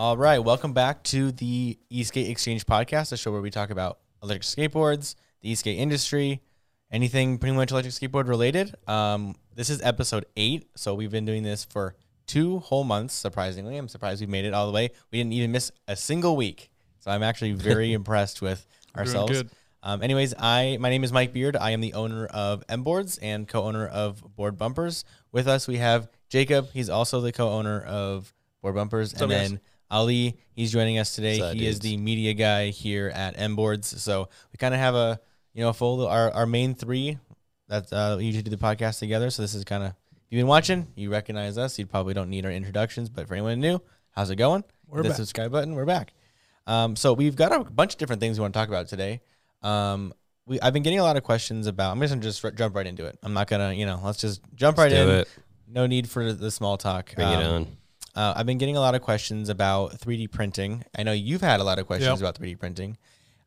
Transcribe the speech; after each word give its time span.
All 0.00 0.16
right, 0.16 0.38
welcome 0.38 0.72
back 0.72 1.04
to 1.04 1.30
the 1.30 1.78
Esk8 1.92 2.30
Exchange 2.30 2.64
podcast, 2.64 3.12
a 3.12 3.18
show 3.18 3.30
where 3.30 3.42
we 3.42 3.50
talk 3.50 3.68
about 3.68 3.98
electric 4.22 4.42
skateboards, 4.42 5.14
the 5.42 5.52
esk8 5.52 5.76
industry, 5.76 6.40
anything 6.90 7.36
pretty 7.36 7.54
much 7.54 7.70
electric 7.70 7.92
skateboard 7.92 8.26
related. 8.26 8.74
Um, 8.88 9.36
this 9.54 9.68
is 9.68 9.82
episode 9.82 10.24
eight, 10.38 10.70
so 10.74 10.94
we've 10.94 11.10
been 11.10 11.26
doing 11.26 11.42
this 11.42 11.64
for 11.64 11.94
two 12.26 12.60
whole 12.60 12.82
months. 12.82 13.12
Surprisingly, 13.12 13.76
I'm 13.76 13.88
surprised 13.88 14.22
we 14.22 14.26
made 14.26 14.46
it 14.46 14.54
all 14.54 14.66
the 14.66 14.72
way. 14.72 14.90
We 15.12 15.18
didn't 15.18 15.34
even 15.34 15.52
miss 15.52 15.70
a 15.86 15.96
single 15.96 16.34
week, 16.34 16.69
so 17.00 17.10
I'm 17.10 17.22
actually 17.22 17.52
very 17.52 17.92
impressed 18.00 18.40
with 18.40 18.64
ourselves. 18.96 19.32
good. 19.32 19.50
Um, 19.82 20.02
anyways, 20.02 20.34
I 20.38 20.76
my 20.78 20.90
name 20.90 21.04
is 21.04 21.12
Mike 21.12 21.32
Beard. 21.32 21.56
I 21.56 21.70
am 21.70 21.80
the 21.80 21.94
owner 21.94 22.26
of 22.26 22.62
M 22.68 22.82
Boards 22.82 23.18
and 23.18 23.48
co-owner 23.48 23.86
of 23.86 24.22
Board 24.36 24.58
Bumpers. 24.58 25.04
With 25.32 25.48
us, 25.48 25.66
we 25.66 25.78
have 25.78 26.08
Jacob. 26.28 26.68
He's 26.72 26.90
also 26.90 27.20
the 27.20 27.32
co-owner 27.32 27.80
of 27.80 28.32
Board 28.62 28.74
Bumpers, 28.74 29.14
and 29.14 29.22
up, 29.22 29.30
guys? 29.30 29.48
then 29.50 29.60
Ali. 29.90 30.36
He's 30.52 30.70
joining 30.70 30.98
us 30.98 31.14
today. 31.14 31.38
What's 31.40 31.52
up, 31.52 31.56
he 31.56 31.66
is 31.66 31.78
dudes? 31.78 31.90
the 31.92 31.96
media 31.96 32.34
guy 32.34 32.68
here 32.68 33.08
at 33.14 33.38
M 33.38 33.56
Boards. 33.56 34.02
So 34.02 34.28
we 34.52 34.58
kind 34.58 34.74
of 34.74 34.80
have 34.80 34.94
a 34.94 35.18
you 35.54 35.62
know 35.62 35.70
a 35.70 35.74
full 35.74 36.06
our 36.06 36.30
our 36.30 36.46
main 36.46 36.74
three 36.74 37.18
that 37.68 37.90
uh, 37.90 38.16
we 38.18 38.26
usually 38.26 38.42
do 38.42 38.50
the 38.50 38.58
podcast 38.58 38.98
together. 38.98 39.30
So 39.30 39.40
this 39.40 39.54
is 39.54 39.64
kind 39.64 39.82
of 39.82 39.90
if 39.90 39.94
you've 40.28 40.40
been 40.40 40.46
watching, 40.46 40.88
you 40.94 41.10
recognize 41.10 41.56
us. 41.56 41.78
You 41.78 41.86
probably 41.86 42.12
don't 42.12 42.28
need 42.28 42.44
our 42.44 42.52
introductions, 42.52 43.08
but 43.08 43.26
for 43.26 43.34
anyone 43.34 43.58
new, 43.60 43.80
how's 44.10 44.28
it 44.28 44.36
going? 44.36 44.62
We're 44.86 44.98
Hit 44.98 45.02
the 45.04 45.08
back. 45.10 45.16
subscribe 45.16 45.52
button. 45.52 45.74
We're 45.74 45.86
back. 45.86 46.12
Um, 46.66 46.96
so 46.96 47.12
we've 47.12 47.36
got 47.36 47.52
a 47.52 47.64
bunch 47.64 47.94
of 47.94 47.98
different 47.98 48.20
things 48.20 48.38
we 48.38 48.42
want 48.42 48.54
to 48.54 48.58
talk 48.60 48.68
about 48.68 48.88
today. 48.88 49.20
Um, 49.62 50.12
we 50.46 50.60
I've 50.60 50.72
been 50.72 50.82
getting 50.82 50.98
a 50.98 51.02
lot 51.02 51.16
of 51.16 51.22
questions 51.22 51.66
about. 51.66 51.92
I'm 51.92 52.00
just 52.00 52.12
gonna 52.12 52.22
just 52.22 52.44
r- 52.44 52.50
jump 52.50 52.74
right 52.74 52.86
into 52.86 53.04
it. 53.06 53.18
I'm 53.22 53.32
not 53.34 53.46
gonna 53.48 53.72
you 53.72 53.86
know 53.86 54.00
let's 54.04 54.18
just 54.20 54.40
jump 54.54 54.78
right 54.78 54.88
do 54.90 54.96
in. 54.96 55.08
it. 55.08 55.28
No 55.68 55.86
need 55.86 56.08
for 56.08 56.32
the 56.32 56.50
small 56.50 56.76
talk. 56.76 57.14
Bring 57.14 57.28
it 57.28 57.34
Um, 57.44 57.54
on. 57.54 57.66
uh, 58.22 58.34
I've 58.36 58.46
been 58.46 58.58
getting 58.58 58.76
a 58.76 58.80
lot 58.80 58.94
of 58.94 59.02
questions 59.02 59.48
about 59.48 59.92
3D 60.00 60.26
printing. 60.30 60.84
I 60.96 61.02
know 61.04 61.12
you've 61.12 61.42
had 61.42 61.60
a 61.60 61.64
lot 61.64 61.78
of 61.78 61.86
questions 61.86 62.08
Yep. 62.08 62.18
about 62.20 62.34
3D 62.34 62.58
printing 62.58 62.96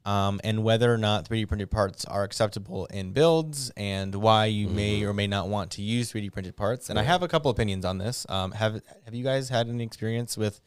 um, 0.06 0.40
and 0.44 0.64
whether 0.64 0.94
or 0.94 0.98
not 0.98 1.28
3D 1.28 1.48
printed 1.50 1.70
parts 1.72 2.06
are 2.06 2.24
acceptable 2.24 2.86
in 2.88 3.12
builds 3.12 3.72
and 3.76 4.16
why 4.16 4.46
you 4.46 4.68
may 4.70 5.04
or 5.04 5.14
may 5.14 5.28
not 5.28 5.50
want 5.50 5.72
to 5.72 5.82
use 5.82 6.12
3D 6.14 6.32
printed 6.32 6.56
parts. 6.56 6.90
And 6.90 6.98
I 6.98 7.04
have 7.04 7.24
a 7.24 7.28
couple 7.28 7.52
opinions 7.52 7.84
on 7.84 7.98
this. 7.98 8.26
Um, 8.30 8.52
have 8.54 8.82
Have 9.04 9.14
you 9.14 9.24
guys 9.24 9.50
had 9.50 9.68
any 9.68 9.84
experience 9.84 10.38
with 10.38 10.62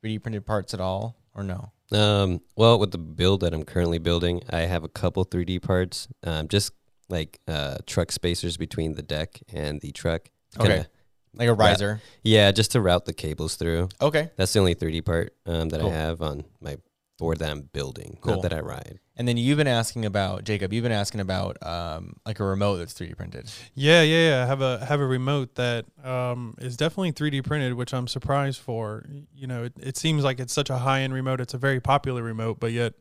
3D 0.00 0.22
printed 0.22 0.46
parts 0.46 0.72
at 0.74 0.80
all 0.80 1.16
or 1.34 1.42
no? 1.42 1.72
Um, 1.92 2.40
well, 2.56 2.78
with 2.78 2.90
the 2.90 2.98
build 2.98 3.40
that 3.40 3.52
I'm 3.52 3.64
currently 3.64 3.98
building, 3.98 4.42
I 4.50 4.60
have 4.60 4.84
a 4.84 4.88
couple 4.88 5.24
3D 5.24 5.62
parts, 5.62 6.08
um, 6.22 6.48
just 6.48 6.72
like 7.08 7.38
uh, 7.46 7.78
truck 7.86 8.10
spacers 8.10 8.56
between 8.56 8.94
the 8.94 9.02
deck 9.02 9.40
and 9.52 9.80
the 9.80 9.92
truck. 9.92 10.30
Okay. 10.58 10.86
Like 11.34 11.48
a 11.48 11.54
riser. 11.54 12.00
Yeah, 12.22 12.52
just 12.52 12.72
to 12.72 12.80
route 12.80 13.04
the 13.06 13.12
cables 13.12 13.56
through. 13.56 13.88
Okay. 14.00 14.30
That's 14.36 14.52
the 14.52 14.60
only 14.60 14.74
3D 14.74 15.04
part 15.04 15.34
um, 15.46 15.68
that 15.70 15.80
Cool. 15.80 15.90
I 15.90 15.94
have 15.94 16.22
on 16.22 16.44
my 16.60 16.76
board 17.18 17.38
that 17.38 17.50
I'm 17.50 17.62
building, 17.72 18.18
Cool. 18.20 18.34
not 18.34 18.42
that 18.42 18.52
I 18.52 18.60
ride. 18.60 18.98
And 19.16 19.28
then 19.28 19.36
you've 19.36 19.56
been 19.58 19.68
asking 19.68 20.04
about 20.04 20.42
Jacob. 20.44 20.72
You've 20.72 20.82
been 20.82 20.90
asking 20.92 21.20
about 21.20 21.56
um, 21.64 22.16
like 22.26 22.40
a 22.40 22.44
remote 22.44 22.76
that's 22.78 22.92
3D 22.94 23.16
printed. 23.16 23.50
Yeah, 23.74 24.02
yeah, 24.02 24.30
yeah. 24.30 24.42
I 24.42 24.46
have 24.46 24.60
a 24.60 24.84
have 24.84 25.00
a 25.00 25.06
remote 25.06 25.54
that 25.54 25.84
um, 26.02 26.54
is 26.58 26.76
definitely 26.76 27.12
3D 27.12 27.44
printed, 27.44 27.74
which 27.74 27.94
I'm 27.94 28.08
surprised 28.08 28.60
for. 28.60 29.04
You 29.32 29.46
know, 29.46 29.64
it, 29.64 29.72
it 29.80 29.96
seems 29.96 30.24
like 30.24 30.40
it's 30.40 30.52
such 30.52 30.68
a 30.70 30.78
high 30.78 31.02
end 31.02 31.14
remote. 31.14 31.40
It's 31.40 31.54
a 31.54 31.58
very 31.58 31.80
popular 31.80 32.22
remote, 32.22 32.58
but 32.58 32.72
yet 32.72 32.94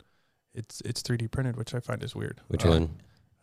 it's 0.53 0.81
it's 0.85 1.01
3D 1.01 1.31
printed, 1.31 1.55
which 1.57 1.73
I 1.73 1.79
find 1.79 2.03
is 2.03 2.13
weird. 2.15 2.41
Which 2.49 2.65
Uh, 2.65 2.69
one? 2.69 2.89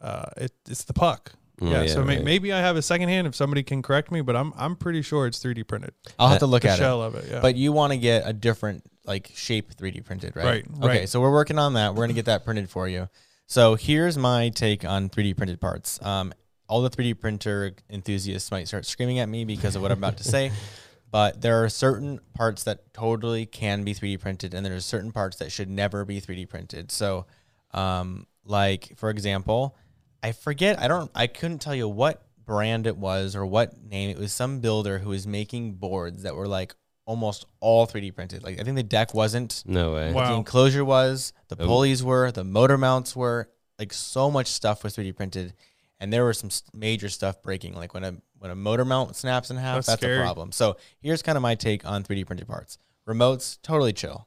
Uh, 0.01 0.27
it, 0.37 0.53
it's 0.69 0.85
the 0.85 0.93
puck. 0.95 1.33
Oh, 1.63 1.67
yeah, 1.67 1.87
so 1.87 2.03
may, 2.03 2.17
right. 2.17 2.25
maybe 2.25 2.53
I 2.53 2.61
have 2.61 2.77
a 2.77 2.83
second 2.83 3.09
hand 3.11 3.27
if 3.27 3.35
somebody 3.35 3.63
can 3.63 3.83
correct 3.83 4.11
me, 4.11 4.23
but 4.23 4.35
I'm 4.35 4.53
I'm 4.57 4.77
pretty 4.77 5.03
sure 5.03 5.27
it's 5.27 5.39
3D 5.43 5.67
printed. 5.69 5.93
I'll 6.19 6.29
have 6.29 6.39
to 6.39 6.47
look 6.47 6.63
the 6.63 6.71
at 6.71 6.79
it. 6.79 6.83
shell 6.83 7.03
of 7.03 7.15
it, 7.15 7.27
yeah. 7.31 7.41
But 7.41 7.57
you 7.57 7.73
want 7.73 7.93
to 7.93 7.99
get 7.99 8.23
a 8.27 8.33
different 8.33 8.83
like 9.05 9.31
shape 9.35 9.75
3D 9.75 10.05
printed, 10.05 10.37
right? 10.37 10.45
Right, 10.45 10.67
Okay, 10.79 10.87
right. 11.01 11.09
so 11.09 11.21
we're 11.21 11.33
working 11.33 11.59
on 11.59 11.75
that. 11.75 11.95
We're 11.95 12.05
gonna 12.05 12.15
get 12.15 12.27
that 12.27 12.45
printed 12.45 12.71
for 12.71 12.89
you. 12.89 13.09
So 13.47 13.75
here's 13.75 14.17
my 14.17 14.49
take 14.51 14.85
on 14.85 15.09
3D 15.11 15.37
printed 15.37 15.61
parts. 15.61 16.01
Um, 16.03 16.33
all 16.69 16.83
the 16.83 16.91
3D 16.91 17.19
printer 17.19 17.73
enthusiasts 17.91 18.51
might 18.51 18.69
start 18.69 18.87
screaming 18.87 19.19
at 19.19 19.29
me 19.29 19.45
because 19.45 19.75
of 19.77 19.83
what 19.83 19.91
I'm 19.91 19.99
about 19.99 20.19
to 20.19 20.25
say, 20.25 20.53
but 21.11 21.41
there 21.43 21.65
are 21.65 21.69
certain 21.69 22.21
parts 22.35 22.63
that 22.63 22.95
totally 22.95 23.45
can 23.45 23.83
be 23.83 23.93
3D 23.93 24.21
printed, 24.21 24.55
and 24.55 24.65
there's 24.65 24.85
certain 24.87 25.11
parts 25.11 25.37
that 25.39 25.51
should 25.51 25.69
never 25.69 26.05
be 26.05 26.21
3D 26.21 26.49
printed. 26.49 26.93
So, 26.93 27.27
um, 27.75 28.27
like 28.45 28.93
for 28.97 29.11
example, 29.11 29.77
I 30.23 30.33
forget. 30.33 30.79
I 30.79 30.89
don't. 30.89 31.11
I 31.15 31.27
couldn't 31.27 31.61
tell 31.61 31.75
you 31.75 31.89
what 31.89 32.23
brand 32.45 32.87
it 32.87 32.97
was 32.97 33.37
or 33.37 33.47
what 33.47 33.81
name. 33.83 34.11
It 34.11 34.19
was 34.19 34.33
some 34.33 34.61
builder 34.61 34.99
who 34.99 35.11
was 35.11 35.27
making 35.27 35.75
boards 35.75 36.23
that 36.25 36.35
were 36.35 36.49
like 36.49 36.75
almost 37.07 37.47
all 37.61 37.87
3D 37.87 38.15
printed. 38.15 38.43
Like 38.43 38.61
I 38.61 38.65
think 38.65 38.77
the 38.77 38.83
deck 38.83 39.15
wasn't. 39.15 39.63
No 39.67 39.95
way. 39.95 40.13
Wow. 40.13 40.29
The 40.31 40.35
enclosure 40.37 40.85
was. 40.85 41.33
The 41.49 41.57
Oh. 41.63 41.67
pulleys 41.67 42.03
were. 42.03 42.31
The 42.31 42.45
motor 42.45 42.77
mounts 42.79 43.17
were. 43.17 43.49
Like 43.79 43.93
so 43.93 44.31
much 44.31 44.47
stuff 44.49 44.85
was 44.85 44.95
3D 44.95 45.17
printed, 45.17 45.55
and 45.99 46.13
there 46.13 46.25
was 46.27 46.39
some 46.39 46.49
s- 46.49 46.63
major 46.75 47.09
stuff 47.09 47.41
breaking. 47.43 47.75
Like 47.75 47.95
when 47.95 48.05
a 48.05 48.15
when 48.39 48.51
a 48.51 48.55
motor 48.55 48.85
mount 48.85 49.17
snaps 49.17 49.51
in 49.51 49.57
half, 49.57 49.77
That's 49.77 49.87
that's, 50.01 50.05
a 50.05 50.19
problem. 50.21 50.53
So 50.53 50.77
here's 51.01 51.23
kind 51.23 51.37
of 51.37 51.43
my 51.43 51.55
take 51.55 51.87
on 51.87 52.03
3D 52.05 52.27
printed 52.27 52.47
parts. 52.47 52.79
Remotes, 53.09 53.59
totally 53.63 53.93
chill. 53.95 54.27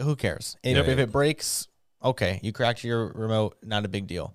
Who 0.00 0.16
cares? 0.16 0.56
If, 0.62 0.76
Yep. 0.76 0.88
if 0.88 0.98
it 0.98 1.12
breaks, 1.12 1.68
okay, 2.02 2.40
you 2.42 2.52
cracked 2.52 2.82
your 2.84 3.08
remote, 3.12 3.56
not 3.62 3.84
a 3.84 3.88
big 3.88 4.06
deal. 4.08 4.34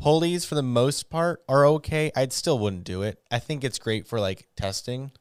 Pulleys, 0.00 0.44
for 0.44 0.54
the 0.56 0.62
most 0.62 1.08
part, 1.10 1.42
are 1.48 1.66
okay. 1.66 2.10
I 2.16 2.26
still 2.28 2.58
wouldn't 2.58 2.84
do 2.84 3.02
it. 3.02 3.18
I 3.30 3.38
think 3.38 3.62
it's 3.64 3.78
great 3.78 4.06
for 4.08 4.18
like 4.18 4.48
testing, 4.56 5.12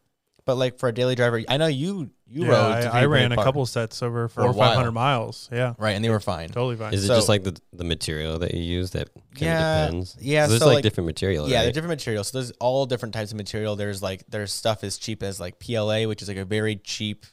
but 0.45 0.55
like 0.55 0.79
for 0.79 0.89
a 0.89 0.93
daily 0.93 1.15
driver, 1.15 1.41
I 1.47 1.57
know 1.57 1.67
you 1.67 2.09
you 2.27 2.45
yeah, 2.45 2.49
rode. 2.49 2.71
I, 2.71 2.81
to 2.81 2.95
I 2.95 3.03
3D 3.03 3.09
ran 3.11 3.31
a 3.31 3.35
part, 3.35 3.45
couple 3.45 3.65
sets 3.67 4.01
over 4.01 4.23
a 4.23 4.29
four 4.29 4.45
or 4.45 4.47
while. 4.53 4.69
five 4.69 4.75
hundred 4.77 4.93
miles. 4.93 5.47
Yeah, 5.51 5.75
right, 5.77 5.91
and 5.91 6.03
they 6.03 6.09
were 6.09 6.19
fine. 6.19 6.47
totally 6.49 6.75
fine. 6.75 6.91
Is 6.93 7.03
it 7.03 7.07
So- 7.07 7.15
just 7.15 7.29
like 7.29 7.43
the 7.43 7.55
the 7.71 7.83
material 7.83 8.39
that 8.39 8.55
you 8.55 8.63
use 8.63 8.89
that 8.91 9.13
kind 9.13 9.23
Yeah, 9.41 9.83
of 9.83 9.87
depends? 9.91 10.17
yeah, 10.19 10.41
'Cause 10.43 10.49
There's 10.49 10.61
so, 10.61 10.65
like, 10.67 10.75
like- 10.77 10.83
different 10.83 11.05
material. 11.05 11.47
Yeah, 11.47 11.57
right? 11.57 11.63
they're 11.63 11.71
different 11.71 11.91
materials. 11.91 12.29
So 12.29 12.39
there's 12.39 12.51
all 12.59 12.87
different 12.87 13.13
types 13.13 13.29
of 13.31 13.37
material. 13.37 13.75
There's 13.75 14.01
like 14.01 14.23
there's 14.27 14.51
stuff 14.51 14.83
as 14.83 14.97
cheap 14.97 15.21
as 15.21 15.39
like 15.39 15.59
PLA, 15.59 16.05
which 16.07 16.23
is 16.23 16.27
like 16.27 16.37
a 16.37 16.45
very 16.45 16.77
cheap 16.77 17.27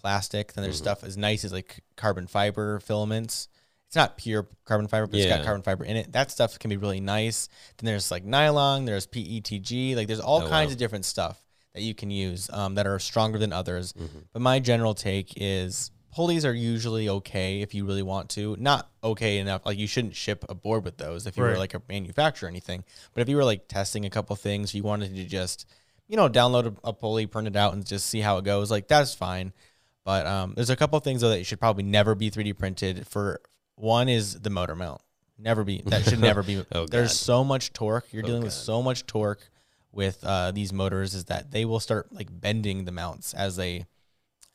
plastic. 0.00 0.54
Then 0.54 0.64
there's 0.64 0.76
Mm-hmm. 0.78 0.84
stuff 0.84 1.04
as 1.04 1.16
nice 1.16 1.44
as 1.44 1.52
like 1.52 1.84
carbon 1.96 2.26
fiber 2.26 2.80
filaments. 2.80 3.46
It's 3.90 3.96
not 3.96 4.16
pure 4.16 4.46
carbon 4.66 4.86
fiber, 4.86 5.08
but 5.08 5.18
it's 5.18 5.26
got 5.28 5.44
carbon 5.44 5.62
fiber 5.62 5.84
in 5.84 5.96
it. 5.96 6.12
That 6.12 6.30
stuff 6.30 6.56
can 6.60 6.68
be 6.70 6.76
really 6.76 7.00
nice. 7.00 7.48
Then 7.78 7.86
there's 7.86 8.12
like 8.12 8.24
nylon, 8.24 8.84
there's 8.84 9.04
PETG, 9.08 9.96
like 9.96 10.06
there's 10.06 10.20
all 10.20 10.42
Oh, 10.42 10.48
kinds 10.48 10.68
wow. 10.68 10.72
of 10.74 10.78
different 10.78 11.04
stuff 11.04 11.42
that 11.74 11.82
you 11.82 11.92
can 11.92 12.08
use 12.08 12.48
um, 12.52 12.76
that 12.76 12.86
are 12.86 13.00
stronger 13.00 13.36
than 13.36 13.52
others. 13.52 13.92
Mm-hmm. 13.94 14.18
But 14.32 14.42
my 14.42 14.60
general 14.60 14.94
take 14.94 15.32
is 15.36 15.90
pulleys 16.14 16.44
are 16.44 16.54
usually 16.54 17.08
okay 17.08 17.62
if 17.62 17.74
you 17.74 17.84
really 17.84 18.04
want 18.04 18.30
to. 18.30 18.54
Not 18.60 18.88
okay 19.02 19.38
enough. 19.38 19.66
Like 19.66 19.76
you 19.76 19.88
shouldn't 19.88 20.14
ship 20.14 20.44
a 20.48 20.54
board 20.54 20.84
with 20.84 20.96
those 20.96 21.26
if 21.26 21.36
you 21.36 21.42
were 21.42 21.56
like 21.58 21.74
a 21.74 21.82
manufacturer 21.88 22.46
or 22.46 22.50
anything. 22.50 22.84
But 23.12 23.22
if 23.22 23.28
you 23.28 23.34
were 23.34 23.44
like 23.44 23.66
testing 23.66 24.04
a 24.04 24.10
couple 24.10 24.36
things, 24.36 24.72
you 24.72 24.84
wanted 24.84 25.16
to 25.16 25.24
just, 25.24 25.66
you 26.06 26.16
know, 26.16 26.28
download 26.28 26.76
a, 26.84 26.88
a 26.90 26.92
pulley, 26.92 27.26
print 27.26 27.48
it 27.48 27.56
out, 27.56 27.72
and 27.72 27.84
just 27.84 28.06
see 28.06 28.20
how 28.20 28.38
it 28.38 28.44
goes, 28.44 28.70
like 28.70 28.86
that's 28.86 29.16
fine. 29.16 29.52
But 30.04 30.26
um, 30.28 30.54
there's 30.54 30.70
a 30.70 30.76
couple 30.76 30.98
things 31.00 31.22
though 31.22 31.28
that 31.30 31.38
you 31.38 31.44
should 31.44 31.60
probably 31.60 31.82
never 31.82 32.14
be 32.14 32.30
3D 32.30 32.56
printed. 32.56 33.06
For 33.08 33.40
one 33.80 34.08
is 34.08 34.40
the 34.40 34.50
motor 34.50 34.76
mount. 34.76 35.00
Never 35.38 35.64
be 35.64 35.82
that 35.86 36.04
should 36.04 36.20
never 36.20 36.42
be. 36.42 36.64
Oh, 36.72 36.86
There's 36.86 37.08
God. 37.10 37.16
so 37.16 37.44
much 37.44 37.72
torque. 37.72 38.12
You're 38.12 38.24
Oh, 38.24 38.26
dealing 38.26 38.42
with 38.42 38.52
so 38.52 38.82
much 38.82 39.06
torque 39.06 39.48
with 39.92 40.22
uh, 40.22 40.50
these 40.52 40.72
motors 40.72 41.14
is 41.14 41.24
that 41.26 41.50
they 41.50 41.64
will 41.64 41.80
start 41.80 42.12
like 42.12 42.28
bending 42.30 42.84
the 42.84 42.92
mounts 42.92 43.32
as 43.34 43.56
they 43.56 43.86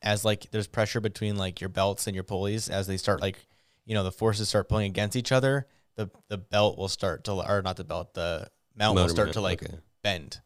as 0.02 0.24
like 0.24 0.50
there's 0.50 0.66
pressure 0.68 1.00
between 1.00 1.36
like 1.36 1.60
your 1.60 1.68
belts 1.68 2.06
and 2.06 2.14
your 2.14 2.24
pulleys 2.24 2.68
as 2.68 2.86
they 2.86 2.96
start 2.96 3.20
like 3.20 3.46
you 3.84 3.94
know 3.94 4.04
the 4.04 4.12
forces 4.12 4.48
start 4.48 4.68
pulling 4.68 4.86
against 4.86 5.16
each 5.16 5.32
other 5.32 5.66
the 5.96 6.08
the 6.28 6.38
belt 6.38 6.78
will 6.78 6.88
start 6.88 7.24
to 7.24 7.32
or 7.32 7.62
not 7.62 7.76
the 7.76 7.84
belt 7.84 8.14
the 8.14 8.48
mount 8.76 8.94
will 8.94 9.08
start 9.08 9.28
mount, 9.28 9.34
to 9.34 9.40
like 9.40 9.62
okay. 9.62 9.74
bend 10.02 10.40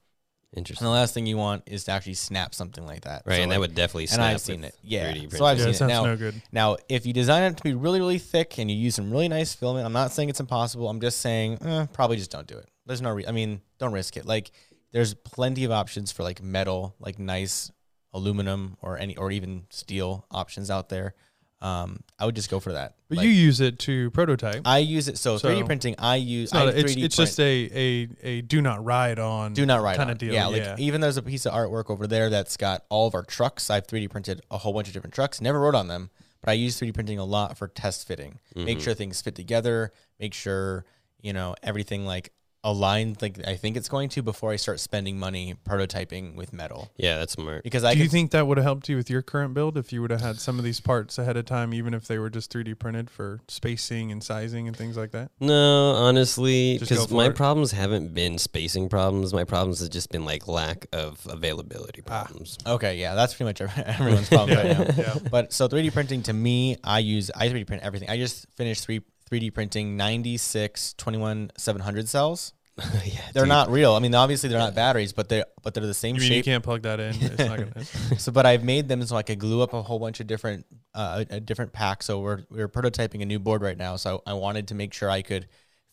and 0.53 0.67
the 0.67 0.89
last 0.89 1.15
thing 1.15 1.27
you 1.27 1.37
want 1.37 1.63
is 1.67 1.85
to 1.85 1.93
actually 1.93 2.15
snap 2.15 2.55
something 2.55 2.85
like 2.85 3.03
that 3.03 3.23
Right, 3.25 3.37
So, 3.37 3.43
and 3.43 3.51
like- 3.51 3.57
that 3.57 3.61
would 3.61 3.75
definitely 3.75 4.07
snap. 4.07 4.19
and 4.19 4.25
snap 4.25 4.35
I've 4.35 4.41
seen 4.41 4.65
it. 4.65 4.75
Yeah. 4.83 5.29
So 5.37 5.45
I've 5.45 5.59
yeah, 5.59 5.65
seen 5.73 5.75
it 5.75 5.81
it. 5.81 5.87
Now- 5.95 6.05
no 6.07 6.17
good. 6.17 6.43
Now, 6.51 6.77
if 6.89 7.07
you 7.07 7.13
design 7.13 7.45
it 7.45 7.57
to 7.57 7.63
be 7.63 7.75
really, 7.75 8.01
really 8.01 8.19
thick 8.19 8.59
and 8.59 8.71
you 8.71 8.77
use 8.77 8.95
some 8.97 9.11
really 9.11 9.29
nice 9.29 9.55
filament, 9.55 9.87
I'm 9.87 9.93
not 9.93 10.11
saying 10.13 10.29
it's 10.29 10.41
impossible. 10.41 10.89
I'm 10.89 11.01
just 11.01 11.21
saying 11.21 11.59
eh, 11.65 11.87
probably 11.93 12.17
just 12.17 12.31
don't 12.33 12.47
do 12.49 12.57
it. 12.57 12.69
There's 12.87 13.01
no, 13.01 13.11
re- 13.11 13.27
I 13.27 13.33
mean, 13.33 13.61
don't 13.79 13.93
risk 13.93 14.17
it. 14.17 14.27
Like, 14.27 14.51
there's 14.93 15.15
plenty 15.15 15.63
of 15.65 15.71
options 15.71 16.11
for 16.11 16.25
like 16.25 16.43
metal, 16.43 16.97
like 16.99 17.19
nice 17.21 17.71
aluminum 18.13 18.77
or 18.83 18.99
any, 18.99 19.17
or 19.17 19.31
even 19.31 19.67
steel 19.71 20.27
options 20.33 20.69
out 20.71 20.89
there. 20.89 21.15
Um, 21.63 22.01
I 22.19 22.25
would 22.25 22.35
just 22.35 22.51
go 22.51 22.59
for 22.59 22.73
that. 22.73 22.95
But 23.09 23.19
Like, 23.19 23.25
you 23.27 23.31
use 23.33 23.61
it 23.61 23.79
to 23.81 24.11
prototype. 24.13 24.63
I 24.65 24.79
use 24.79 25.09
it. 25.09 25.19
So, 25.19 25.37
3D 25.39 25.67
printing, 25.67 25.95
I 25.99 26.17
use. 26.17 26.45
It's, 26.45 26.55
not 26.55 26.69
I 26.69 26.71
a- 26.71 26.75
it's, 26.75 26.95
3D 26.95 27.05
it's 27.05 27.17
print. 27.17 27.29
just 27.29 27.41
a, 27.41 27.71
a 27.75 28.09
a 28.23 28.41
do 28.41 28.63
not 28.63 28.83
ride 28.85 29.19
on 29.19 29.53
do 29.53 29.67
not 29.67 29.83
ride 29.83 29.97
kind 29.99 30.09
on. 30.09 30.13
of 30.13 30.19
deal. 30.19 30.33
Yeah, 30.33 30.47
like 30.47 30.79
even 30.79 31.01
there's 31.03 31.19
a 31.19 31.23
piece 31.23 31.45
of 31.47 31.53
artwork 31.53 31.91
over 31.91 32.07
there 32.07 32.31
that's 32.31 32.57
got 32.57 32.85
all 32.89 33.07
of 33.07 33.15
our 33.15 33.23
trucks. 33.25 33.69
I've 33.69 33.87
3D 33.87 34.09
printed 34.09 34.41
a 34.51 34.57
whole 34.59 34.73
bunch 34.73 34.89
of 34.89 34.95
different 34.95 35.13
trucks. 35.15 35.41
Never 35.41 35.61
rode 35.61 35.75
on 35.75 35.89
them, 35.89 36.09
but 36.41 36.49
I 36.51 36.55
use 36.55 36.81
3D 36.81 36.95
printing 36.95 37.19
a 37.19 37.25
lot 37.27 37.59
for 37.59 37.69
test 37.69 38.07
fitting. 38.09 38.39
Make 38.55 38.79
Mhm. 38.79 38.83
sure 38.83 38.95
things 38.95 39.21
fit 39.21 39.35
together, 39.35 39.93
make 40.19 40.33
sure, 40.33 40.87
you 41.21 41.35
know, 41.35 41.55
everything 41.63 42.07
like 42.07 42.33
aligned 42.63 43.23
like 43.23 43.39
I 43.47 43.57
think 43.57 43.77
it's 43.77 43.89
going 43.89 44.09
to 44.11 44.23
before 44.23 44.51
I 44.53 44.57
start 44.57 44.81
spending 44.81 45.19
money 45.19 45.55
prototyping 45.69 46.35
with 46.35 46.53
metal. 46.53 46.91
Yeah, 46.97 47.19
that's 47.19 47.33
smart. 47.33 47.63
Because 47.65 47.85
I 47.85 47.95
Do 47.95 47.99
you 48.01 48.05
could- 48.05 48.13
think 48.13 48.31
that 48.33 48.47
would 48.47 48.59
have 48.59 48.65
helped 48.65 48.89
you 48.89 48.97
with 48.97 49.09
your 49.09 49.23
current 49.23 49.55
build 49.55 49.79
if 49.79 49.93
you 49.93 50.03
would 50.03 50.11
have 50.11 50.21
had 50.21 50.39
some 50.41 50.59
of 50.59 50.65
these 50.65 50.81
parts 50.81 51.17
ahead 51.19 51.37
of 51.37 51.47
time, 51.47 51.73
even 51.73 51.95
if 51.95 52.07
they 52.07 52.19
were 52.19 52.29
just 52.31 52.53
3D 52.53 52.79
printed 52.79 53.09
for 53.11 53.41
spacing 53.49 54.13
and 54.13 54.23
sizing 54.23 54.69
and 54.69 54.77
things 54.77 54.97
like 54.97 55.13
that? 55.13 55.31
No, 55.41 55.93
honestly, 55.93 56.79
because 56.79 57.11
my 57.11 57.27
it. 57.27 57.35
problems 57.35 57.73
haven't 57.73 58.13
been 58.15 58.37
spacing 58.39 58.89
problems. 58.89 59.33
My 59.33 59.45
problems 59.45 59.81
have 59.81 59.91
just 59.91 60.11
been 60.11 60.25
like 60.25 60.47
lack 60.47 60.87
of 60.93 61.27
availability 61.29 62.03
Ah. 62.07 62.25
problems. 62.25 62.59
Okay, 62.67 62.99
yeah, 62.99 63.15
that's 63.15 63.35
pretty 63.35 63.49
much 63.49 63.61
everyone's 63.87 64.29
problem 64.29 64.59
right 64.59 64.79
now. 64.79 64.95
Yeah. 64.97 65.15
But 65.31 65.53
so 65.53 65.67
3D 65.69 65.93
printing 65.93 66.23
to 66.25 66.33
me, 66.33 66.77
I 66.85 66.99
use 66.99 67.31
I 67.35 67.49
3D 67.49 67.67
print 67.67 67.83
everything. 67.83 68.11
I 68.11 68.17
just 68.19 68.47
finished 68.57 68.85
three 68.85 69.01
3D 69.31 69.53
printing 69.55 69.97
96 69.97 70.95
21 70.95 71.53
700 71.57 72.09
cells. 72.09 72.53
yeah, 73.05 73.21
They're 73.35 73.43
dude. 73.43 73.49
not 73.49 73.71
real. 73.71 73.93
I 73.93 73.99
mean, 73.99 74.15
obviously 74.15 74.49
they're 74.49 74.59
not 74.59 74.75
batteries, 74.75 75.13
but 75.13 75.29
they 75.29 75.45
but 75.63 75.75
they're 75.75 75.85
the 75.87 75.93
same 75.93 76.15
You 76.17 76.23
mean 76.23 76.33
you 76.33 76.43
can't 76.43 76.65
plug 76.65 76.83
that 76.83 76.99
in? 76.99 77.15
It's 77.21 77.39
not 77.39 77.59
gonna, 77.59 77.85
So, 78.19 78.33
but 78.33 78.47
I've 78.47 78.65
made 78.65 78.89
them 78.89 79.05
so 79.05 79.17
I 79.17 79.23
could 79.23 79.39
glue 79.39 79.61
up 79.61 79.75
a 79.75 79.83
whole 79.83 79.99
bunch 79.99 80.21
of 80.21 80.27
different 80.27 80.65
uh, 80.95 81.25
a, 81.31 81.37
a 81.37 81.41
different 81.41 81.73
pack. 81.73 82.03
So 82.03 82.21
we're 82.21 82.45
we're 82.49 82.69
prototyping 82.69 83.21
a 83.23 83.27
new 83.27 83.39
board 83.39 83.61
right 83.61 83.77
now. 83.77 83.97
So 83.97 84.23
I 84.27 84.33
wanted 84.33 84.69
to 84.69 84.75
make 84.75 84.95
sure 84.95 85.11
I 85.11 85.21
could 85.23 85.47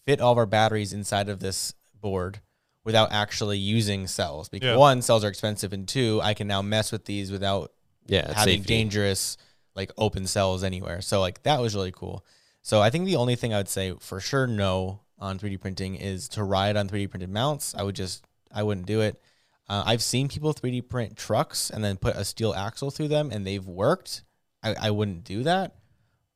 fit 0.06 0.22
all 0.22 0.32
of 0.32 0.38
our 0.38 0.46
batteries 0.46 0.94
inside 0.94 1.28
of 1.28 1.40
this 1.42 1.74
board 2.00 2.40
without 2.86 3.12
actually 3.12 3.58
using 3.58 4.08
cells. 4.08 4.48
Because 4.48 4.68
Yeah. 4.68 4.78
one, 4.78 5.02
cells 5.02 5.26
are 5.26 5.30
expensive, 5.30 5.74
and 5.74 5.86
two, 5.88 6.22
I 6.24 6.34
can 6.34 6.48
now 6.48 6.62
mess 6.62 6.94
with 6.94 7.04
these 7.04 7.32
without 7.32 7.74
Yeah, 8.06 8.32
having 8.34 8.60
safety. 8.60 8.68
dangerous 8.74 9.36
like 9.76 9.92
open 9.98 10.26
cells 10.26 10.64
anywhere. 10.64 11.02
So 11.02 11.20
like 11.20 11.44
that 11.44 11.60
was 11.60 11.76
really 11.76 11.92
cool. 11.92 12.24
So 12.68 12.82
I 12.82 12.90
think 12.90 13.06
the 13.06 13.16
only 13.16 13.38
thing 13.38 13.54
I 13.54 13.60
would 13.60 13.70
say 13.70 13.94
for 13.98 14.20
sure 14.20 14.46
no 14.46 15.00
on 15.18 15.40
3D 15.40 15.62
printing 15.62 15.96
is 15.96 16.28
to 16.28 16.44
ride 16.44 16.76
on 16.76 16.90
3D 16.90 17.10
printed 17.10 17.30
mounts. 17.30 17.74
I 17.74 17.84
would 17.84 17.96
just 17.96 18.26
I 18.54 18.62
wouldn't 18.62 18.86
do 18.86 19.00
it. 19.00 19.22
Uh, 19.70 19.84
I've 19.86 20.02
seen 20.02 20.28
people 20.28 20.54
3D 20.54 20.90
print 20.90 21.16
trucks 21.16 21.70
and 21.70 21.82
then 21.82 21.96
put 21.96 22.18
a 22.18 22.26
steel 22.26 22.54
axle 22.54 22.92
through 22.92 23.08
them 23.08 23.32
and 23.32 23.48
they've 23.48 23.66
worked. 23.66 24.26
I, 24.62 24.76
I 24.82 24.92
wouldn't 24.92 25.24
do 25.24 25.44
that, 25.44 25.76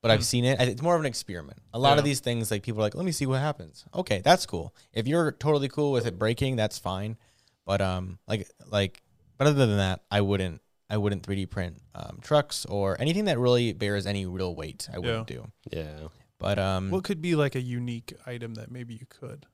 but 0.01 0.10
I've 0.10 0.24
seen 0.24 0.45
it. 0.45 0.62
It's 0.62 0.81
more 0.81 0.95
of 0.95 1.01
an 1.01 1.06
experiment. 1.06 1.60
A 1.74 1.80
lot 1.80 1.98
of 1.98 2.06
these 2.06 2.22
things 2.22 2.50
like 2.50 2.63
people 2.63 2.80
are 2.80 2.86
like, 2.86 2.95
let 2.95 3.04
me 3.04 3.12
see 3.12 3.25
what 3.25 3.42
happens. 3.42 3.83
Okay, 3.94 4.22
that's 4.24 4.45
cool. 4.45 4.74
If 4.94 5.10
you're 5.10 5.33
totally 5.33 5.68
cool 5.68 5.92
with 5.92 6.06
it 6.06 6.18
breaking, 6.18 6.56
that's 6.56 6.80
fine. 6.80 7.18
But 7.66 7.81
um, 7.81 8.19
like 8.25 8.48
like, 8.69 9.04
but 9.38 9.48
other 9.48 9.66
than 9.66 9.80
that, 9.80 10.04
I 10.10 10.22
wouldn't 10.22 10.62
I 10.89 10.95
wouldn't 10.95 11.24
3D 11.24 11.50
print 11.50 11.81
um, 11.95 12.19
trucks 12.22 12.66
or 12.66 13.00
anything 13.01 13.25
that 13.25 13.39
really 13.39 13.72
bears 13.74 14.06
any 14.06 14.25
real 14.25 14.56
weight. 14.56 14.89
I 14.94 15.00
wouldn't 15.00 15.28
do. 15.28 15.48
Yeah, 15.72 16.07
But 16.42 16.58
um, 16.58 16.90
what 16.90 17.04
could 17.04 17.22
be 17.22 17.36
like 17.36 17.54
a 17.54 17.62
unique 17.62 18.14
item 18.26 18.56
that 18.56 18.72
maybe 18.72 18.96
you 18.96 19.06
could, 19.08 19.46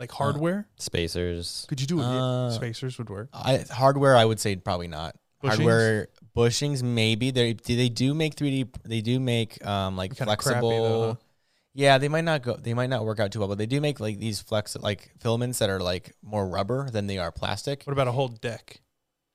like 0.00 0.10
hardware? 0.10 0.66
spacers. 0.76 1.64
could 1.68 1.80
you 1.80 1.86
do 1.86 2.00
it? 2.00 2.04
uh, 2.04 2.50
Spacers 2.50 2.98
would 2.98 3.08
work. 3.08 3.28
I, 3.32 3.64
hardware, 3.70 4.16
I 4.16 4.24
would 4.24 4.40
say 4.40 4.56
probably 4.56 4.88
not. 4.88 5.14
Bushings? 5.42 5.48
Hardware 5.48 6.08
bushings, 6.36 6.82
maybe 6.82 7.30
they 7.30 7.52
they 7.52 7.88
do 7.88 8.14
make 8.14 8.34
3D. 8.34 8.74
They 8.84 9.00
do 9.00 9.20
make 9.20 9.64
um 9.64 9.96
like 9.96 10.16
Kinda 10.16 10.36
crappy 10.36 10.60
flexible. 10.60 10.70
though, 10.70 11.08
huh? 11.10 11.14
Yeah, 11.72 11.98
they 11.98 12.08
might 12.08 12.24
not 12.24 12.42
go. 12.42 12.56
They 12.56 12.74
might 12.74 12.90
not 12.90 13.04
work 13.04 13.20
out 13.20 13.30
too 13.30 13.38
well, 13.40 13.48
but 13.48 13.58
they 13.58 13.66
do 13.66 13.80
make 13.80 14.00
like 14.00 14.18
these 14.18 14.40
flex 14.40 14.76
like 14.76 15.12
filaments 15.20 15.60
that 15.60 15.70
are 15.70 15.80
like 15.80 16.14
more 16.22 16.46
rubber 16.48 16.90
than 16.90 17.06
they 17.06 17.18
are 17.18 17.30
plastic. 17.30 17.84
What 17.84 17.92
about 17.92 18.08
a 18.08 18.12
whole 18.12 18.28
deck? 18.28 18.80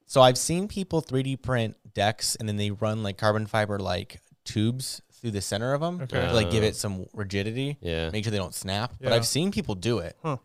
So 0.06 0.22
I've 0.22 0.38
seen 0.38 0.68
people 0.68 1.02
3D 1.02 1.42
print 1.42 1.78
decks 1.94 2.36
and 2.36 2.50
then 2.50 2.58
they 2.58 2.72
run 2.72 3.04
like 3.04 3.18
carbon 3.18 3.46
fiber 3.46 3.78
like 3.80 4.22
tubes 4.44 5.02
through 5.20 5.32
the 5.32 5.42
center 5.42 5.74
of 5.74 5.82
them 5.82 6.02
Okay. 6.02 6.20
to 6.28 6.34
like 6.34 6.50
give 6.52 6.64
Uh. 6.64 6.68
it 6.68 6.76
some 6.76 7.06
rigidity, 7.14 7.78
Yeah, 7.82 8.10
make 8.10 8.24
sure 8.24 8.32
they 8.32 8.38
don't 8.38 8.56
snap. 8.56 8.94
But 9.02 9.14
I've 9.14 9.28
seen 9.28 9.52
people 9.52 9.76
do 9.76 10.00
it. 10.00 10.18
Huh. 10.24 10.38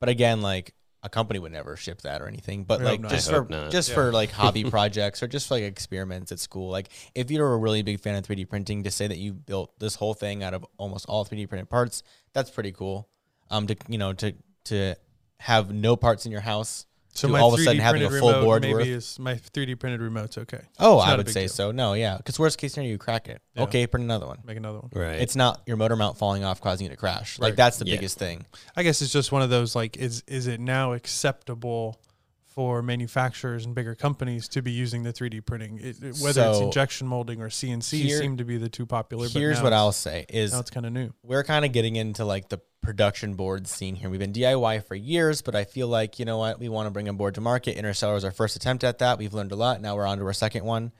But 0.00 0.08
again, 0.08 0.40
like 0.42 0.74
a 1.02 1.08
company 1.10 1.38
would 1.38 1.52
never 1.52 1.76
ship 1.76 2.00
that 2.02 2.22
or 2.22 2.26
anything. 2.28 2.64
But 2.64 2.80
I 2.80 2.84
like 2.84 3.08
just 3.08 3.28
for 3.30 3.46
not. 3.48 3.70
just 3.70 3.90
Yeah. 3.90 3.94
for 3.94 4.12
like 4.12 4.30
hobby 4.30 4.64
projects 4.70 5.22
or 5.22 5.26
just 5.28 5.46
for, 5.48 5.54
like 5.54 5.64
experiments 5.64 6.32
at 6.32 6.38
school. 6.40 6.70
Like 6.70 6.88
if 7.14 7.30
you're 7.30 7.52
a 7.52 7.58
really 7.58 7.82
big 7.82 8.00
fan 8.00 8.14
of 8.14 8.24
3D 8.26 8.46
printing, 8.48 8.82
to 8.84 8.90
say 8.90 9.06
that 9.06 9.18
you 9.18 9.34
built 9.34 9.78
this 9.78 9.96
whole 9.96 10.14
thing 10.14 10.42
out 10.42 10.54
of 10.54 10.64
almost 10.78 11.04
all 11.06 11.24
3D 11.24 11.46
printed 11.48 11.68
parts, 11.68 12.02
that's 12.32 12.50
pretty 12.50 12.72
cool. 12.72 13.08
Um, 13.50 13.66
to 13.66 13.76
you 13.88 13.98
know 13.98 14.14
to 14.14 14.34
to 14.64 14.94
have 15.40 15.70
no 15.72 15.94
parts 15.96 16.24
in 16.24 16.32
your 16.32 16.40
house. 16.40 16.86
So 17.16 17.28
my 17.28 17.38
all 17.40 17.54
of 17.54 17.60
a 17.60 17.62
sudden 17.62 17.80
having 17.80 18.02
a 18.02 18.06
printed 18.08 18.20
full 18.20 18.30
remote 18.30 18.44
board 18.44 18.62
maybe 18.62 18.74
worth. 18.74 18.86
is 18.88 19.18
my 19.20 19.34
3D 19.34 19.78
printed 19.78 20.00
remote's 20.00 20.36
okay. 20.36 20.62
Oh, 20.80 20.96
It's 20.96 21.04
I 21.04 21.06
not 21.10 21.14
a 21.14 21.16
would 21.18 21.26
big 21.26 21.32
say 21.32 21.40
deal. 21.42 21.48
so. 21.48 21.70
No, 21.70 21.92
yeah, 21.94 22.16
because 22.16 22.38
worst 22.38 22.58
case 22.58 22.72
scenario, 22.74 22.90
you 22.92 22.98
crack 22.98 23.28
it. 23.28 23.40
Yeah. 23.54 23.62
Okay, 23.62 23.86
print 23.86 24.02
another 24.04 24.26
one. 24.26 24.38
Make 24.44 24.56
another 24.56 24.80
one. 24.80 24.90
right. 24.94 25.20
It's 25.20 25.36
not 25.36 25.62
your 25.66 25.76
motor 25.76 25.94
mount 25.96 26.18
falling 26.18 26.42
off 26.42 26.60
causing 26.60 26.84
you 26.86 26.90
to 26.90 26.96
crash. 26.96 27.38
Like 27.38 27.50
Right. 27.52 27.56
that's 27.56 27.78
the 27.78 27.86
Yeah. 27.86 27.94
biggest 27.96 28.18
thing. 28.18 28.46
I 28.74 28.82
guess 28.82 29.00
it's 29.00 29.12
just 29.12 29.30
one 29.30 29.42
of 29.42 29.50
those 29.50 29.76
like 29.76 29.96
is 29.96 30.22
is 30.26 30.46
it 30.48 30.58
now 30.60 30.92
acceptable 30.92 32.00
for 32.46 32.82
manufacturers 32.82 33.64
and 33.64 33.74
bigger 33.74 33.96
companies 33.96 34.46
to 34.48 34.62
be 34.62 34.70
using 34.70 35.02
the 35.02 35.12
3D 35.12 35.40
printing? 35.44 35.78
It, 35.78 35.96
it- 36.02 36.16
whether 36.20 36.42
it's 36.48 36.58
So, 36.58 36.64
injection 36.66 37.06
molding 37.06 37.40
or 37.42 37.48
CNC 37.50 37.98
here- 38.02 38.18
seem 38.20 38.36
to 38.36 38.44
be 38.44 38.58
the 38.58 38.68
two 38.68 38.86
popular. 38.86 39.26
but 39.26 39.32
Here's 39.40 39.58
now 39.58 39.64
what 39.64 39.72
I'll 39.72 39.90
say 39.92 40.24
is 40.28 40.52
now 40.52 40.60
it's 40.60 40.70
kind 40.70 40.86
of 40.86 40.92
new. 40.92 41.12
we're 41.24 41.42
kind 41.44 41.64
of 41.64 41.72
getting 41.72 41.96
into 41.96 42.24
like 42.24 42.48
the 42.48 42.58
production 42.84 43.34
board 43.34 43.66
scene 43.66 43.94
here. 43.96 44.08
We've 44.10 44.20
been 44.20 44.32
DIY 44.32 44.84
for 44.86 44.94
years, 44.94 45.42
but 45.42 45.54
I 45.54 45.64
feel 45.64 45.88
like, 45.88 46.18
you 46.18 46.24
know 46.24 46.38
what, 46.38 46.58
we 46.60 46.68
want 46.68 46.86
to 46.86 46.90
bring 46.90 47.08
a 47.08 47.12
board 47.12 47.34
to 47.36 47.40
market. 47.40 47.76
Interstellar 47.76 48.14
was 48.14 48.24
our 48.24 48.30
first 48.30 48.56
attempt 48.56 48.84
at 48.84 48.98
that. 48.98 49.18
We've 49.18 49.34
learned 49.34 49.52
a 49.52 49.56
lot. 49.56 49.80
Now 49.80 49.96
we're 49.96 50.06
on 50.06 50.18
to 50.18 50.24
our 50.26 50.32
second 50.32 50.64
one. 50.64 50.92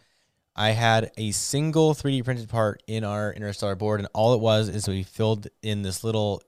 I 0.56 0.70
had 0.70 1.10
a 1.16 1.32
single 1.32 1.94
3D 1.94 2.24
printed 2.24 2.48
part 2.48 2.82
in 2.86 3.02
our 3.04 3.32
Interstellar 3.32 3.74
board, 3.74 4.00
and 4.00 4.08
all 4.14 4.34
it 4.34 4.40
was 4.40 4.68
is 4.68 4.86
we 4.88 5.02
filled 5.02 5.48
in 5.62 5.82
this 5.82 6.04
little 6.04 6.42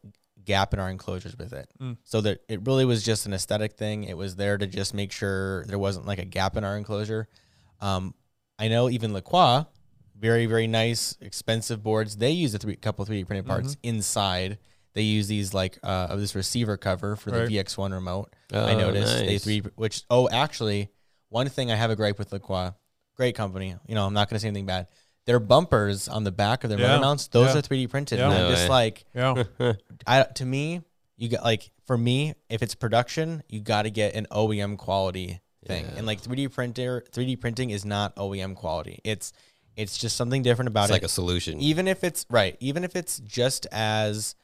gap 0.44 0.72
in 0.72 0.78
our 0.78 0.88
enclosures 0.88 1.36
with 1.36 1.52
it. 1.52 1.68
Mm. 1.80 1.96
So 2.04 2.20
that 2.20 2.40
it 2.48 2.64
really 2.64 2.84
was 2.84 3.02
just 3.02 3.26
an 3.26 3.32
aesthetic 3.34 3.72
thing. 3.72 4.04
It 4.04 4.16
was 4.16 4.36
there 4.36 4.56
to 4.58 4.66
just 4.66 4.94
make 4.94 5.10
sure 5.10 5.64
there 5.66 5.78
wasn't 5.78 6.06
like 6.06 6.20
a 6.20 6.24
gap 6.24 6.56
in 6.56 6.62
our 6.62 6.76
enclosure. 6.76 7.26
Um, 7.80 8.14
I 8.58 8.68
know 8.68 8.88
even 8.88 9.12
Lacroix, 9.12 9.66
very 10.16 10.46
very 10.46 10.68
nice, 10.68 11.16
expensive 11.20 11.82
boards. 11.82 12.16
They 12.16 12.30
use 12.30 12.54
a 12.54 12.58
three, 12.58 12.76
couple 12.76 13.04
3D 13.04 13.26
printed 13.26 13.46
parts 13.46 13.74
Mm-hmm. 13.74 13.88
inside. 13.96 14.58
They 14.96 15.02
use 15.02 15.28
these 15.28 15.52
like 15.54 15.78
uh, 15.84 16.08
of 16.10 16.18
this 16.20 16.34
receiver 16.34 16.76
cover 16.76 17.14
for 17.16 17.30
Right. 17.30 17.46
the 17.48 17.58
VX1 17.58 17.92
remote. 17.92 18.34
I 18.52 18.56
Oh, 18.72 18.78
noticed 18.78 19.18
they 19.18 19.36
three 19.38 19.60
which 19.76 20.02
oh 20.10 20.28
actually 20.28 20.88
one 21.28 21.48
thing 21.50 21.70
I 21.70 21.76
have 21.76 21.90
a 21.90 21.96
gripe 21.96 22.18
with 22.18 22.32
Lacroix, 22.32 22.72
great 23.14 23.34
company. 23.36 23.76
You 23.86 23.94
know 23.94 24.06
I'm 24.06 24.14
not 24.14 24.28
going 24.30 24.36
to 24.36 24.40
say 24.40 24.48
anything 24.48 24.66
bad. 24.66 24.88
Their 25.26 25.38
bumpers 25.38 26.08
on 26.08 26.24
the 26.24 26.32
back 26.32 26.64
of 26.64 26.70
their 26.70 26.80
Yeah. 26.80 26.88
motor 26.88 27.00
mounts, 27.02 27.26
those 27.28 27.52
Yeah. 27.52 27.58
are 27.58 27.62
3D 27.62 27.88
printed. 27.90 28.18
Yeah. 28.18 28.24
And 28.30 28.34
I'm 28.34 28.42
No 28.44 28.50
just 28.56 28.68
like 28.70 29.04
Yeah. 29.14 29.44
I 30.06 30.22
to 30.22 30.44
me, 30.46 30.80
you 31.18 31.28
got 31.28 31.44
like 31.44 31.70
for 31.84 31.98
me, 31.98 32.32
if 32.48 32.62
it's 32.62 32.74
production, 32.74 33.42
you 33.50 33.60
got 33.60 33.82
to 33.82 33.90
get 33.90 34.14
an 34.14 34.26
OEM 34.30 34.76
quality 34.78 35.40
thing. 35.66 35.84
Yeah. 35.84 35.94
And 35.98 36.06
like 36.06 36.22
3D 36.22 36.48
printer, 36.52 37.04
3D 37.12 37.36
printing 37.38 37.68
is 37.70 37.84
not 37.84 38.16
OEM 38.16 38.56
quality. 38.56 39.00
It's 39.04 39.32
it's 39.76 39.98
just 39.98 40.16
something 40.16 40.42
different 40.42 40.68
about 40.68 40.84
It's 40.84 40.90
it. 40.90 40.94
like 40.94 41.02
a 41.02 41.08
solution. 41.08 41.60
even 41.60 41.86
if 41.86 42.02
it's 42.02 42.24
right, 42.30 42.56
even 42.60 42.82
if 42.82 42.96
it's 42.96 43.18
just 43.18 43.66
as 43.72 44.34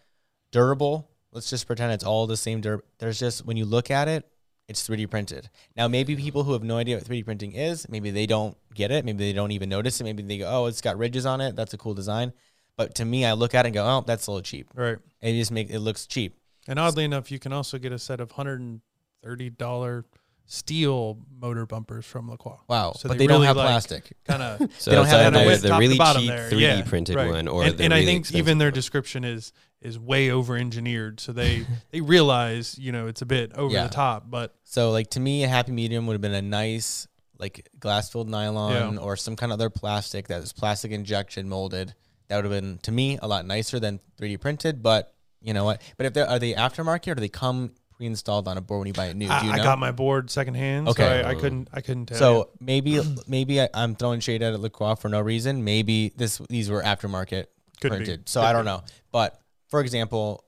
durable, 0.52 1.10
let's 1.32 1.50
just 1.50 1.66
pretend 1.66 1.92
it's 1.92 2.04
all 2.04 2.26
the 2.28 2.36
same. 2.36 2.60
Dur- 2.60 2.84
There's 2.98 3.18
just 3.18 3.44
when 3.44 3.56
you 3.56 3.64
look 3.64 3.90
at 3.90 4.06
it, 4.06 4.28
it's 4.68 4.86
3D 4.88 5.10
printed. 5.10 5.50
Now, 5.76 5.88
maybe 5.88 6.14
people 6.14 6.44
who 6.44 6.52
have 6.52 6.62
no 6.62 6.76
idea 6.76 6.96
what 6.96 7.04
3D 7.04 7.24
printing 7.24 7.52
is, 7.52 7.88
maybe 7.88 8.10
they 8.10 8.26
don't 8.26 8.56
get 8.72 8.90
it. 8.92 9.04
Maybe 9.04 9.18
they 9.24 9.32
don't 9.32 9.50
even 9.50 9.68
notice 9.68 10.00
it. 10.00 10.04
Maybe 10.04 10.22
they 10.22 10.38
go, 10.38 10.48
"Oh, 10.48 10.66
it's 10.66 10.80
got 10.80 10.96
ridges 10.96 11.26
on 11.26 11.40
it. 11.40 11.56
That's 11.56 11.74
a 11.74 11.78
cool 11.78 11.94
design." 11.94 12.32
But 12.76 12.94
to 12.96 13.04
me, 13.04 13.24
I 13.24 13.32
look 13.32 13.54
at 13.54 13.66
it 13.66 13.68
and 13.68 13.74
go, 13.74 13.84
"Oh, 13.84 14.04
that's 14.06 14.28
a 14.28 14.30
little 14.30 14.42
cheap." 14.42 14.68
Right. 14.74 14.98
It 15.20 15.32
just 15.32 15.50
make 15.50 15.68
it 15.70 15.80
looks 15.80 16.06
cheap. 16.06 16.38
And 16.68 16.78
oddly 16.78 17.04
enough, 17.04 17.30
you 17.32 17.38
can 17.40 17.52
also 17.52 17.76
get 17.78 17.92
a 17.92 17.98
set 17.98 18.20
of 18.20 18.32
hundred 18.32 18.60
and 18.60 18.80
thirty 19.22 19.50
dollar 19.50 20.04
steel 20.52 21.18
motor 21.40 21.64
bumpers 21.64 22.04
from 22.04 22.28
Lacroix. 22.30 22.58
Wow, 22.68 22.92
So 22.92 23.08
but 23.08 23.14
they 23.16 23.20
they, 23.20 23.26
don't 23.26 23.36
really 23.36 23.46
have 23.46 23.56
like- 23.56 23.66
plastic. 23.68 24.12
Kind 24.24 24.42
of. 24.42 24.58
so 24.78 24.90
they 24.90 24.96
don't 24.96 25.06
it's 25.06 25.12
have 25.14 25.20
either 25.34 25.38
that 25.38 25.46
width 25.46 25.62
the 25.62 25.70
really 25.78 25.96
cheap 25.98 26.28
there. 26.28 26.50
3D 26.50 26.60
Yeah, 26.60 26.82
printed 26.82 27.16
right. 27.16 27.30
one 27.30 27.48
or 27.48 27.62
and, 27.64 27.80
and 27.80 27.92
really 27.92 28.02
I 28.02 28.04
think 28.04 28.34
even 28.34 28.58
their 28.58 28.66
one. 28.68 28.74
description 28.74 29.24
is 29.24 29.52
is 29.80 29.98
way 29.98 30.30
over 30.30 30.54
engineered, 30.56 31.20
so 31.20 31.32
they 31.32 31.64
they 31.90 32.02
realize 32.02 32.78
you 32.78 32.92
know 32.92 33.06
it's 33.06 33.22
a 33.22 33.26
bit 33.26 33.52
over 33.54 33.72
Yeah. 33.72 33.84
the 33.84 33.88
top, 33.94 34.30
but 34.30 34.54
So 34.64 34.90
like 34.90 35.08
to 35.10 35.20
me, 35.20 35.42
a 35.44 35.48
happy 35.48 35.72
medium 35.72 36.06
would 36.06 36.12
have 36.14 36.20
been 36.20 36.34
a 36.34 36.42
nice 36.42 37.08
like 37.38 37.68
glass 37.80 38.10
filled 38.10 38.28
nylon 38.28 38.94
Yeah. 38.94 39.00
or 39.00 39.16
some 39.16 39.34
kind 39.36 39.52
of 39.52 39.54
other 39.58 39.70
plastic 39.70 40.28
that 40.28 40.42
is 40.42 40.52
plastic 40.52 40.92
injection 40.92 41.48
molded. 41.48 41.94
That 42.28 42.36
would 42.36 42.44
have 42.44 42.52
been 42.52 42.78
to 42.82 42.92
me 42.92 43.18
a 43.22 43.26
lot 43.26 43.46
nicer 43.46 43.80
than 43.80 44.00
3D 44.20 44.38
printed. 44.38 44.82
But 44.82 45.12
you 45.40 45.52
know 45.54 45.64
what? 45.64 45.80
But 45.96 46.06
if 46.06 46.12
they 46.12 46.20
are 46.20 46.38
they 46.38 46.52
aftermarket 46.54 47.10
or 47.12 47.14
do 47.16 47.20
they 47.20 47.28
come 47.30 47.72
pre-installed 47.96 48.48
on 48.48 48.56
a 48.58 48.60
board 48.60 48.80
when 48.80 48.86
you 48.88 48.92
buy 48.92 49.06
it 49.06 49.16
new? 49.16 49.26
Do 49.26 49.32
I, 49.32 49.42
you 49.44 49.50
I 49.52 49.56
know? 49.58 49.62
got 49.62 49.78
my 49.78 49.90
board 49.92 50.30
secondhand, 50.30 50.88
Okay. 50.88 51.02
so 51.22 51.28
I, 51.28 51.30
I 51.30 51.34
couldn't 51.34 51.68
I 51.72 51.80
couldn't 51.80 52.06
tell. 52.06 52.18
so 52.18 52.50
maybe 52.60 53.00
maybe 53.26 53.60
I, 53.60 53.68
I'm 53.74 53.94
throwing 53.94 54.20
shade 54.20 54.42
at 54.42 54.58
Lacroix 54.58 54.94
for 54.96 55.08
no 55.08 55.20
reason. 55.20 55.64
Maybe 55.64 56.12
this 56.16 56.40
these 56.48 56.70
were 56.70 56.82
aftermarket 56.82 57.46
Could 57.80 57.90
be. 57.92 57.96
printed. 57.96 58.28
So 58.28 58.40
Could 58.40 58.46
I 58.46 58.52
don't 58.52 58.62
be. 58.64 58.66
know. 58.70 58.82
But 59.10 59.40
for 59.68 59.80
example, 59.80 60.44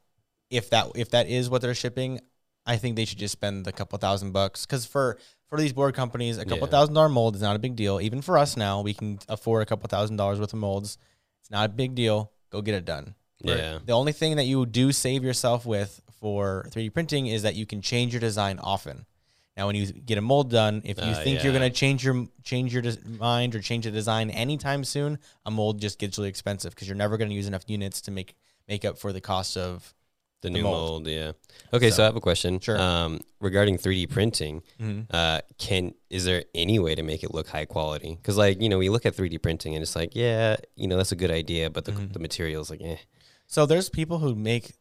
if 0.50 0.70
that 0.70 0.88
if 0.94 1.10
that 1.10 1.28
is 1.28 1.48
what 1.50 1.62
they're 1.62 1.74
shipping, 1.74 2.20
I 2.66 2.76
think 2.76 2.96
they 2.96 3.04
should 3.04 3.18
just 3.18 3.32
spend 3.32 3.64
the 3.64 3.72
couple 3.72 3.98
thousand 3.98 4.32
bucks 4.32 4.66
because 4.66 4.86
for 4.86 5.18
for 5.48 5.58
these 5.58 5.72
board 5.72 5.94
companies, 5.94 6.38
a 6.38 6.44
couple 6.44 6.66
Yeah. 6.66 6.70
thousand 6.70 6.94
dollar 6.94 7.08
mold 7.08 7.36
is 7.36 7.42
not 7.42 7.54
a 7.56 7.58
big 7.58 7.76
deal. 7.76 8.00
Even 8.00 8.22
for 8.22 8.38
us 8.38 8.56
now, 8.56 8.80
we 8.80 8.94
can 8.94 9.18
afford 9.28 9.62
a 9.62 9.66
couple 9.66 9.86
thousand 9.88 10.16
dollars 10.16 10.40
worth 10.40 10.52
of 10.52 10.58
molds. 10.58 10.98
It's 11.42 11.50
not 11.50 11.66
a 11.66 11.72
big 11.72 11.94
deal. 11.94 12.32
Go 12.50 12.62
get 12.62 12.74
it 12.74 12.84
done. 12.84 13.14
Right. 13.44 13.58
Yeah. 13.58 13.78
The 13.84 13.92
only 13.92 14.12
thing 14.12 14.36
that 14.36 14.44
you 14.44 14.64
do 14.64 14.90
save 14.92 15.22
yourself 15.22 15.66
with 15.66 16.00
for 16.20 16.66
3D 16.70 16.90
printing 16.92 17.26
is 17.26 17.42
that 17.42 17.54
you 17.54 17.66
can 17.66 17.80
change 17.82 18.12
your 18.12 18.20
design 18.20 18.58
often. 18.58 19.06
Now, 19.56 19.66
when 19.68 19.76
you 19.76 19.86
get 19.92 20.18
a 20.18 20.20
mold 20.20 20.50
done, 20.50 20.82
if 20.84 20.96
you 20.98 21.04
Uh, 21.04 21.22
think 21.22 21.44
you're 21.44 21.52
going 21.52 21.70
to 21.70 21.76
change 21.76 22.04
your 22.04 22.26
change 22.42 22.72
your 22.72 22.82
des- 22.82 22.98
mind 23.18 23.54
or 23.54 23.60
change 23.60 23.84
the 23.84 23.92
design 23.92 24.28
anytime 24.30 24.82
soon, 24.84 25.18
a 25.46 25.50
mold 25.50 25.80
just 25.80 25.98
gets 26.00 26.18
really 26.18 26.28
expensive 26.30 26.74
because 26.74 26.88
you're 26.88 26.96
never 26.96 27.16
going 27.16 27.30
to 27.30 27.36
use 27.36 27.46
enough 27.46 27.62
units 27.68 28.00
to 28.02 28.10
make 28.10 28.34
make 28.66 28.84
up 28.84 28.98
for 28.98 29.12
the 29.12 29.20
cost 29.20 29.56
of. 29.56 29.94
The, 30.40 30.50
The 30.50 30.54
new 30.58 30.62
mold. 30.64 31.04
mold. 31.04 31.06
yeah. 31.06 31.32
Okay, 31.72 31.88
so, 31.88 31.96
So- 31.96 32.02
I 32.02 32.06
have 32.06 32.16
a 32.16 32.20
question. 32.20 32.60
Sure. 32.60 32.78
Um, 32.78 33.20
regarding 33.40 33.78
3D 33.78 34.06
printing, 34.10 34.62
Mhm. 34.78 35.06
uh, 35.10 35.40
can 35.56 35.94
is 36.10 36.26
there 36.26 36.44
any 36.54 36.78
way 36.78 36.94
to 36.94 37.02
make 37.02 37.22
it 37.24 37.32
look 37.32 37.48
high 37.48 37.64
quality? 37.64 38.14
Because 38.16 38.36
like 38.36 38.60
you 38.60 38.68
know, 38.68 38.76
we 38.76 38.90
look 38.90 39.06
at 39.06 39.14
3D 39.16 39.38
printing 39.38 39.74
and 39.74 39.82
it's 39.82 39.96
like, 39.96 40.14
yeah, 40.14 40.56
you 40.76 40.86
know, 40.86 40.98
that's 40.98 41.12
a 41.12 41.16
good 41.16 41.30
idea, 41.30 41.70
but 41.70 41.86
the 41.86 41.92
Mhm. 41.92 42.12
the 42.12 42.18
materials 42.18 42.68
like, 42.68 42.82
eh. 42.82 42.98
So 43.46 43.64
there's 43.64 43.88
people 43.88 44.18
who 44.18 44.34
make 44.34 44.72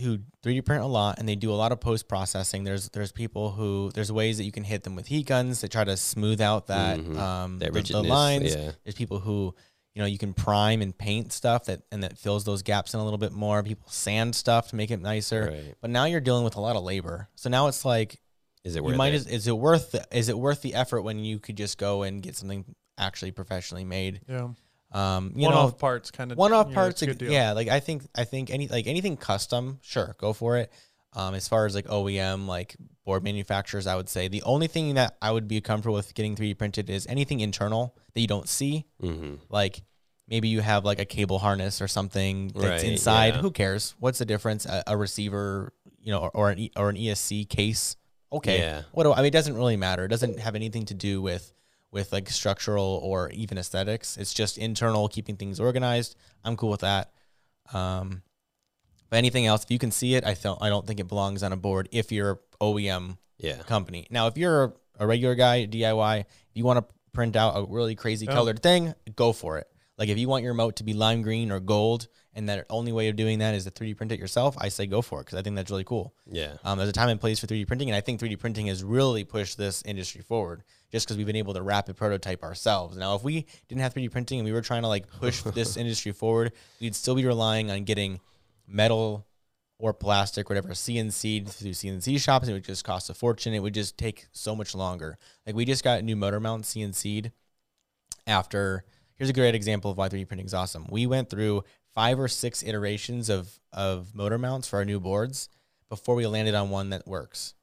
who 0.00 0.18
3D 0.42 0.64
print 0.64 0.82
a 0.82 0.86
lot 0.86 1.18
and 1.18 1.28
they 1.28 1.36
do 1.36 1.52
a 1.52 1.54
lot 1.54 1.70
of 1.72 1.80
post 1.80 2.08
processing. 2.08 2.64
There's 2.64 2.88
there's 2.90 3.12
people 3.12 3.52
who 3.52 3.90
there's 3.94 4.10
ways 4.10 4.38
that 4.38 4.44
you 4.44 4.52
can 4.52 4.64
hit 4.64 4.82
them 4.82 4.96
with 4.96 5.06
heat 5.06 5.26
guns 5.26 5.60
to 5.60 5.68
try 5.68 5.84
to 5.84 5.96
smooth 5.96 6.40
out 6.40 6.66
that 6.66 6.98
Mhm. 6.98 7.16
um 7.16 7.58
That 7.60 7.72
the- 7.72 7.82
the, 7.82 8.02
lines. 8.02 8.54
Yeah. 8.54 8.72
There's 8.82 8.94
people 8.96 9.20
who 9.20 9.54
you 9.94 10.02
know 10.02 10.06
you 10.06 10.18
can 10.18 10.34
prime 10.34 10.82
and 10.82 10.96
paint 10.98 11.32
stuff 11.32 11.66
that 11.66 11.82
and 11.92 12.02
that 12.02 12.18
fills 12.18 12.42
those 12.44 12.62
gaps 12.62 12.94
in 12.94 12.98
a 13.00 13.04
little 13.04 13.18
bit 13.18 13.30
more. 13.32 13.62
People 13.62 13.88
sand 13.88 14.34
stuff 14.34 14.70
to 14.70 14.76
make 14.76 14.90
it 14.90 15.00
nicer. 15.00 15.50
Right. 15.52 15.74
But 15.80 15.90
now 15.90 16.06
you're 16.06 16.20
dealing 16.20 16.42
with 16.44 16.56
a 16.56 16.60
lot 16.60 16.74
of 16.74 16.82
labor. 16.82 17.28
So 17.36 17.48
now 17.48 17.68
it's 17.68 17.84
like 17.84 18.20
Is 18.64 18.74
it 18.74 18.78
you 18.78 18.84
worth 18.84 18.96
might 18.96 19.12
it? 19.14 19.16
as, 19.18 19.26
is 19.28 19.46
it 19.46 19.56
worth 19.56 19.92
the, 19.92 20.04
is 20.10 20.28
it 20.28 20.36
worth 20.36 20.62
the 20.62 20.74
effort 20.74 21.02
when 21.02 21.20
you 21.20 21.38
could 21.38 21.56
just 21.56 21.78
go 21.78 22.02
and 22.02 22.20
get 22.20 22.34
something 22.34 22.64
actually 22.98 23.30
professionally 23.30 23.84
made? 23.84 24.22
Yeah. 24.28 24.48
Um, 24.94 25.32
you 25.34 25.46
One 25.46 25.54
know, 25.54 25.70
parts 25.72 26.10
kind 26.12 26.30
of. 26.30 26.38
one 26.38 26.52
off 26.52 26.66
you 26.68 26.70
know, 26.72 26.74
parts 26.80 27.02
a 27.02 27.06
like, 27.06 27.18
good 27.18 27.26
deal. 27.26 27.32
yeah 27.32 27.50
like 27.52 27.66
i 27.68 27.80
think 27.80 28.04
i 28.14 28.22
think 28.24 28.48
any 28.50 28.68
like 28.68 28.86
anything 28.86 29.16
custom 29.16 29.80
sure 29.82 30.14
go 30.18 30.32
for 30.32 30.56
it 30.56 30.70
um 31.14 31.34
as 31.34 31.48
far 31.48 31.66
as 31.66 31.74
like 31.74 31.86
oem 31.86 32.46
like 32.46 32.76
board 33.04 33.24
manufacturers 33.24 33.88
i 33.88 33.96
would 33.96 34.08
say 34.08 34.28
the 34.28 34.42
only 34.44 34.68
thing 34.68 34.94
that 34.94 35.16
i 35.20 35.32
would 35.32 35.48
be 35.48 35.60
comfortable 35.60 35.96
with 35.96 36.14
getting 36.14 36.36
3d 36.36 36.56
printed 36.58 36.88
is 36.88 37.06
anything 37.08 37.40
internal 37.40 37.96
that 38.14 38.20
you 38.20 38.28
don't 38.28 38.48
see 38.48 38.84
mm-hmm. 39.02 39.34
like 39.48 39.82
maybe 40.28 40.46
you 40.46 40.60
have 40.60 40.84
like 40.84 41.00
a 41.00 41.04
cable 41.04 41.40
harness 41.40 41.82
or 41.82 41.88
something 41.88 42.48
that's 42.54 42.82
Right, 42.84 42.84
inside 42.92 43.34
yeah. 43.34 43.40
who 43.40 43.50
cares 43.50 43.96
what's 43.98 44.18
the 44.20 44.24
difference 44.24 44.64
a, 44.64 44.84
a 44.86 44.96
receiver 44.96 45.72
you 46.00 46.12
know 46.12 46.20
or, 46.20 46.30
or 46.36 46.50
an 46.50 46.58
e, 46.60 46.70
or 46.76 46.88
an 46.88 46.96
esc 46.96 47.48
case 47.48 47.96
okay 48.32 48.58
Yeah. 48.60 48.82
what 48.92 49.02
do, 49.04 49.12
i 49.12 49.16
mean 49.18 49.26
it 49.26 49.32
doesn't 49.32 49.56
really 49.56 49.76
matter 49.76 50.04
it 50.04 50.08
doesn't 50.08 50.38
have 50.38 50.54
anything 50.54 50.84
to 50.86 50.94
do 50.94 51.20
with 51.20 51.52
with 51.94 52.12
like 52.12 52.28
structural 52.28 53.00
or 53.02 53.30
even 53.30 53.56
aesthetics 53.56 54.16
it's 54.18 54.34
just 54.34 54.58
internal 54.58 55.08
keeping 55.08 55.36
things 55.36 55.58
organized 55.58 56.16
i'm 56.44 56.56
cool 56.56 56.68
with 56.70 56.80
that 56.80 57.12
um 57.72 58.20
but 59.08 59.16
anything 59.16 59.46
else 59.46 59.62
if 59.64 59.70
you 59.70 59.78
can 59.78 59.90
see 59.90 60.14
it 60.16 60.24
i 60.26 60.34
don't 60.34 60.60
i 60.60 60.68
don't 60.68 60.86
think 60.86 61.00
it 61.00 61.08
belongs 61.08 61.42
on 61.42 61.52
a 61.52 61.56
board 61.56 61.88
if 61.92 62.12
you're 62.12 62.40
oem 62.60 63.16
Yeah. 63.38 63.62
company. 63.62 64.06
Now, 64.10 64.26
if 64.28 64.36
you're 64.38 64.64
a, 64.64 64.72
a 65.00 65.06
regular 65.06 65.34
guy, 65.34 65.66
DIY, 65.66 66.20
if 66.20 66.26
you 66.54 66.64
want 66.64 66.78
to 66.78 66.94
print 67.12 67.36
out 67.36 67.56
a 67.56 67.64
really 67.68 67.94
crazy 67.94 68.26
Oh. 68.28 68.32
colored 68.32 68.62
thing, 68.62 68.94
go 69.16 69.32
for 69.32 69.58
it. 69.58 69.66
Like 69.98 70.08
if 70.08 70.18
you 70.18 70.28
want 70.28 70.42
your 70.42 70.52
remote 70.52 70.76
to 70.76 70.84
be 70.84 70.92
lime 70.92 71.22
green 71.22 71.50
or 71.50 71.60
gold, 71.60 72.08
and 72.34 72.48
that 72.48 72.66
only 72.68 72.92
way 72.92 73.08
of 73.08 73.16
doing 73.16 73.38
that 73.38 73.54
is 73.54 73.64
to 73.64 73.70
3D 73.70 73.96
print 73.96 74.12
it 74.12 74.18
yourself, 74.18 74.56
I 74.58 74.68
say 74.68 74.86
go 74.86 75.02
for 75.02 75.20
it 75.20 75.26
because 75.26 75.38
I 75.38 75.42
think 75.42 75.54
that's 75.54 75.70
really 75.70 75.84
cool. 75.84 76.14
Yeah. 76.26 76.54
Um, 76.64 76.78
there's 76.78 76.90
a 76.90 76.92
time 76.92 77.08
and 77.08 77.20
place 77.20 77.38
for 77.38 77.46
3D 77.46 77.66
printing, 77.66 77.88
and 77.90 77.96
I 77.96 78.00
think 78.00 78.20
3D 78.20 78.38
printing 78.38 78.66
has 78.66 78.82
really 78.82 79.24
pushed 79.24 79.56
this 79.56 79.82
industry 79.86 80.20
forward 80.20 80.64
just 80.90 81.06
because 81.06 81.16
we've 81.16 81.26
been 81.26 81.36
able 81.36 81.54
to 81.54 81.62
rapid 81.62 81.96
prototype 81.96 82.42
ourselves. 82.42 82.96
Now, 82.96 83.14
if 83.14 83.22
we 83.22 83.46
didn't 83.68 83.82
have 83.82 83.94
3D 83.94 84.10
printing 84.10 84.40
and 84.40 84.46
we 84.46 84.52
were 84.52 84.62
trying 84.62 84.82
to 84.82 84.88
like 84.88 85.06
push 85.08 85.42
this 85.54 85.76
industry 85.76 86.12
forward, 86.12 86.52
we'd 86.80 86.96
still 86.96 87.14
be 87.14 87.24
relying 87.24 87.70
on 87.70 87.84
getting 87.84 88.20
metal 88.66 89.26
or 89.78 89.92
plastic, 89.92 90.48
whatever, 90.48 90.70
CNC'd 90.70 91.48
through 91.48 91.70
CNC 91.70 92.20
shops. 92.20 92.48
It 92.48 92.52
would 92.52 92.64
just 92.64 92.84
cost 92.84 93.10
a 93.10 93.14
fortune. 93.14 93.54
It 93.54 93.60
would 93.60 93.74
just 93.74 93.98
take 93.98 94.26
so 94.32 94.56
much 94.56 94.74
longer. 94.74 95.18
Like 95.46 95.54
we 95.54 95.64
just 95.64 95.84
got 95.84 96.00
a 96.00 96.02
new 96.02 96.16
motor 96.16 96.40
mount 96.40 96.64
CNC'd 96.64 97.30
after. 98.26 98.84
Here's 99.16 99.30
a 99.30 99.34
great 99.34 99.54
example 99.54 99.90
of 99.90 99.96
why 99.96 100.08
3D 100.08 100.26
printing 100.26 100.46
is 100.46 100.54
awesome. 100.54 100.86
We 100.90 101.06
went 101.06 101.30
through 101.30 101.64
five 101.94 102.18
or 102.18 102.28
six 102.28 102.62
iterations 102.62 103.28
of 103.30 103.58
of 103.72 104.14
motor 104.14 104.38
mounts 104.38 104.68
for 104.68 104.78
our 104.78 104.84
new 104.84 105.00
boards 105.00 105.48
before 105.88 106.14
we 106.14 106.26
landed 106.26 106.54
on 106.54 106.70
one 106.70 106.90
that 106.90 107.06
works. 107.06 107.54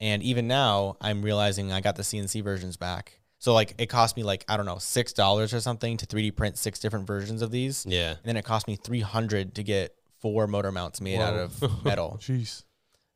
And 0.00 0.22
even 0.22 0.46
now, 0.46 0.96
I'm 1.00 1.22
realizing 1.22 1.72
I 1.72 1.80
got 1.80 1.96
the 1.96 2.02
CNC 2.02 2.42
versions 2.44 2.76
back. 2.76 3.18
So 3.38 3.52
like 3.52 3.74
it 3.78 3.86
cost 3.86 4.16
me 4.16 4.22
like 4.22 4.44
I 4.48 4.56
don't 4.56 4.66
know 4.66 4.78
six 4.78 5.12
dollars 5.12 5.52
or 5.52 5.60
something 5.60 5.96
to 5.98 6.06
3D 6.06 6.34
print 6.36 6.56
six 6.58 6.78
different 6.78 7.06
versions 7.06 7.42
of 7.42 7.50
these, 7.50 7.84
Yeah. 7.86 8.10
and 8.10 8.18
then 8.24 8.36
it 8.36 8.44
cost 8.44 8.66
me 8.66 8.76
300 8.76 9.54
to 9.56 9.62
get 9.62 9.94
four 10.20 10.46
motor 10.46 10.72
mounts 10.72 11.00
made 11.02 11.20
out 11.20 11.34
of 11.34 11.84
metal 11.84 12.18
Jeez. 12.20 12.64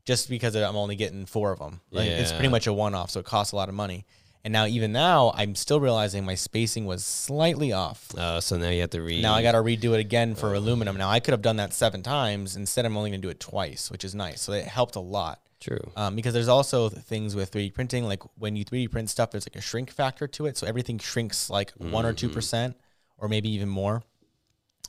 just 0.05 0.29
because 0.29 0.55
I'm 0.55 0.77
only 0.77 0.97
getting 0.97 1.25
four 1.25 1.53
of 1.53 1.59
them. 1.59 1.81
Like 1.91 2.09
it's 2.09 2.33
pretty 2.33 2.49
much 2.49 2.67
a 2.67 2.73
one 2.73 2.95
off, 2.95 3.11
so 3.11 3.21
it 3.21 3.27
costs 3.27 3.53
a 3.53 3.57
lot 3.57 3.69
of 3.71 3.75
money. 3.75 4.05
And 4.43 4.53
now 4.53 4.67
even 4.67 4.93
now, 4.93 5.33
I'm 5.35 5.55
still 5.55 5.81
realizing 5.81 6.25
my 6.25 6.35
spacing 6.35 6.87
was 6.87 7.05
slightly 7.05 7.73
off. 7.73 8.15
Uh, 8.15 8.41
so 8.41 8.57
now 8.57 8.71
you 8.71 8.81
have 8.81 8.91
to 8.91 9.03
read. 9.03 9.23
Now 9.23 9.35
I 9.35 9.43
got 9.43 9.53
to 9.53 9.59
redo 9.59 9.93
it 9.93 10.01
again 10.01 10.35
for 10.35 10.55
aluminum. 10.55 10.97
Now 10.97 11.11
I 11.11 11.21
could 11.21 11.33
have 11.33 11.43
done 11.43 11.57
that 11.57 11.75
seven 11.75 12.03
times. 12.03 12.57
Instead, 12.57 12.87
I'm 12.87 12.97
only 12.97 13.11
going 13.11 13.21
to 13.21 13.27
do 13.27 13.31
it 13.31 13.41
twice, 13.41 13.91
which 13.91 14.05
is 14.05 14.15
nice. 14.15 14.41
So 14.41 14.53
it 14.53 14.65
helped 14.65 14.97
a 14.97 15.01
lot. 15.01 15.41
True. 15.61 15.93
Um, 15.95 16.17
because 16.17 16.33
there's 16.33 16.49
also 16.49 16.89
things 16.89 17.37
with 17.37 17.53
3D 17.53 17.75
printing, 17.75 18.07
like 18.07 18.23
when 18.39 18.57
you 18.57 18.65
3D 18.65 18.91
print 18.91 19.11
stuff, 19.11 19.31
there's 19.31 19.47
like 19.47 19.57
a 19.57 19.61
shrink 19.61 19.91
factor 19.91 20.27
to 20.27 20.47
it. 20.47 20.57
So 20.57 20.67
everything 20.67 20.99
shrinks 20.99 21.51
like 21.51 21.73
one 21.73 22.07
or 22.07 22.15
two 22.15 22.31
percent, 22.31 22.77
or 23.19 23.29
maybe 23.29 23.51
even 23.51 23.69
more. 23.69 24.03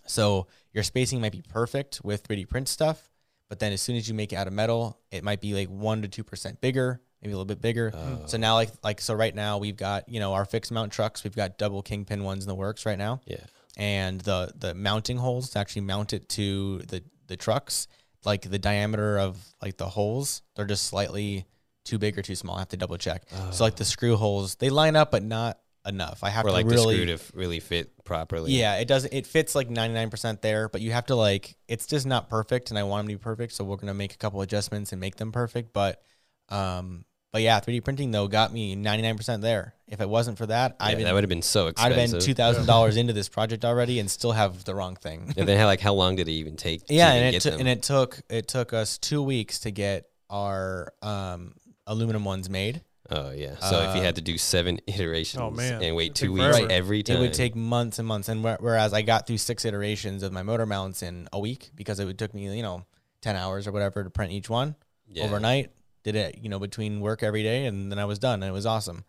So 0.07 0.47
your 0.73 0.83
spacing 0.83 1.19
might 1.19 1.33
be 1.33 1.41
perfect 1.41 1.99
with 2.05 2.25
3D 2.25 2.47
print 2.47 2.69
stuff, 2.69 3.09
but 3.49 3.59
then 3.59 3.73
as 3.73 3.81
soon 3.81 3.97
as 3.97 4.07
you 4.07 4.13
make 4.13 4.31
it 4.31 4.37
out 4.37 4.47
of 4.47 4.53
metal, 4.53 4.97
it 5.11 5.25
might 5.25 5.41
be 5.41 5.53
like 5.53 5.67
one 5.67 6.01
to 6.03 6.07
two 6.07 6.23
percent 6.23 6.61
bigger, 6.61 7.01
maybe 7.21 7.33
a 7.33 7.35
little 7.35 7.45
bit 7.45 7.61
bigger. 7.61 7.91
So 8.27 8.37
now, 8.37 8.55
like 8.55 8.69
like 8.83 9.01
so, 9.01 9.13
right 9.13 9.33
now 9.35 9.57
we've 9.57 9.77
got 9.77 10.07
you 10.09 10.19
know 10.19 10.33
our 10.33 10.45
fixed 10.45 10.71
mount 10.71 10.91
trucks. 10.91 11.23
We've 11.23 11.35
got 11.35 11.57
double 11.57 11.81
kingpin 11.81 12.23
ones 12.23 12.43
in 12.43 12.47
the 12.47 12.55
works 12.55 12.85
right 12.85 12.97
now 12.97 13.21
Yeah. 13.25 13.37
and 13.77 14.21
the 14.21 14.51
the 14.57 14.73
mounting 14.73 15.17
holes 15.17 15.49
to 15.51 15.59
actually 15.59 15.83
mount 15.83 16.13
it 16.13 16.29
to 16.29 16.79
the 16.79 17.03
the 17.27 17.37
trucks 17.37 17.87
like 18.25 18.41
the 18.49 18.59
diameter 18.59 19.17
of 19.19 19.37
like 19.61 19.77
the 19.77 19.87
holes 19.89 20.41
they're 20.55 20.65
just 20.65 20.85
slightly 20.87 21.45
too 21.85 21.97
big 21.97 22.17
or 22.19 22.21
too 22.21 22.35
small 22.35 22.55
i 22.57 22.59
have 22.59 22.67
to 22.67 22.77
double 22.77 22.97
check 22.97 23.23
so 23.51 23.63
like 23.63 23.75
the 23.77 23.85
screw 23.85 24.15
holes 24.17 24.55
they 24.55 24.69
line 24.69 24.95
up 24.95 25.09
but 25.11 25.23
not 25.23 25.57
enough 25.87 26.23
i 26.23 26.29
have 26.29 26.45
Or 26.45 26.49
to 26.49 26.53
like 26.53 26.65
really 26.67 26.75
the 26.75 26.93
screw 26.93 27.05
to 27.07 27.13
f- 27.13 27.31
really 27.33 27.59
fit 27.61 28.03
properly. 28.03 28.51
yeah 28.51 28.75
it 28.75 28.87
does 28.87 29.05
it 29.05 29.25
fits 29.25 29.55
like 29.55 29.69
99% 29.69 30.41
there 30.41 30.67
but 30.69 30.81
you 30.81 30.91
have 30.91 31.05
to 31.07 31.15
like 31.15 31.55
it's 31.67 31.87
just 31.87 32.05
not 32.05 32.29
perfect 32.29 32.69
and 32.69 32.77
i 32.77 32.83
want 32.83 33.07
them 33.07 33.13
to 33.15 33.17
be 33.17 33.23
perfect 33.23 33.53
so 33.53 33.63
we're 33.63 33.77
going 33.77 33.87
to 33.87 33.93
make 33.95 34.13
a 34.13 34.17
couple 34.17 34.41
adjustments 34.41 34.91
and 34.91 34.99
make 35.01 35.15
them 35.15 35.31
perfect 35.31 35.73
but 35.73 36.03
um 36.49 37.05
but 37.31 37.41
yeah 37.41 37.59
3d 37.59 37.83
printing 37.83 38.11
though 38.11 38.27
got 38.27 38.51
me 38.53 38.75
99% 38.75 39.41
there 39.41 39.73
if 39.87 39.99
it 40.01 40.07
wasn't 40.09 40.37
for 40.37 40.45
that 40.47 40.75
Yeah, 40.79 40.85
i'd 40.87 40.95
been 40.97 41.05
that 41.05 41.13
would 41.13 41.23
have 41.23 41.29
been 41.29 41.41
so 41.41 41.67
expensive. 41.67 41.97
I'd 41.97 41.99
have 42.01 42.11
been 42.11 42.19
two 42.21 42.33
thousand 42.33 42.65
dollars 42.65 42.97
into 42.97 43.13
this 43.13 43.29
project 43.29 43.65
already 43.65 43.99
and 43.99 44.09
still 44.09 44.31
have 44.31 44.63
the 44.63 44.73
wrong 44.75 44.95
thing. 44.95 45.33
And 45.37 45.47
then 45.47 45.57
how, 45.59 45.65
like 45.65 45.79
how 45.81 45.93
long 45.93 46.15
did 46.15 46.27
it 46.27 46.31
even 46.33 46.55
take? 46.55 46.83
yeah, 46.89 47.09
even 47.11 47.17
and 47.17 47.27
it 47.27 47.31
get 47.33 47.41
took 47.41 47.51
them? 47.53 47.59
and 47.61 47.69
it 47.69 47.83
took 47.83 48.19
it 48.29 48.47
took 48.47 48.73
us 48.73 48.97
two 48.97 49.21
weeks 49.21 49.59
to 49.61 49.71
get 49.71 50.07
our 50.29 50.93
um, 51.01 51.53
aluminum 51.87 52.23
ones 52.23 52.49
made. 52.49 52.81
Oh 53.09 53.31
yeah. 53.31 53.57
So 53.57 53.81
if 53.81 53.95
you 53.95 54.01
Uh, 54.01 54.05
had 54.05 54.15
to 54.15 54.21
do 54.21 54.37
seven 54.37 54.79
iterations 54.87 55.41
Oh, 55.41 55.51
man. 55.51 55.83
and 55.83 55.95
wait 55.97 56.15
two 56.15 56.31
weeks 56.31 56.55
forever. 56.57 56.71
every 56.71 57.03
time, 57.03 57.17
It 57.17 57.19
would 57.19 57.33
take 57.33 57.53
months 57.55 57.99
and 57.99 58.07
months, 58.07 58.29
and 58.29 58.41
whe- 58.41 58.55
whereas 58.61 58.93
I 58.93 59.01
got 59.01 59.27
through 59.27 59.39
six 59.39 59.65
iterations 59.65 60.23
of 60.23 60.31
my 60.31 60.43
motor 60.43 60.65
mounts 60.65 61.03
in 61.03 61.27
a 61.33 61.39
week 61.39 61.71
because 61.75 61.99
it 61.99 62.05
would 62.05 62.17
took 62.17 62.33
me 62.33 62.55
you 62.55 62.63
know 62.63 62.85
ten 63.21 63.35
hours 63.35 63.67
or 63.67 63.73
whatever 63.73 64.03
to 64.05 64.09
print 64.09 64.31
each 64.31 64.49
one 64.49 64.75
yeah. 65.09 65.25
overnight. 65.25 65.71
Did 66.03 66.15
it 66.15 66.37
you 66.41 66.49
know 66.49 66.59
between 66.59 66.99
work 67.01 67.23
every 67.23 67.43
day, 67.43 67.65
and 67.65 67.91
then 67.91 67.99
I 67.99 68.05
was 68.05 68.19
done, 68.19 68.41
and 68.43 68.49
it 68.49 68.53
was 68.53 68.65
awesome. 68.65 69.03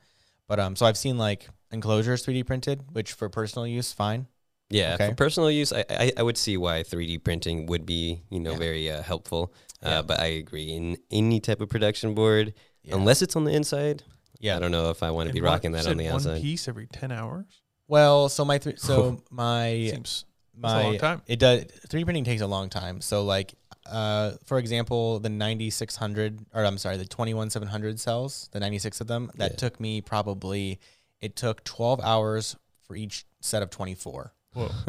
But 0.49 0.61
um, 0.61 0.77
so 0.77 0.87
I've 0.87 0.99
seen 0.99 1.17
like 1.19 1.49
enclosures 1.71 2.25
3D 2.27 2.45
printed, 2.47 2.83
which 2.93 3.13
for 3.13 3.29
personal 3.29 3.67
use, 3.67 3.93
fine. 3.93 4.27
Yeah, 4.71 4.95
Okay. 4.95 5.09
for 5.11 5.15
personal 5.15 5.51
use, 5.51 5.73
I, 5.73 5.85
I 5.91 6.13
I 6.19 6.23
would 6.23 6.37
see 6.39 6.57
why 6.57 6.83
3D 6.83 7.23
printing 7.25 7.67
would 7.67 7.85
be 7.87 8.23
you 8.31 8.41
know 8.41 8.53
Yeah. 8.53 8.59
very 8.59 8.91
uh, 8.91 9.03
helpful. 9.03 9.53
Uh, 9.83 9.89
Yeah. 9.89 10.03
But 10.03 10.21
I 10.21 10.27
agree 10.27 10.71
in 10.73 10.97
any 11.11 11.41
type 11.41 11.61
of 11.61 11.69
production 11.69 12.15
board, 12.15 12.55
Yeah. 12.83 12.97
unless 12.97 13.23
it's 13.23 13.37
on 13.37 13.45
the 13.45 13.53
inside. 13.53 14.03
Yeah. 14.39 14.57
I 14.57 14.59
don't 14.61 14.71
know 14.73 14.91
if 14.91 15.03
I 15.03 15.11
want 15.11 15.29
to 15.29 15.33
be 15.33 15.41
one- 15.41 15.53
rocking 15.53 15.73
that 15.73 15.87
on 15.87 15.97
the 15.97 16.05
one 16.07 16.15
outside. 16.15 16.41
piece 16.43 16.69
every 16.69 16.87
ten 16.89 17.13
hours. 17.13 17.47
Well, 17.89 18.29
so 18.29 18.45
my 18.45 18.59
th- 18.59 18.79
so 18.89 19.23
my 19.31 19.89
Seems 19.91 20.25
my 20.57 20.81
a 20.81 20.85
long 20.85 20.99
time. 20.99 21.23
it 21.27 21.39
does 21.39 21.65
3D 21.89 22.05
printing 22.05 22.25
takes 22.25 22.43
a 22.43 22.47
long 22.47 22.69
time. 22.71 23.01
So 23.01 23.25
like 23.25 23.55
uh 23.87 24.33
for 24.45 24.59
example, 24.59 25.19
the 25.21 25.29
9600 25.29 26.47
or 26.55 26.65
I'm 26.65 26.79
sorry, 26.79 26.97
the 26.97 27.05
21700 27.07 27.99
cells, 28.01 28.49
the 28.53 28.61
96 28.61 29.01
of 29.01 29.07
them, 29.07 29.31
that 29.37 29.53
Yeah. 29.53 29.57
took 29.57 29.81
me 29.81 30.01
probably 30.01 30.79
it 31.21 31.37
took 31.37 31.63
12 31.65 32.01
hours 32.01 32.57
for 32.83 32.97
each 32.97 33.25
set 33.41 33.63
of 33.63 33.71
24. 33.71 34.33
Whoa. 34.55 34.71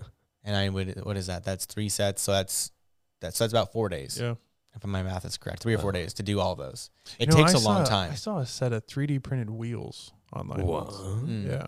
And 0.45 0.57
I 0.57 0.67
would 0.67 1.05
what 1.05 1.15
is 1.15 1.27
that? 1.27 1.45
That's 1.45 1.65
3 1.65 1.87
sets, 1.87 2.21
so 2.21 2.33
that's 2.33 2.69
that's 3.21 3.37
so 3.37 3.45
that's 3.45 3.53
about 3.53 3.71
4 3.71 3.87
days. 3.87 4.19
Yeah. 4.19 4.35
If 4.75 4.83
my 4.85 5.01
math 5.03 5.23
is 5.23 5.37
correct. 5.37 5.61
3 5.63 5.75
or 5.75 5.77
4 5.77 5.87
Wow. 5.87 5.91
days 5.93 6.13
to 6.15 6.23
do 6.23 6.41
all 6.41 6.55
those. 6.57 6.89
It 7.17 7.27
You 7.27 7.27
know, 7.27 7.37
takes 7.37 7.55
I 7.55 7.59
a 7.59 7.61
long 7.61 7.85
time. 7.85 8.11
I 8.11 8.15
saw 8.15 8.39
a 8.39 8.45
set 8.45 8.73
of 8.73 8.85
3D 8.85 9.19
printed 9.23 9.49
wheels 9.49 10.11
online. 10.35 10.65
What? 10.65 10.87
once. 10.87 10.97
Mm. 10.97 11.47
Yeah. 11.47 11.67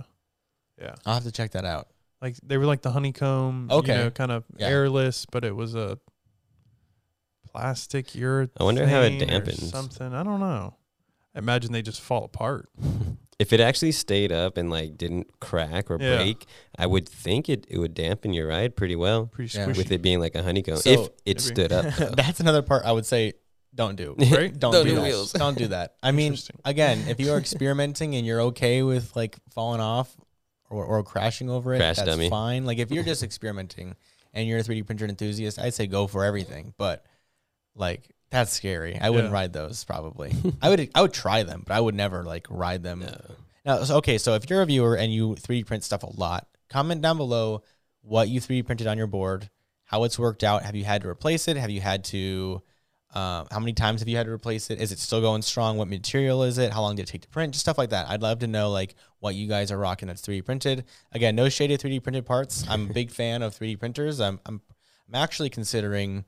Yeah. 0.81 0.95
I'll 1.05 1.13
have 1.13 1.23
to 1.23 1.31
check 1.31 1.51
that 1.51 1.63
out. 1.63 1.87
Like 2.21 2.35
they 2.43 2.57
were 2.57 2.65
like 2.65 2.81
the 2.81 2.91
honeycomb, 2.91 3.69
Okay. 3.71 3.93
you 3.97 4.03
know, 4.05 4.11
kind 4.11 4.31
of 4.33 4.43
Yeah. 4.57 4.67
airless, 4.67 5.25
but 5.31 5.45
it 5.45 5.55
was 5.55 5.73
a 5.73 5.97
plastic 7.55 8.07
urethane. 8.09 8.49
I 8.59 8.63
wonder 8.63 8.85
how 8.85 9.01
it 9.01 9.13
dampens. 9.19 9.71
something. 9.71 10.13
I 10.13 10.23
don't 10.23 10.39
know. 10.39 10.75
I 11.35 11.39
imagine 11.39 11.71
they 11.71 11.81
just 11.81 12.01
fall 12.01 12.23
apart. 12.25 12.69
If 13.37 13.51
it 13.51 13.59
actually 13.59 13.91
stayed 13.91 14.31
up 14.31 14.55
and 14.55 14.69
like 14.69 14.97
didn't 14.97 15.27
crack 15.41 15.91
or 15.91 15.97
Yeah. 15.99 16.15
break, 16.15 16.45
I 16.77 16.85
would 16.87 17.05
think 17.09 17.49
it, 17.49 17.65
it 17.67 17.77
would 17.77 17.93
dampen 17.93 18.31
your 18.31 18.47
ride 18.47 18.77
pretty 18.77 18.95
well 18.95 19.25
Pretty 19.25 19.57
Yeah. 19.57 19.65
squishy. 19.65 19.75
with 19.77 19.91
it 19.91 20.01
being 20.01 20.21
like 20.21 20.35
a 20.35 20.41
honeycomb. 20.41 20.77
So- 20.77 20.89
if 20.89 20.99
it 21.07 21.13
Maybe. 21.25 21.39
stood 21.41 21.71
up. 21.73 21.93
That's 22.15 22.39
another 22.39 22.61
part 22.61 22.85
I 22.85 22.93
would 22.93 23.05
say 23.05 23.33
don't 23.75 23.97
do. 23.97 24.15
Right? 24.31 24.57
Don't, 24.57 24.71
Don't 24.71 24.85
do 24.85 24.91
do 24.91 24.95
that. 24.95 25.01
wheels. 25.03 25.33
Don't 25.33 25.57
do 25.57 25.67
that. 25.67 25.95
I 26.01 26.13
mean, 26.13 26.37
again, 26.63 27.03
if 27.09 27.19
you 27.19 27.33
are 27.33 27.37
experimenting 27.37 28.15
and 28.15 28.25
you're 28.25 28.39
okay 28.55 28.83
with 28.83 29.13
like 29.17 29.35
falling 29.51 29.81
off 29.81 30.15
or, 30.69 30.85
or 30.85 31.03
crashing 31.03 31.49
over 31.49 31.73
it, 31.73 31.79
Crash 31.79 31.97
that's 31.97 32.07
dummy. 32.07 32.29
fine. 32.29 32.63
Like 32.63 32.77
if 32.77 32.89
you're 32.89 33.03
just 33.03 33.21
experimenting 33.21 33.95
and 34.33 34.47
you're 34.47 34.59
a 34.59 34.63
3D 34.63 34.85
printer 34.85 35.07
enthusiast, 35.07 35.59
I'd 35.59 35.73
say 35.73 35.87
go 35.87 36.07
for 36.07 36.23
everything. 36.23 36.73
But 36.77 37.03
like 37.75 38.09
that's 38.31 38.51
scary. 38.51 38.97
I 38.99 39.09
wouldn't 39.09 39.29
Yeah. 39.29 39.33
ride 39.39 39.53
those 39.53 39.83
probably. 39.83 40.33
I 40.61 40.69
would 40.69 40.89
I 40.95 41.01
would 41.01 41.13
try 41.13 41.43
them, 41.43 41.63
but 41.65 41.73
I 41.75 41.79
would 41.79 41.95
never 41.95 42.23
like 42.23 42.47
ride 42.49 42.83
them. 42.83 42.99
No. 43.01 43.17
Now, 43.65 43.83
so, 43.83 43.97
okay, 43.97 44.17
so 44.17 44.35
if 44.35 44.49
you're 44.49 44.61
a 44.61 44.65
viewer 44.65 44.95
and 44.95 45.11
you 45.13 45.35
3D 45.35 45.65
print 45.65 45.83
stuff 45.83 46.03
a 46.03 46.19
lot, 46.19 46.47
comment 46.69 47.01
down 47.01 47.17
below 47.17 47.63
what 48.01 48.29
you 48.29 48.39
3D 48.39 48.63
printed 48.65 48.85
on 48.87 48.97
your 48.97 49.07
board, 49.07 49.49
how 49.85 50.03
it's 50.03 50.19
worked 50.19 50.43
out. 50.43 50.63
Have 50.63 50.75
you 50.75 50.83
had 50.83 51.01
to 51.01 51.07
replace 51.09 51.47
it? 51.47 51.57
Have 51.57 51.69
you 51.71 51.81
had 51.81 52.03
to? 52.05 52.61
Um, 53.13 53.47
how 53.49 53.59
many 53.59 53.71
times 53.71 54.01
have 54.01 54.09
you 54.09 54.17
had 54.17 54.25
to 54.25 54.31
replace 54.31 54.69
it? 54.69 54.81
Is 54.81 54.91
it 54.91 54.99
still 54.99 55.21
going 55.21 55.41
strong? 55.41 55.77
What 55.77 55.87
material 55.87 56.43
is 56.43 56.57
it? 56.57 56.73
How 56.73 56.81
long 56.81 56.95
did 56.97 57.03
it 57.03 57.11
take 57.11 57.21
to 57.21 57.29
print? 57.29 57.53
Just 57.53 57.63
stuff 57.63 57.77
like 57.77 57.91
that. 57.91 58.09
I'd 58.09 58.21
love 58.21 58.39
to 58.39 58.47
know 58.47 58.69
like 58.71 58.93
what 59.19 59.35
you 59.35 59.47
guys 59.47 59.71
are 59.71 59.77
rocking 59.77 60.07
that's 60.09 60.21
3D 60.21 60.43
printed. 60.43 60.83
Again, 61.13 61.33
no 61.35 61.47
shaded 61.47 61.79
3D 61.79 62.03
printed 62.03 62.25
parts. 62.25 62.65
I'm 62.69 62.89
a 62.89 62.93
big 62.93 63.09
fan 63.21 63.41
of 63.41 63.57
3D 63.57 63.79
printers. 63.79 64.19
I'm 64.19 64.39
I'm 64.45 64.61
I'm 65.07 65.15
actually 65.15 65.49
considering 65.49 66.25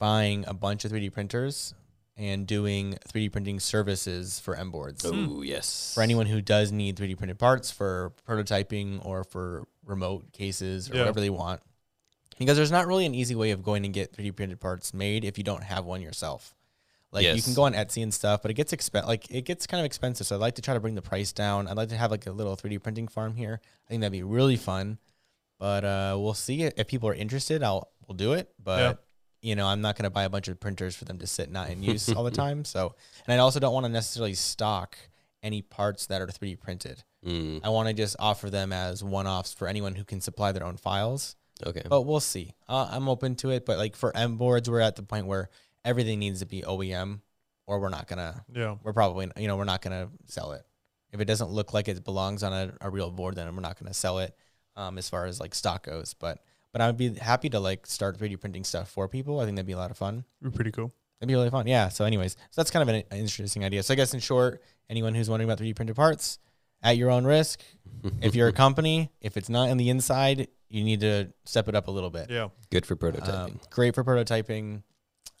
buying 0.00 0.44
a 0.48 0.54
bunch 0.54 0.84
of 0.84 0.90
3D 0.90 1.12
printers 1.12 1.74
and 2.16 2.46
doing 2.46 2.98
3D 3.08 3.30
printing 3.30 3.60
services 3.60 4.40
for 4.40 4.56
M 4.56 4.70
boards 4.72 5.04
Oh 5.06 5.42
yes. 5.42 5.92
for 5.94 6.02
anyone 6.02 6.26
who 6.26 6.40
does 6.42 6.72
need 6.72 6.96
3D 6.96 7.16
printed 7.16 7.38
parts 7.38 7.70
for 7.70 8.12
prototyping 8.28 9.04
or 9.06 9.22
for 9.22 9.68
remote 9.86 10.32
cases 10.32 10.90
or 10.90 10.94
Yeah. 10.94 11.00
whatever 11.02 11.20
they 11.20 11.30
want. 11.30 11.60
Because 12.38 12.56
there's 12.56 12.70
not 12.72 12.86
really 12.86 13.06
an 13.06 13.14
easy 13.14 13.34
way 13.34 13.50
of 13.52 13.62
going 13.62 13.84
and 13.84 13.94
get 13.94 14.12
3D 14.16 14.32
printed 14.34 14.60
parts 14.60 14.92
made 14.92 15.24
if 15.24 15.38
you 15.38 15.44
don't 15.44 15.62
have 15.62 15.84
one 15.84 16.00
yourself. 16.02 16.54
Like 17.12 17.26
you 17.26 17.42
can 17.42 17.54
go 17.54 17.64
on 17.64 17.72
Etsy 17.74 18.02
and 18.02 18.14
stuff, 18.14 18.40
but 18.42 18.50
it 18.50 18.54
gets 18.54 18.72
expen- 18.72 19.06
like 19.06 19.30
it 19.30 19.44
gets 19.44 19.66
kind 19.66 19.80
of 19.80 19.84
expensive. 19.84 20.26
So 20.26 20.36
I'd 20.36 20.40
like 20.40 20.54
to 20.54 20.62
try 20.62 20.74
to 20.74 20.80
bring 20.80 20.94
the 20.94 21.02
price 21.02 21.32
down. 21.32 21.66
I'd 21.68 21.76
like 21.76 21.88
to 21.88 21.96
have 21.96 22.10
like 22.10 22.26
a 22.26 22.30
little 22.32 22.56
3D 22.56 22.78
printing 22.82 23.08
farm 23.08 23.34
here. 23.34 23.60
I 23.64 23.88
think 23.88 24.00
that'd 24.00 24.12
be 24.12 24.22
really 24.22 24.56
fun. 24.56 24.98
But 25.58 25.84
uh, 25.84 26.16
we'll 26.18 26.34
see 26.34 26.62
if 26.62 26.86
people 26.86 27.08
are 27.08 27.14
interested. 27.14 27.62
I'll 27.62 27.90
we'll 28.06 28.16
do 28.16 28.32
it. 28.34 28.50
But 28.62 28.78
Yeah. 28.80 28.94
You 29.42 29.54
know, 29.56 29.66
I'm 29.66 29.80
not 29.80 29.96
going 29.96 30.04
to 30.04 30.10
buy 30.10 30.24
a 30.24 30.28
bunch 30.30 30.48
of 30.48 30.60
printers 30.60 30.94
for 30.94 31.04
them 31.04 31.18
to 31.18 31.26
sit 31.26 31.50
not 31.50 31.70
in 31.70 31.82
use 31.82 32.10
all 32.12 32.24
the 32.24 32.30
time. 32.44 32.64
So, 32.64 32.94
and 33.26 33.34
I 33.34 33.38
also 33.42 33.60
don't 33.60 33.72
want 33.72 33.86
to 33.86 33.92
necessarily 33.92 34.34
stock 34.34 34.96
any 35.42 35.62
parts 35.62 36.06
that 36.06 36.20
are 36.20 36.26
3D 36.26 36.60
printed. 36.60 37.02
Mm, 37.26 37.60
I 37.64 37.70
want 37.70 37.88
to 37.88 37.94
just 37.94 38.16
offer 38.18 38.50
them 38.50 38.72
as 38.72 39.02
one-offs 39.02 39.54
for 39.54 39.66
anyone 39.68 39.94
who 39.94 40.04
can 40.04 40.20
supply 40.20 40.52
their 40.52 40.64
own 40.64 40.76
files. 40.76 41.36
okay. 41.66 41.82
But 41.88 42.02
we'll 42.02 42.20
see. 42.20 42.54
Uh, 42.68 42.88
I'm 42.90 43.08
open 43.08 43.34
to 43.36 43.50
it. 43.50 43.64
But 43.66 43.78
like 43.78 43.96
for 43.96 44.14
M 44.16 44.36
boards, 44.36 44.68
we're 44.68 44.80
at 44.80 44.96
the 44.96 45.02
point 45.02 45.26
where 45.26 45.48
everything 45.84 46.18
needs 46.18 46.40
to 46.40 46.46
be 46.46 46.62
OEM, 46.62 47.20
or 47.66 47.80
we're 47.80 47.88
not 47.88 48.06
gonna. 48.08 48.44
yeah. 48.52 48.76
We're 48.82 48.92
probably 48.92 49.30
you 49.36 49.48
know 49.48 49.56
we're 49.56 49.64
not 49.64 49.80
gonna 49.82 50.08
sell 50.26 50.52
it. 50.52 50.62
If 51.12 51.20
it 51.20 51.24
doesn't 51.24 51.50
look 51.50 51.72
like 51.74 51.88
it 51.88 52.04
belongs 52.04 52.42
on 52.42 52.52
a, 52.52 52.72
a 52.80 52.90
real 52.90 53.10
board, 53.10 53.34
then 53.36 53.54
we're 53.54 53.62
not 53.62 53.78
gonna 53.80 53.94
sell 53.94 54.18
it. 54.20 54.36
Um, 54.76 54.96
as 54.98 55.08
far 55.08 55.26
as 55.26 55.40
like 55.40 55.54
stock 55.54 55.84
goes, 55.86 56.14
but 56.14 56.42
but 56.72 56.80
I'd 56.80 56.96
be 56.96 57.14
happy 57.14 57.48
to 57.50 57.60
like 57.60 57.86
start 57.86 58.18
3D 58.18 58.40
printing 58.40 58.64
stuff 58.64 58.90
for 58.90 59.08
people. 59.08 59.40
I 59.40 59.44
think 59.44 59.56
that'd 59.56 59.66
be 59.66 59.72
a 59.72 59.78
lot 59.78 59.90
of 59.90 59.96
fun. 59.96 60.24
It'd 60.40 60.52
be 60.52 60.56
pretty 60.56 60.70
cool. 60.72 60.92
It'd 61.20 61.28
be 61.28 61.34
really 61.34 61.50
fun. 61.50 61.66
Yeah. 61.66 61.88
So, 61.88 62.04
anyways, 62.04 62.32
so 62.32 62.60
that's 62.60 62.70
kind 62.70 62.82
of 62.82 62.94
an, 62.94 63.02
an 63.10 63.18
interesting 63.18 63.64
idea. 63.64 63.82
So, 63.82 63.92
I 63.92 63.96
guess 63.96 64.14
in 64.14 64.20
short, 64.20 64.62
anyone 64.88 65.14
who's 65.14 65.28
wondering 65.28 65.50
about 65.50 65.62
3D 65.62 65.76
printed 65.76 65.96
parts, 65.96 66.38
at 66.82 66.96
your 66.96 67.10
own 67.10 67.24
risk. 67.24 67.62
if 68.22 68.34
you're 68.34 68.48
a 68.48 68.52
company, 68.52 69.10
if 69.20 69.36
it's 69.36 69.48
not 69.48 69.68
in 69.68 69.76
the 69.76 69.90
inside, 69.90 70.48
you 70.68 70.84
need 70.84 71.00
to 71.00 71.32
step 71.44 71.68
it 71.68 71.74
up 71.74 71.88
a 71.88 71.90
little 71.90 72.10
bit. 72.10 72.30
Yeah. 72.30 72.48
Good 72.70 72.86
for 72.86 72.96
prototyping. 72.96 73.34
Um, 73.34 73.60
great 73.70 73.94
for 73.94 74.04
prototyping. 74.04 74.82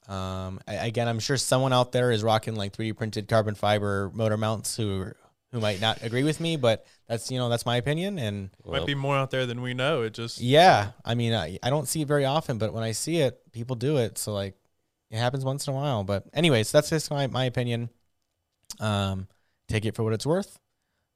Um, 0.08 0.60
I, 0.66 0.74
again, 0.86 1.06
I'm 1.06 1.20
sure 1.20 1.36
someone 1.36 1.72
out 1.72 1.92
there 1.92 2.10
is 2.10 2.22
rocking 2.22 2.56
like 2.56 2.76
3D 2.76 2.96
printed 2.96 3.28
carbon 3.28 3.54
fiber 3.54 4.10
motor 4.12 4.36
mounts 4.36 4.76
who 4.76 5.12
who 5.52 5.60
might 5.60 5.80
not 5.80 6.02
agree 6.02 6.22
with 6.22 6.40
me, 6.40 6.56
but 6.56 6.86
that's 7.08 7.30
you 7.30 7.38
know 7.38 7.48
that's 7.48 7.66
my 7.66 7.76
opinion. 7.76 8.18
And 8.18 8.50
Well, 8.64 8.80
Might 8.80 8.86
be 8.86 8.94
more 8.94 9.16
out 9.16 9.30
there 9.30 9.46
than 9.46 9.62
we 9.62 9.74
know. 9.74 10.02
It 10.02 10.14
just 10.14 10.40
yeah, 10.40 10.92
I 11.04 11.14
mean, 11.14 11.34
I, 11.34 11.58
I 11.62 11.70
don't 11.70 11.88
see 11.88 12.02
it 12.02 12.08
very 12.08 12.24
often, 12.24 12.58
but 12.58 12.72
when 12.72 12.82
I 12.84 12.92
see 12.92 13.18
it, 13.18 13.40
people 13.52 13.76
do 13.76 13.96
it. 13.98 14.16
So 14.18 14.32
like, 14.32 14.54
it 15.10 15.18
happens 15.18 15.44
once 15.44 15.66
in 15.66 15.72
a 15.72 15.76
while. 15.76 16.04
But 16.04 16.24
anyways, 16.32 16.70
that's 16.72 16.90
just 16.90 17.10
my 17.10 17.26
my 17.26 17.44
opinion. 17.44 17.90
Um, 18.78 19.26
take 19.68 19.84
it 19.84 19.94
for 19.94 20.02
what 20.04 20.12
it's 20.12 20.26
worth, 20.26 20.58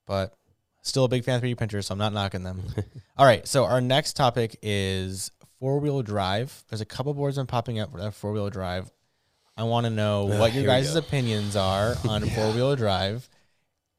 but 0.07 0.35
still 0.83 1.05
a 1.05 1.09
big 1.09 1.25
fan 1.25 1.37
of 1.37 1.43
3D 1.43 1.57
printers, 1.57 1.87
so 1.87 1.93
I'm 1.93 1.99
not 1.99 2.13
knocking 2.13 2.43
them. 2.43 2.63
All 3.17 3.25
right, 3.27 3.47
so 3.47 3.65
our 3.65 3.81
next 3.81 4.15
topic 4.15 4.59
is 4.63 5.31
four 5.61 5.79
wheel 5.79 6.03
drive. 6.03 6.65
There's 6.69 6.81
a 6.81 6.85
couple 6.87 7.15
boards 7.15 7.39
I'm 7.39 7.47
popping 7.47 7.79
up 7.79 7.93
for 7.93 7.99
that 8.01 8.13
four 8.15 8.33
wheel 8.33 8.51
drive. 8.51 8.91
I 9.57 9.63
want 9.63 9.87
to 9.87 9.91
know 9.91 10.29
Ah, 10.33 10.39
what 10.41 10.53
your 10.53 10.65
guys' 10.65 10.95
opinions 10.97 11.55
are 11.55 11.95
on 12.09 12.25
Yeah. 12.27 12.35
four 12.35 12.53
wheel 12.53 12.75
drive, 12.77 13.29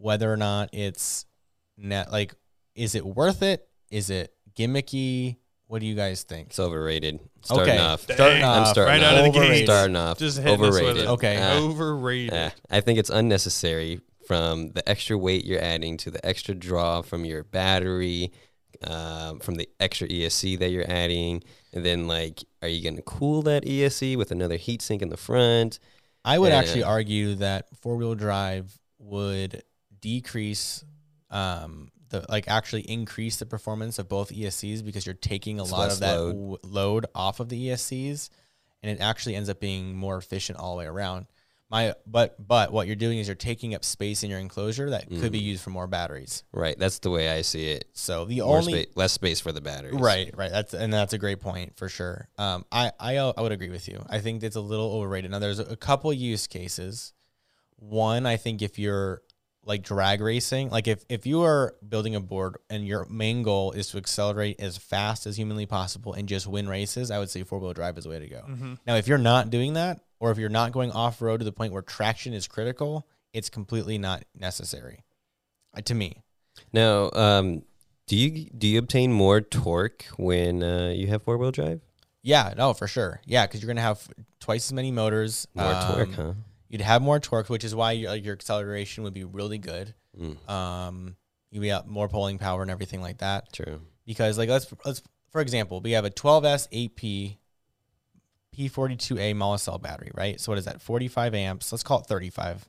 whether 0.05 0.31
or 0.31 0.37
not 0.37 0.69
it's 0.71 1.25
net 1.77 2.11
like, 2.11 2.35
is 2.75 2.93
it 2.93 3.03
worth 3.03 3.41
it? 3.41 3.67
Is 3.89 4.09
it 4.11 4.33
gimmicky? 4.55 5.37
What 5.67 5.79
do 5.79 5.87
you 5.87 5.95
guys 5.95 6.21
think? 6.21 6.49
it's 6.49 6.59
overrated. 6.59 7.19
Starting 7.43 7.73
Okay. 7.73 7.81
off. 7.83 8.01
Starting 8.01 8.43
off, 8.43 8.67
I'm 8.67 8.71
starting 8.73 8.91
right 8.93 9.03
off. 9.03 9.13
out 9.13 9.17
of 9.17 9.23
the 9.33 9.39
Overrated. 9.39 9.57
gate. 9.57 9.65
Starting 9.65 9.95
off. 9.95 10.19
Just 10.19 10.37
hitting 10.37 10.59
with 10.59 10.69
overrated. 10.75 11.03
it. 11.03 11.07
Okay. 11.07 11.37
Uh, 11.37 11.59
Overrated. 11.59 12.33
Yeah, 12.33 12.51
I 12.69 12.81
think 12.81 12.99
it's 12.99 13.09
unnecessary 13.09 13.99
from 14.27 14.71
the 14.73 14.87
extra 14.87 15.17
weight 15.17 15.43
you're 15.43 15.61
adding 15.61 15.97
to 15.97 16.11
the 16.11 16.23
extra 16.23 16.53
draw 16.53 17.01
from 17.01 17.25
your 17.25 17.43
battery, 17.43 18.31
um, 18.83 19.39
from 19.39 19.55
the 19.55 19.67
extra 19.79 20.07
ESC 20.07 20.59
that 20.59 20.69
you're 20.69 20.89
adding, 20.89 21.43
and 21.73 21.83
then 21.83 22.07
like, 22.07 22.43
are 22.61 22.67
you 22.67 22.83
going 22.83 22.95
to 22.95 23.01
cool 23.01 23.41
that 23.43 23.63
ESC 23.65 24.15
with 24.17 24.29
another 24.31 24.57
heatsink 24.59 25.01
in 25.01 25.09
the 25.09 25.17
front? 25.17 25.79
I 26.23 26.37
would 26.37 26.51
Yeah. 26.51 26.59
actually 26.59 26.83
argue 26.83 27.35
that 27.35 27.67
four 27.81 27.95
wheel 27.97 28.13
drive 28.15 28.77
would 28.99 29.63
decrease, 30.09 30.85
um, 31.31 31.89
the 32.09 32.23
like 32.29 32.47
actually 32.47 32.81
increase 32.83 33.37
the 33.37 33.45
performance 33.47 33.97
of 33.97 34.07
both 34.07 34.31
ESCs 34.31 34.85
because 34.85 35.05
you're 35.05 35.15
taking 35.15 35.59
a 35.59 35.63
It's 35.63 35.71
lot 35.71 35.91
of 35.91 35.99
that 35.99 36.15
load. 36.17 36.33
w- 36.33 36.57
load 36.63 37.05
off 37.15 37.39
of 37.39 37.49
the 37.49 37.69
ESCs, 37.69 38.29
and 38.83 38.91
it 38.91 39.01
actually 39.01 39.35
ends 39.35 39.49
up 39.49 39.59
being 39.59 39.95
more 39.95 40.17
efficient 40.17 40.59
all 40.59 40.75
the 40.75 40.79
way 40.79 40.85
around. 40.85 41.25
My 41.71 41.95
but 42.05 42.35
but 42.47 42.71
what 42.71 42.85
you're 42.85 42.95
doing 42.95 43.17
is 43.17 43.27
you're 43.27 43.33
taking 43.35 43.73
up 43.73 43.83
space 43.83 44.21
in 44.23 44.29
your 44.29 44.37
enclosure 44.37 44.91
that 44.91 45.09
could 45.09 45.31
be 45.31 45.39
Mm. 45.41 45.45
used 45.51 45.63
for 45.63 45.71
more 45.71 45.87
batteries. 45.87 46.43
Right, 46.53 46.77
that's 46.77 46.99
the 46.99 47.09
way 47.09 47.27
I 47.27 47.41
see 47.41 47.69
it. 47.71 47.85
So 47.93 48.25
the 48.25 48.41
More 48.41 48.57
only 48.59 48.83
spa- 48.83 48.91
less 48.95 49.13
space 49.13 49.39
for 49.39 49.51
the 49.51 49.61
batteries. 49.61 49.95
Right, 49.99 50.29
right. 50.37 50.51
That's 50.51 50.75
and 50.75 50.93
that's 50.93 51.13
a 51.13 51.17
great 51.17 51.41
point 51.41 51.75
for 51.75 51.89
sure. 51.89 52.29
Um, 52.37 52.65
I 52.71 52.91
I 52.99 53.17
I 53.17 53.41
would 53.41 53.51
agree 53.51 53.71
with 53.71 53.87
you. 53.87 54.05
I 54.07 54.19
think 54.19 54.43
it's 54.43 54.55
a 54.55 54.61
little 54.61 54.91
overrated. 54.93 55.31
Now, 55.31 55.39
there's 55.39 55.57
a 55.57 55.75
couple 55.75 56.13
use 56.13 56.45
cases. 56.45 57.13
One, 57.77 58.27
I 58.27 58.37
think 58.37 58.61
if 58.61 58.77
you're 58.77 59.23
like 59.65 59.81
drag 59.83 60.21
racing, 60.21 60.69
like 60.69 60.87
if 60.87 61.03
if 61.09 61.25
you 61.25 61.41
are 61.43 61.75
building 61.87 62.15
a 62.15 62.19
board 62.19 62.57
and 62.69 62.85
your 62.85 63.05
main 63.09 63.43
goal 63.43 63.71
is 63.71 63.87
to 63.89 63.97
accelerate 63.97 64.59
as 64.59 64.77
fast 64.77 65.25
as 65.25 65.37
humanly 65.37 65.65
possible 65.65 66.13
and 66.13 66.29
just 66.29 66.47
win 66.47 66.69
races, 66.69 67.09
I 67.11 67.19
would 67.19 67.29
say 67.29 67.43
four 67.43 67.59
wheel 67.59 67.73
drive 67.73 67.97
is 67.97 68.03
the 68.03 68.11
way 68.11 68.19
to 68.19 68.27
go. 68.27 68.41
Mhm. 68.47 68.77
Now, 68.85 68.95
if 68.95 69.07
you're 69.07 69.17
not 69.17 69.49
doing 69.49 69.73
that, 69.73 69.99
or 70.19 70.31
if 70.31 70.37
you're 70.37 70.49
not 70.49 70.71
going 70.71 70.91
off 70.91 71.21
road 71.21 71.37
to 71.39 71.43
the 71.45 71.51
point 71.51 71.73
where 71.73 71.81
traction 71.81 72.33
is 72.33 72.47
critical, 72.47 73.07
it's 73.33 73.49
completely 73.49 73.97
not 73.97 74.23
necessary. 74.39 75.03
Uh, 75.75 75.81
to 75.81 75.93
me, 75.95 76.21
Now, 76.71 77.09
um, 77.11 77.63
do 78.07 78.15
you 78.15 78.49
do 78.51 78.67
you 78.67 78.77
obtain 78.79 79.11
more 79.11 79.41
torque 79.41 80.05
when 80.17 80.61
uh, 80.63 80.89
you 80.95 81.07
have 81.07 81.23
four 81.23 81.37
wheel 81.37 81.51
drive? 81.51 81.81
Yeah, 82.21 82.53
no, 82.55 82.73
for 82.73 82.87
sure. 82.87 83.19
Yeah, 83.25 83.45
because 83.45 83.61
you're 83.61 83.67
gonna 83.67 83.81
have 83.81 84.07
twice 84.39 84.67
as 84.67 84.73
many 84.73 84.91
motors, 84.91 85.47
More 85.53 85.73
torque, 85.73 86.07
um, 86.09 86.13
huh? 86.13 86.33
You'd 86.69 86.81
have 86.81 87.01
more 87.01 87.19
torque, 87.19 87.49
which 87.49 87.63
is 87.63 87.75
why 87.75 87.91
your, 87.93 88.11
like, 88.11 88.23
your 88.25 88.33
acceleration 88.33 89.03
would 89.03 89.13
be 89.13 89.23
really 89.23 89.57
good. 89.57 89.93
Mm, 90.19 90.49
Um, 90.49 91.15
you'd 91.51 91.61
be 91.61 91.71
out 91.71 91.87
more 91.87 92.07
pulling 92.09 92.37
power 92.37 92.61
and 92.61 92.71
everything 92.71 93.01
like 93.01 93.19
that. 93.19 93.51
true. 93.53 93.81
Because 94.05 94.37
like 94.37 94.49
let's 94.49 94.67
let's 94.85 95.01
for 95.31 95.41
example, 95.41 95.81
we 95.81 95.91
have 95.91 96.05
a 96.05 96.09
12S 96.11 96.67
8P 96.71 97.37
P42A 98.55 99.33
Molicel 99.35 99.81
battery, 99.81 100.11
right? 100.13 100.39
So 100.39 100.51
what 100.51 100.57
is 100.59 100.65
that? 100.65 100.81
45 100.81 101.33
amps. 101.33 101.71
Let's 101.71 101.83
call 101.83 101.99
it 101.99 102.05
35 102.07 102.67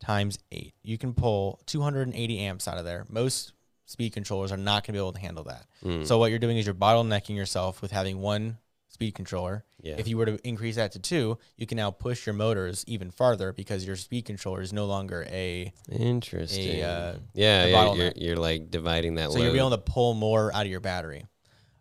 times 0.00 0.38
eight. 0.52 0.74
You 0.82 0.98
can 0.98 1.14
pull 1.14 1.60
280 1.66 2.38
amps 2.40 2.68
out 2.68 2.76
of 2.78 2.84
there. 2.84 3.06
Most 3.08 3.52
speed 3.86 4.12
controllers 4.12 4.52
are 4.52 4.56
not 4.58 4.84
gonna 4.86 4.94
be 4.96 5.00
able 5.00 5.12
to 5.12 5.20
handle 5.20 5.44
that. 5.44 5.64
Mm, 5.82 6.06
So 6.06 6.18
what 6.18 6.30
you're 6.30 6.38
doing 6.38 6.58
is 6.58 6.66
you're 6.66 6.74
bottlenecking 6.74 7.34
yourself 7.36 7.80
with 7.80 7.92
having 7.92 8.18
one 8.20 8.58
speed 8.96 9.14
controller. 9.14 9.62
Yeah. 9.82 9.96
If 9.98 10.08
you 10.08 10.16
were 10.16 10.24
to 10.24 10.38
increase 10.42 10.76
that 10.76 10.92
to 10.92 10.98
two, 10.98 11.36
you 11.58 11.66
can 11.66 11.76
now 11.76 11.90
push 11.90 12.24
your 12.26 12.32
motors 12.34 12.82
even 12.88 13.10
farther 13.10 13.52
because 13.52 13.86
your 13.86 13.94
speed 13.96 14.24
controller 14.24 14.62
is 14.62 14.72
no 14.72 14.86
longer 14.86 15.26
a. 15.30 15.70
Interesting. 15.92 16.82
uh, 16.82 17.18
yeah, 17.34 17.64
a 17.64 17.68
yeah 17.70 17.94
you're, 17.94 18.12
you're 18.16 18.36
like 18.36 18.70
dividing 18.70 19.16
that 19.16 19.30
So 19.32 19.38
load. 19.38 19.44
you'll 19.44 19.52
be 19.52 19.58
able 19.58 19.70
to 19.70 19.78
pull 19.78 20.14
more 20.14 20.50
out 20.54 20.64
of 20.64 20.70
your 20.70 20.80
battery. 20.80 21.26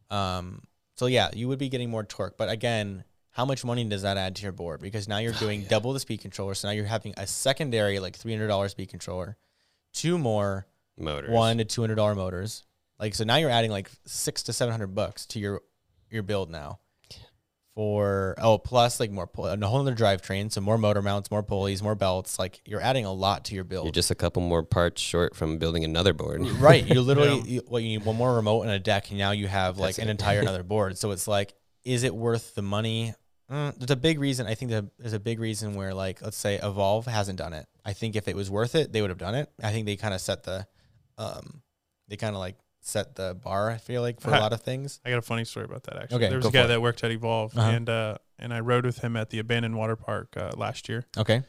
Um, 0.10 0.63
so 0.95 1.06
yeah, 1.06 1.30
you 1.34 1.47
would 1.47 1.58
be 1.60 1.69
getting 1.69 1.89
more 1.89 2.04
torque. 2.04 2.38
But 2.38 2.49
again, 2.49 3.06
how 3.32 3.45
much 3.45 3.63
money 3.63 3.84
does 3.86 4.01
that 4.01 4.17
add 4.17 4.36
to 4.36 4.43
your 4.43 4.51
board? 4.51 4.82
Because 4.82 5.08
now 5.08 5.19
you're 5.19 5.32
doing 5.34 5.63
double 5.69 5.93
the 5.93 5.99
speed 6.01 6.19
controller. 6.21 6.54
So 6.54 6.67
now 6.67 6.73
you're 6.73 6.86
having 6.86 7.13
a 7.17 7.25
secondary 7.25 7.99
like 7.99 8.15
three 8.17 8.34
hundred 8.34 8.47
dollars 8.47 8.71
speed 8.71 8.89
controller, 8.89 9.38
two 9.93 10.17
more 10.17 10.67
motors. 10.97 11.32
one 11.32 11.58
to 11.60 11.65
two 11.65 11.82
hundred 11.82 11.95
dollar 11.95 12.13
motors. 12.15 12.63
Like 12.99 13.15
so 13.15 13.23
now 13.23 13.38
you're 13.38 13.49
adding 13.49 13.71
like 13.71 13.89
six 14.06 14.43
to 14.43 14.54
seven 14.54 14.71
hundred 14.73 14.93
bucks 14.95 15.25
to 15.28 15.39
your 15.39 15.62
your 16.12 16.23
build 16.23 16.49
now. 16.51 16.80
For 17.75 18.35
oh 18.38 18.57
plus 18.57 19.01
like 19.01 19.11
more 19.11 19.27
pull, 19.27 19.47
a 19.47 19.57
whole 19.67 19.81
other 19.81 19.93
drivetrain, 19.93 20.49
so 20.49 20.61
more 20.61 20.77
motor 20.77 21.01
mounts, 21.01 21.29
more 21.29 21.43
pulleys, 21.43 21.83
more 21.83 21.93
belts. 21.93 22.39
Like 22.39 22.61
you're 22.65 22.79
adding 22.79 23.03
a 23.03 23.11
lot 23.11 23.43
to 23.45 23.55
your 23.55 23.65
build. 23.65 23.85
You're 23.85 23.91
just 23.91 24.11
a 24.11 24.15
couple 24.15 24.41
more 24.41 24.63
parts 24.63 25.01
short 25.01 25.35
from 25.35 25.57
building 25.57 25.83
another 25.83 26.13
board. 26.13 26.41
Right. 26.57 26.85
You 26.85 27.01
literally, 27.01 27.41
you, 27.41 27.61
what 27.67 27.83
you 27.83 27.89
need 27.89 28.05
one 28.05 28.15
more 28.15 28.33
remote 28.33 28.61
and 28.61 28.71
a 28.71 28.79
deck, 28.79 29.09
and 29.09 29.17
now 29.19 29.31
you 29.31 29.49
have 29.49 29.77
like 29.77 29.95
That's 29.95 29.99
an 29.99 30.07
it. 30.07 30.11
entire 30.11 30.39
another 30.41 30.63
board. 30.63 30.97
So 30.97 31.11
it's 31.11 31.27
like, 31.27 31.53
is 31.83 32.03
it 32.03 32.15
worth 32.15 32.55
the 32.55 32.61
money? 32.61 33.13
Mm, 33.51 33.77
there's 33.77 33.91
a 33.91 33.97
big 33.97 34.21
reason. 34.21 34.47
I 34.47 34.55
think 34.55 34.71
there's 34.97 35.13
a 35.13 35.19
big 35.19 35.41
reason 35.41 35.75
where, 35.75 35.93
like, 35.93 36.21
let's 36.21 36.38
say 36.38 36.55
Evolve 36.55 37.05
hasn't 37.07 37.38
done 37.38 37.51
it. 37.53 37.67
I 37.83 37.91
think 37.91 38.15
if 38.15 38.29
it 38.29 38.38
was 38.38 38.49
worth 38.49 38.73
it, 38.73 38.93
they 38.93 39.01
would 39.01 39.11
have 39.11 39.19
done 39.19 39.35
it. 39.35 39.51
I 39.61 39.71
think 39.71 39.85
they 39.85 39.97
kind 39.97 40.13
of 40.13 40.21
set 40.21 40.43
the, 40.43 40.65
um, 41.17 41.61
they 42.07 42.15
kind 42.15 42.35
of 42.35 42.39
like 42.39 42.55
set 42.86 43.15
the 43.15 43.34
bar. 43.43 43.69
I 43.69 43.78
feel 43.78 44.02
like 44.02 44.21
for 44.21 44.30
a 44.30 44.39
lot 44.39 44.54
of 44.54 44.62
things. 44.62 45.00
I 45.06 45.10
got 45.10 45.17
a 45.19 45.21
funny 45.24 45.43
story 45.45 45.65
about 45.65 45.84
that 45.84 45.98
actually. 45.98 46.17
Okay, 46.17 46.30
there 46.30 46.38
was 46.38 46.45
a 46.45 46.52
guy 46.52 46.67
that 46.67 46.82
worked 46.82 47.04
at 47.04 47.12
Evolve, 47.12 47.58
Uh-huh. 47.58 47.69
and 47.69 47.89
uh, 47.89 48.17
and 48.39 48.54
I 48.54 48.60
rode 48.60 48.86
with 48.86 49.00
him 49.00 49.15
at 49.17 49.30
the 49.30 49.39
abandoned 49.39 49.76
water 49.76 49.95
park 49.95 50.36
uh, 50.38 50.52
last 50.56 50.88
year. 50.89 51.06
Okay. 51.17 51.41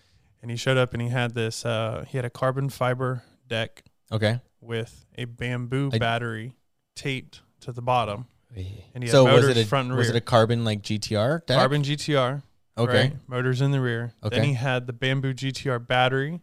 And 0.43 0.51
he 0.51 0.57
showed 0.57 0.77
up 0.77 0.93
and 0.93 1.03
he 1.03 1.09
had 1.09 1.35
this. 1.35 1.65
Uh, 1.65 2.05
he 2.09 2.17
had 2.19 2.25
a 2.25 2.31
carbon 2.31 2.69
fiber 2.71 3.23
deck 3.49 3.83
Okay. 4.13 4.41
with 4.61 5.05
a 5.19 5.25
bamboo 5.25 5.91
I- 5.93 5.99
battery 5.99 6.55
taped 6.95 7.43
to 7.61 7.73
the 7.73 7.83
bottom, 7.83 8.27
and 8.55 8.65
he 9.03 9.09
had 9.09 9.11
So 9.11 9.25
was 9.25 9.43
motors 9.43 9.57
it 9.57 9.65
a 9.65 9.67
front 9.67 9.87
and 9.87 9.93
rear. 9.93 9.99
was 9.99 10.11
it 10.11 10.17
a 10.17 10.21
carbon 10.21 10.65
like 10.65 10.83
GTR 10.83 11.45
deck? 11.47 11.59
carbon 11.59 11.83
GTR. 11.83 12.43
Okay. 12.79 12.93
right? 12.93 13.17
Motors 13.27 13.61
in 13.63 13.71
the 13.71 13.81
rear. 13.81 14.13
Okay. 14.23 14.37
Then 14.37 14.45
he 14.45 14.53
had 14.55 14.87
the 14.87 14.93
bamboo 14.93 15.33
GTR 15.33 15.79
battery 15.87 16.41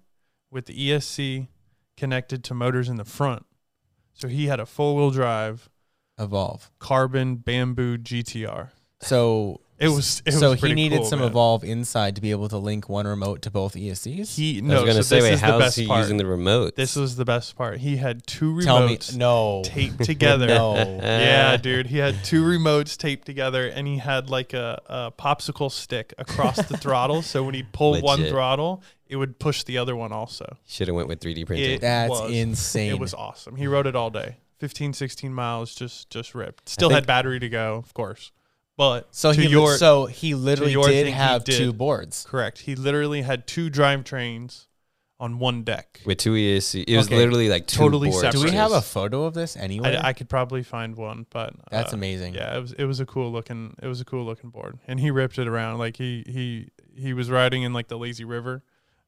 with 0.52 0.66
the 0.66 0.74
ESC 0.90 1.48
connected 1.96 2.44
to 2.46 2.54
motors 2.56 2.90
in 2.90 2.96
the 2.98 3.06
front. 3.06 3.46
So 4.14 4.28
he 4.28 4.48
had 4.48 4.60
a 4.60 4.66
four 4.66 4.96
wheel 4.96 5.12
drive 5.12 5.70
Evolve. 6.20 6.70
carbon 6.80 7.38
bamboo 7.38 7.98
GTR. 7.98 8.70
So 9.02 9.60
It 9.80 9.90
was 9.90 10.22
it 10.26 10.32
so 10.34 10.52
was 10.52 10.60
he 10.60 10.62
pretty 10.62 10.76
needed 10.76 10.98
cool, 11.00 11.06
some 11.06 11.20
man. 11.20 11.28
Evolve 11.28 11.64
inside 11.66 12.16
to 12.16 12.22
be 12.22 12.32
able 12.32 12.48
to 12.50 12.58
link 12.58 12.88
one 12.88 13.06
remote 13.06 13.42
to 13.42 13.52
both 13.52 13.74
ESCs. 13.74 14.36
He 14.36 14.60
I 14.60 14.62
no, 14.62 14.76
was 14.76 14.82
gonna 14.84 14.94
so 14.94 15.02
say, 15.02 15.16
this 15.18 15.24
wait, 15.24 15.34
is 15.34 15.42
the 15.42 15.46
how's 15.48 15.60
best 15.62 15.78
he 15.80 15.88
part. 15.88 16.00
using 16.02 16.18
the 16.18 16.26
remote? 16.26 16.76
This 16.76 16.96
was 16.96 17.16
the 17.18 17.26
best 17.26 17.56
part. 17.58 17.80
He 17.80 17.98
had 17.98 18.26
two 18.28 18.62
Tell 18.62 18.88
me 18.88 18.96
remotes 18.98 19.18
no. 19.18 19.62
taped 19.66 20.04
together. 20.04 20.48
No. 20.54 20.76
Yeah, 21.02 21.58
dude. 21.58 21.88
He 21.88 21.98
had 21.98 22.24
two 22.24 22.44
remotes 22.44 22.96
taped 22.96 23.26
together 23.26 23.68
and 23.68 23.88
he 23.88 23.98
had 23.98 24.30
like 24.30 24.54
a, 24.54 24.80
a 24.86 25.12
popsicle 25.22 25.72
stick 25.72 26.14
across 26.18 26.58
the 26.58 26.78
throttle. 26.78 27.22
So 27.24 27.44
when 27.44 27.56
he 27.56 27.64
pulled 27.64 28.02
one 28.04 28.20
Legit. 28.20 28.32
throttle, 28.32 28.84
it 29.14 29.18
would 29.18 29.38
push 29.40 29.64
the 29.64 29.78
other 29.78 29.96
one 29.96 30.12
also. 30.12 30.58
Should 30.68 30.88
have 30.88 30.96
went 30.96 31.08
with 31.08 31.20
3D 31.22 31.46
printing. 31.46 31.72
It 31.72 31.82
That's 31.82 32.10
was- 32.10 32.32
insane. 32.32 32.90
It 32.92 33.00
was 33.00 33.14
awesome. 33.14 33.56
He 33.56 33.68
rode 33.68 33.88
it 33.88 33.96
all 33.96 34.10
day. 34.10 34.38
15, 34.60 34.94
16 34.94 35.34
miles, 35.34 35.76
just 35.76 36.10
just 36.10 36.34
ripped. 36.34 36.68
Still 36.70 36.90
think- 36.90 36.96
had 36.96 37.06
battery 37.08 37.40
to 37.40 37.50
go, 37.50 37.76
of 37.76 37.94
course. 37.94 38.32
But 38.76 39.08
So 39.12 39.32
to 39.34 39.40
he 39.42 39.48
your 39.50 39.78
so 39.78 40.08
he 40.08 40.34
literally 40.34 40.72
your 40.72 40.88
did 40.88 41.08
have 41.14 41.44
did. 41.44 41.58
two 41.58 41.74
boards. 41.74 42.26
correct, 42.28 42.60
he 42.60 42.76
literally 42.76 43.22
had 43.22 43.46
two 43.46 43.70
drivetrains 43.70 44.66
on 45.20 45.38
one 45.40 45.64
deck. 45.64 46.02
with 46.06 46.18
two 46.18 46.34
ESC. 46.36 46.84
It 46.88 46.98
was 46.98 47.06
Okay. 47.08 47.16
literally 47.18 47.50
like 47.50 47.68
two 47.68 47.78
Totally 47.78 48.10
boards. 48.10 48.22
separate. 48.22 48.40
Do 48.40 48.46
we 48.46 48.52
have 48.52 48.72
a 48.72 48.82
photo 48.82 49.24
of 49.26 49.34
this 49.36 49.56
anyway? 49.56 49.96
I, 49.96 50.10
I 50.10 50.14
could 50.14 50.28
probably 50.28 50.64
find 50.64 50.96
one, 50.98 51.28
but 51.30 51.54
That's 51.72 51.94
uh, 51.94 51.98
amazing. 51.98 52.34
Yeah, 52.34 52.58
it 52.58 52.62
was 52.62 52.72
it 52.74 52.86
was 52.86 53.00
a 53.00 53.06
cool 53.06 53.32
looking 53.32 53.76
it 53.82 53.88
was 53.88 54.02
a 54.02 54.06
cool 54.06 54.26
looking 54.26 54.50
board, 54.50 54.80
and 54.88 55.00
he 55.00 55.12
ripped 55.12 55.38
it 55.38 55.48
around 55.48 55.78
like 55.78 55.98
he 55.98 56.24
he 56.28 56.70
he 57.00 57.14
was 57.14 57.30
riding 57.30 57.64
in 57.64 57.74
like 57.74 57.88
the 57.90 57.98
lazy 57.98 58.24
river. 58.26 58.64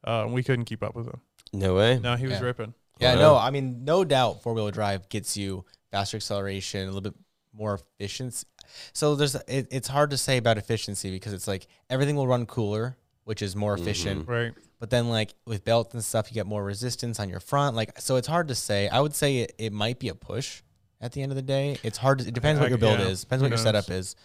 Uh, 0.05 0.27
we 0.29 0.43
couldn't 0.43 0.65
keep 0.65 0.83
up 0.83 0.95
with 0.95 1.07
him. 1.07 1.19
No 1.51 1.75
way. 1.75 1.99
No, 1.99 2.15
he 2.15 2.25
was 2.27 2.39
Yeah. 2.39 2.45
ripping. 2.45 2.73
Yeah, 2.99 3.15
Wow. 3.15 3.21
no, 3.21 3.37
I 3.37 3.49
mean, 3.49 3.83
no 3.83 4.05
doubt 4.05 4.41
four 4.43 4.53
wheel 4.53 4.69
drive 4.71 5.09
gets 5.09 5.35
you 5.35 5.65
faster 5.91 6.17
acceleration, 6.17 6.83
a 6.83 6.85
little 6.85 7.01
bit 7.01 7.15
more 7.53 7.73
efficiency. 7.99 8.45
So 8.93 9.15
there's 9.15 9.35
it, 9.35 9.67
it's 9.71 9.87
hard 9.87 10.09
to 10.11 10.17
say 10.17 10.37
about 10.37 10.57
efficiency 10.57 11.11
because 11.11 11.33
it's 11.33 11.47
like 11.47 11.67
everything 11.89 12.15
will 12.15 12.27
run 12.27 12.45
cooler, 12.45 12.97
which 13.23 13.41
is 13.41 13.55
more 13.55 13.73
efficient. 13.73 14.27
Right. 14.27 14.53
But 14.79 14.89
then 14.89 15.09
like 15.09 15.33
with 15.45 15.63
belts 15.63 15.93
and 15.93 16.03
stuff, 16.03 16.29
you 16.29 16.35
get 16.35 16.45
more 16.45 16.63
resistance 16.63 17.19
on 17.19 17.29
your 17.29 17.39
front. 17.39 17.75
Like 17.75 17.99
so, 17.99 18.15
it's 18.17 18.27
hard 18.27 18.47
to 18.49 18.55
say. 18.55 18.87
I 18.89 18.99
would 18.99 19.15
say 19.15 19.37
it, 19.39 19.55
it 19.57 19.73
might 19.73 19.99
be 19.99 20.09
a 20.09 20.15
push 20.15 20.61
at 21.01 21.11
the 21.13 21.21
end 21.21 21.31
of 21.31 21.35
the 21.35 21.41
day. 21.41 21.77
It's 21.83 21.97
hard. 21.97 22.19
To, 22.19 22.27
it 22.27 22.33
depends 22.33 22.59
I- 22.59 22.63
what 22.63 22.69
your 22.69 22.77
build 22.77 22.99
yeah, 22.99 23.07
is. 23.07 23.21
Depends 23.21 23.41
who 23.41 23.45
what 23.45 23.49
your 23.49 23.57
knows? 23.57 23.63
setup 23.63 23.89
is. 23.91 24.15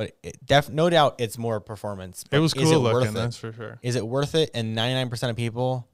But 0.00 0.16
it 0.22 0.38
def 0.46 0.70
no 0.70 0.88
doubt 0.88 1.16
it's 1.18 1.36
more 1.36 1.60
performance. 1.60 2.24
It 2.32 2.38
was 2.38 2.54
is 2.54 2.62
cool 2.70 2.82
worth 2.82 2.94
looking, 2.94 3.10
it? 3.10 3.14
that's 3.14 3.36
for 3.36 3.52
sure. 3.52 3.78
Is 3.82 3.96
it 3.96 4.06
worth 4.06 4.34
it? 4.34 4.50
And 4.54 4.74
99% 4.74 5.28
of 5.28 5.36
people, 5.36 5.86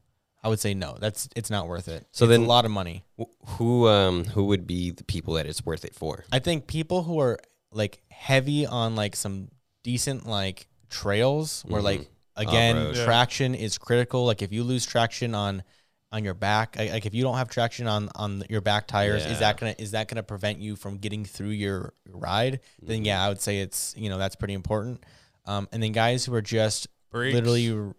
I 0.44 0.48
would 0.48 0.60
say 0.60 0.74
no. 0.74 0.96
That's 1.00 1.28
it's 1.34 1.50
not 1.50 1.66
worth 1.66 1.88
it. 1.88 2.06
So 2.12 2.24
it's 2.26 2.30
then- 2.30 2.42
a 2.44 2.46
lot 2.46 2.64
of 2.64 2.70
money. 2.70 3.04
Wh- 3.20 3.56
Who 3.56 3.88
um 3.88 4.22
who 4.26 4.44
would 4.44 4.64
be 4.64 4.92
the 4.92 5.02
people 5.02 5.34
that 5.34 5.46
it's 5.46 5.66
worth 5.66 5.84
it 5.84 5.92
for? 5.92 6.24
I 6.30 6.38
think 6.38 6.68
people 6.68 7.02
who 7.02 7.18
are 7.20 7.40
like 7.72 8.00
heavy 8.08 8.64
on 8.64 8.94
like 8.94 9.16
some 9.16 9.48
decent 9.82 10.24
like 10.24 10.68
trails 10.88 11.64
where 11.66 11.80
Mhm. 11.80 11.84
like 11.84 12.10
again 12.36 12.76
Off-road. 12.76 12.96
Yeah. 12.96 13.04
traction 13.06 13.54
is 13.56 13.76
critical. 13.76 14.24
Like 14.24 14.40
if 14.40 14.52
you 14.52 14.62
lose 14.62 14.86
traction 14.86 15.34
on 15.34 15.64
on 16.12 16.22
your 16.24 16.34
back, 16.34 16.76
like 16.78 16.90
like, 16.92 17.06
if 17.06 17.14
you 17.14 17.22
don't 17.22 17.36
have 17.36 17.48
traction 17.48 17.86
on 17.88 18.08
on 18.14 18.44
your 18.48 18.60
back 18.60 18.86
tires, 18.86 19.26
is 19.26 19.40
that 19.40 19.58
gonna 19.58 19.74
is 19.78 19.90
that 19.90 20.08
gonna 20.08 20.22
prevent 20.22 20.58
you 20.60 20.76
from 20.76 20.98
getting 20.98 21.24
through 21.24 21.48
your 21.50 21.92
ride? 22.08 22.60
Then 22.82 22.98
Mm-hmm. 22.98 23.06
yeah, 23.06 23.24
I 23.24 23.28
would 23.28 23.40
say 23.40 23.58
it's 23.60 23.94
you 23.96 24.08
know 24.08 24.16
that's 24.18 24.36
pretty 24.36 24.54
important. 24.54 25.02
Um, 25.46 25.68
and 25.72 25.82
then 25.82 25.92
guys 25.92 26.24
who 26.24 26.34
are 26.34 26.42
just 26.42 26.88
Brakes. 27.10 27.34
literally 27.34 27.70
r- 27.72 27.94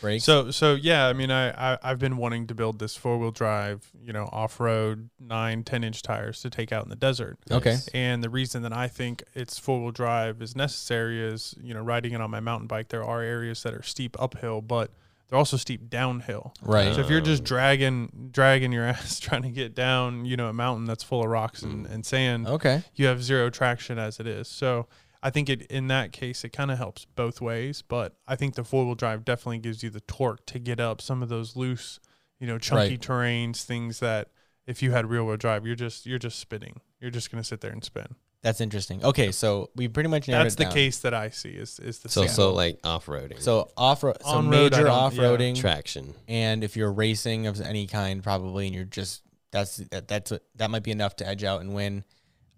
brakes. 0.00 0.24
So 0.24 0.50
so 0.50 0.74
yeah, 0.74 1.06
I 1.06 1.12
mean 1.12 1.30
I, 1.30 1.74
I 1.74 1.78
I've 1.82 1.98
been 1.98 2.16
wanting 2.16 2.46
to 2.48 2.54
build 2.54 2.78
this 2.78 2.96
four 2.96 3.18
wheel 3.18 3.30
drive, 3.30 3.88
you 4.00 4.12
know, 4.12 4.28
off 4.32 4.58
road 4.60 5.10
nine, 5.20 5.62
ten 5.64 5.84
inch 5.84 6.02
tires 6.02 6.40
to 6.42 6.50
take 6.50 6.72
out 6.72 6.84
in 6.84 6.90
the 6.90 6.96
desert. 6.96 7.38
okay, 7.50 7.76
And 7.94 8.22
the 8.22 8.30
reason 8.30 8.62
that 8.62 8.72
I 8.72 8.88
think 8.88 9.22
it's 9.34 9.58
four 9.58 9.80
wheel 9.80 9.90
drive 9.92 10.42
is 10.42 10.54
necessary 10.56 11.22
is, 11.24 11.54
you 11.62 11.72
know, 11.74 11.80
riding 11.82 12.12
it 12.12 12.20
on 12.20 12.30
my 12.30 12.40
mountain 12.40 12.66
bike, 12.66 12.88
there 12.88 13.04
are 13.04 13.22
areas 13.22 13.62
that 13.62 13.74
are 13.74 13.82
steep 13.82 14.16
uphill, 14.20 14.60
but 14.60 14.90
they're 15.28 15.38
also 15.38 15.56
steep 15.56 15.88
downhill. 15.90 16.54
right. 16.62 16.94
So 16.94 17.00
if 17.00 17.10
you're 17.10 17.20
just 17.20 17.40
Um, 17.42 17.46
dragging 17.46 18.28
dragging 18.32 18.72
your 18.72 18.84
ass 18.88 19.18
trying 19.20 19.42
to 19.42 19.50
get 19.50 19.74
down, 19.74 20.24
you 20.24 20.36
know, 20.36 20.48
a 20.48 20.52
mountain 20.52 20.84
that's 20.86 21.02
full 21.04 21.22
of 21.22 21.28
rocks 21.28 21.62
and, 21.62 21.86
Mm. 21.86 21.90
and 21.90 22.06
sand, 22.06 22.46
okay, 22.46 22.82
you 22.94 23.06
have 23.06 23.22
zero 23.22 23.50
traction 23.50 23.98
as 23.98 24.20
it 24.20 24.26
is. 24.26 24.48
So 24.48 24.86
I 25.22 25.30
think 25.30 25.48
it 25.48 25.62
in 25.62 25.88
that 25.88 26.12
case 26.12 26.44
it 26.44 26.50
kind 26.50 26.70
of 26.70 26.78
helps 26.78 27.04
both 27.04 27.40
ways, 27.40 27.82
but 27.82 28.16
I 28.28 28.36
think 28.36 28.54
the 28.54 28.64
four 28.64 28.84
wheel 28.86 28.94
drive 28.94 29.24
definitely 29.24 29.58
gives 29.58 29.82
you 29.82 29.90
the 29.90 30.00
torque 30.02 30.46
to 30.46 30.58
get 30.58 30.78
up 30.78 31.00
some 31.00 31.22
of 31.22 31.28
those 31.28 31.56
loose, 31.56 31.98
you 32.38 32.46
know, 32.46 32.58
chunky 32.58 32.90
Right. 32.90 33.00
terrains, 33.00 33.62
things 33.64 33.98
that 34.00 34.28
if 34.66 34.82
you 34.82 34.92
had 34.92 35.06
real 35.10 35.24
wheel 35.26 35.36
drive, 35.36 35.66
you're 35.66 35.74
just 35.76 36.06
you're 36.06 36.18
just 36.18 36.38
spinning. 36.38 36.80
You're 37.00 37.10
just 37.10 37.30
gonna 37.30 37.44
sit 37.44 37.60
there 37.60 37.72
and 37.72 37.82
spin. 37.84 38.14
That's 38.46 38.60
interesting. 38.60 39.04
Okay, 39.04 39.32
so 39.32 39.70
we 39.74 39.88
pretty 39.88 40.08
much 40.08 40.28
narrowed 40.28 40.44
That's 40.44 40.54
it 40.54 40.58
the 40.58 40.64
down. 40.64 40.72
case 40.72 40.98
that 41.00 41.12
I 41.14 41.30
see 41.30 41.48
is 41.50 41.80
is 41.80 41.98
the 41.98 42.08
So 42.08 42.20
single. 42.22 42.34
so 42.36 42.52
like 42.54 42.78
off 42.84 43.06
roading. 43.06 43.40
So 43.42 43.70
off 43.76 44.04
road, 44.04 44.18
so 44.22 44.28
On-road, 44.28 44.56
I 44.56 44.62
major 44.62 44.84
don't- 44.84 44.92
off 44.92 45.14
roading, 45.14 45.56
traction. 45.58 46.14
and 46.28 46.62
if 46.62 46.76
you're 46.76 46.92
racing 46.92 47.48
of 47.48 47.60
any 47.60 47.86
kind, 47.88 48.22
probably, 48.22 48.66
and 48.66 48.74
you're 48.76 48.84
just 48.84 49.22
that's 49.50 49.78
that, 49.90 50.06
that's 50.06 50.32
that 50.54 50.70
might 50.70 50.84
be 50.84 50.92
enough 50.92 51.16
to 51.16 51.26
edge 51.26 51.42
out 51.42 51.60
and 51.60 51.74
win. 51.74 52.04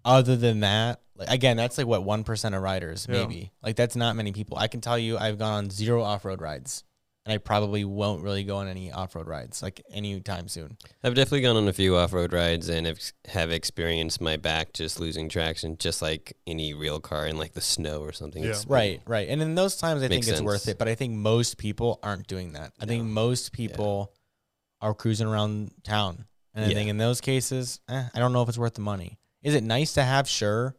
Other 0.05 0.37
than 0.37 0.61
that, 0.61 1.01
like 1.17 1.31
again, 1.31 1.57
that's 1.57 1.79
like 1.79 1.87
what 1.87 2.03
one 2.05 2.23
percent 2.23 2.55
of 2.55 2.63
riders, 2.63 3.07
Yeah. 3.09 3.21
maybe. 3.21 3.53
Like 3.63 3.77
that's 3.77 3.97
not 3.97 4.15
many 4.15 4.33
people. 4.33 4.59
I 4.59 4.69
can 4.69 4.81
tell 4.83 4.99
you, 4.99 5.17
I've 5.17 5.39
gone 5.39 5.53
on 5.55 5.71
zero 5.71 6.03
off 6.03 6.25
road 6.25 6.41
rides, 6.43 6.85
and 7.29 7.35
I 7.35 7.37
probably 7.37 7.85
won't 7.85 8.23
really 8.23 8.43
go 8.43 8.57
on 8.57 8.69
any 8.69 8.91
off 8.91 9.15
road 9.15 9.27
rides 9.29 9.63
like 9.63 9.83
anytime 9.93 10.49
soon. 10.49 10.79
I've 11.05 11.15
definitely 11.15 11.43
gone 11.43 11.57
on 11.57 11.69
a 11.69 11.75
few 11.75 11.95
off 11.95 12.15
road 12.15 12.33
rides 12.33 12.71
and 12.71 12.87
have, 12.87 12.99
have 13.27 13.51
experienced 13.51 14.23
my 14.23 14.39
back 14.39 14.73
just 14.73 14.99
losing 14.99 15.29
traction, 15.29 15.77
just 15.77 16.01
like 16.01 16.39
any 16.47 16.73
real 16.73 17.01
car 17.01 17.27
in 17.27 17.37
like 17.37 17.53
the 17.53 17.61
snow 17.61 18.01
or 18.01 18.13
something. 18.13 18.43
Yeah. 18.43 18.49
It's- 18.51 18.67
Right, 18.67 19.03
right. 19.07 19.29
And 19.29 19.43
in 19.43 19.55
those 19.55 19.77
times, 19.77 20.03
I 20.03 20.09
Makes 20.09 20.27
think 20.27 20.39
it's 20.39 20.43
worth 20.43 20.69
it. 20.69 20.79
But 20.79 20.89
I 20.89 20.95
think 20.95 21.13
most 21.15 21.59
people 21.59 21.99
aren't 22.03 22.27
doing 22.29 22.55
that. 22.55 22.73
I 22.81 22.87
think 22.87 23.05
most 23.05 23.53
people 23.53 24.15
are 24.81 24.95
cruising 24.95 25.27
around 25.27 25.73
town. 25.85 26.25
And 26.55 26.65
I 26.65 26.69
Yeah. 26.69 26.75
think 26.77 26.89
in 26.89 26.97
those 26.97 27.21
cases, 27.21 27.79
eh, 27.91 28.05
I 28.15 28.19
don't 28.19 28.33
know 28.33 28.41
if 28.43 28.49
it's 28.49 28.57
worth 28.57 28.73
the 28.75 28.81
money. 28.81 29.19
Is 29.43 29.55
it 29.55 29.63
nice 29.63 29.93
to 29.95 30.03
have? 30.03 30.27
Sure. 30.29 30.75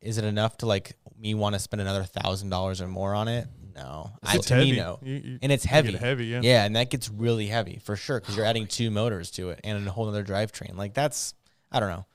Is 0.00 0.16
it 0.16 0.24
enough 0.24 0.56
to 0.58 0.66
like 0.66 0.96
me 1.18 1.34
want 1.34 1.54
to 1.54 1.58
spend 1.58 1.82
another 1.82 2.02
thousand 2.04 2.48
dollars 2.48 2.80
or 2.80 2.88
more 2.88 3.14
on 3.14 3.28
it? 3.28 3.46
No. 3.74 4.12
I, 4.22 4.36
It's 4.36 4.46
to 4.48 4.54
heavy. 4.54 4.72
me, 4.72 4.76
no. 4.76 4.98
You- 5.02 5.14
you- 5.24 5.38
And 5.42 5.50
it's 5.52 5.64
heavy. 5.64 5.92
heavy, 5.92 6.26
yeah. 6.26 6.40
Yeah, 6.42 6.64
and 6.64 6.76
that 6.76 6.90
gets 6.90 7.08
really 7.08 7.46
heavy 7.46 7.80
for 7.82 7.96
sure 7.96 8.20
because 8.20 8.36
you're 8.36 8.46
adding 8.46 8.66
two 8.68 8.90
motors 8.90 9.30
to 9.32 9.50
it 9.50 9.60
and 9.64 9.86
a 9.86 9.90
whole 9.90 10.08
other 10.08 10.24
drivetrain. 10.24 10.76
Like 10.76 10.94
that's, 10.94 11.34
I 11.70 11.80
don't 11.80 11.88
know. 11.90 12.06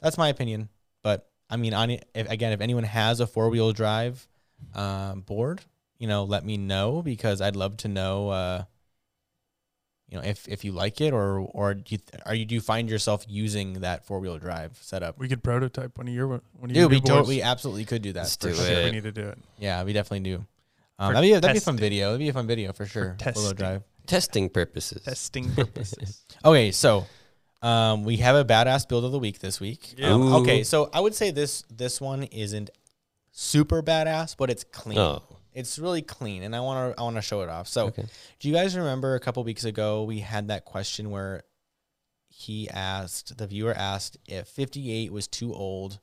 That's 0.00 0.18
my 0.18 0.28
opinion. 0.28 0.68
But 1.02 1.28
I 1.50 1.56
mean, 1.56 1.74
on 1.74 1.90
if, 1.90 2.02
again, 2.14 2.52
if 2.52 2.60
anyone 2.60 2.84
has 2.84 3.20
a 3.20 3.26
four 3.26 3.48
wheel 3.50 3.72
drive 3.72 4.26
um, 4.74 5.20
board, 5.20 5.60
you 5.98 6.08
know, 6.08 6.24
let 6.24 6.44
me 6.44 6.56
know 6.56 7.02
because 7.02 7.40
I'd 7.40 7.56
love 7.56 7.76
to 7.78 7.88
know. 7.88 8.28
Uh, 8.30 8.64
you 10.08 10.18
know, 10.18 10.24
if 10.24 10.46
if 10.48 10.64
you 10.64 10.72
like 10.72 11.00
it 11.00 11.12
or 11.12 11.38
or 11.40 11.74
do 11.74 11.82
you 11.94 11.98
are 12.26 12.34
you 12.34 12.44
do 12.44 12.54
you 12.54 12.60
find 12.60 12.88
yourself 12.90 13.24
using 13.26 13.80
that 13.80 14.04
four 14.04 14.20
wheel 14.20 14.38
drive 14.38 14.78
setup? 14.80 15.18
We 15.18 15.28
could 15.28 15.42
prototype 15.42 15.96
one 15.98 16.06
of 16.08 16.14
your 16.14 16.26
one 16.28 16.40
of 16.62 16.70
your 16.70 16.84
Dude, 16.84 16.90
we 16.90 16.96
new 16.96 17.00
boards. 17.00 17.08
totally 17.08 17.42
absolutely 17.42 17.84
could 17.86 18.02
do 18.02 18.12
that. 18.12 18.20
Let's 18.20 18.36
for 18.36 18.48
do 18.48 18.54
sure. 18.54 18.66
It. 18.66 18.84
we 18.84 18.90
need 18.92 19.02
to 19.04 19.12
do 19.12 19.28
it. 19.28 19.38
Yeah, 19.58 19.82
we 19.82 19.92
definitely 19.92 20.20
do. 20.30 20.44
Um, 20.98 21.12
that'd 21.14 21.26
be 21.26 21.32
a, 21.32 21.40
that'd 21.40 21.54
be 21.54 21.58
a 21.58 21.60
fun 21.60 21.76
video. 21.76 22.06
That'd 22.06 22.20
be 22.20 22.28
a 22.28 22.32
fun 22.32 22.46
video 22.46 22.72
for 22.72 22.86
sure. 22.86 23.16
Four 23.20 23.32
wheel 23.32 23.34
testing. 23.34 23.56
drive. 23.56 23.82
Testing 24.06 24.48
purposes. 24.48 25.02
Testing 25.02 25.50
purposes. 25.52 26.24
Okay, 26.44 26.72
so 26.72 27.06
um, 27.62 28.04
we 28.04 28.18
have 28.18 28.36
a 28.36 28.44
badass 28.44 28.86
build 28.86 29.04
of 29.06 29.12
the 29.12 29.18
week 29.18 29.38
this 29.38 29.60
week. 29.60 29.94
Yeah. 29.96 30.12
Um, 30.12 30.34
okay, 30.34 30.62
so 30.62 30.90
I 30.92 31.00
would 31.00 31.14
say 31.14 31.30
this 31.30 31.62
this 31.74 32.00
one 32.00 32.24
isn't 32.24 32.68
super 33.32 33.82
badass, 33.82 34.36
but 34.36 34.50
it's 34.50 34.62
clean. 34.64 34.98
Oh, 34.98 35.22
It's 35.54 35.78
really 35.78 36.02
clean, 36.02 36.42
and 36.42 36.54
I 36.54 36.60
want 36.60 36.94
to 36.94 37.00
I 37.00 37.04
want 37.04 37.16
to 37.16 37.22
show 37.22 37.40
it 37.40 37.48
off. 37.48 37.66
So, 37.68 37.86
okay. 37.86 38.04
do 38.40 38.48
you 38.48 38.54
guys 38.54 38.76
remember 38.76 39.14
a 39.14 39.20
couple 39.20 39.42
weeks 39.42 39.64
ago 39.64 40.04
we 40.04 40.20
had 40.20 40.48
that 40.48 40.66
question 40.66 41.10
where 41.10 41.44
he 42.28 42.68
asked 42.68 43.38
the 43.38 43.46
viewer 43.46 43.72
asked 43.72 44.18
if 44.26 44.48
58 44.48 45.12
was 45.12 45.26
too 45.28 45.54
old 45.54 46.00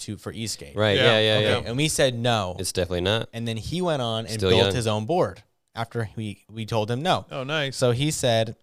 to 0.00 0.16
for 0.16 0.32
esk8, 0.32 0.76
Right. 0.76 0.96
Yeah, 0.96 1.18
Yeah. 1.18 1.38
Yeah. 1.38 1.48
Yeah. 1.60 1.62
And 1.66 1.76
we 1.76 1.88
said 1.88 2.14
no, 2.14 2.56
It's 2.58 2.72
definitely 2.72 3.02
not. 3.02 3.28
and 3.32 3.46
then 3.46 3.56
he 3.56 3.80
went 3.82 4.02
on 4.02 4.26
and 4.26 4.34
Still 4.34 4.50
built 4.50 4.62
young. 4.66 4.74
his 4.74 4.86
own 4.86 5.06
board 5.06 5.42
after 5.74 6.08
we 6.16 6.44
we 6.50 6.66
told 6.66 6.90
him 6.90 7.02
no. 7.02 7.26
Oh, 7.30 7.44
nice. 7.44 7.76
So 7.76 7.92
he 7.92 8.10
said, 8.10 8.56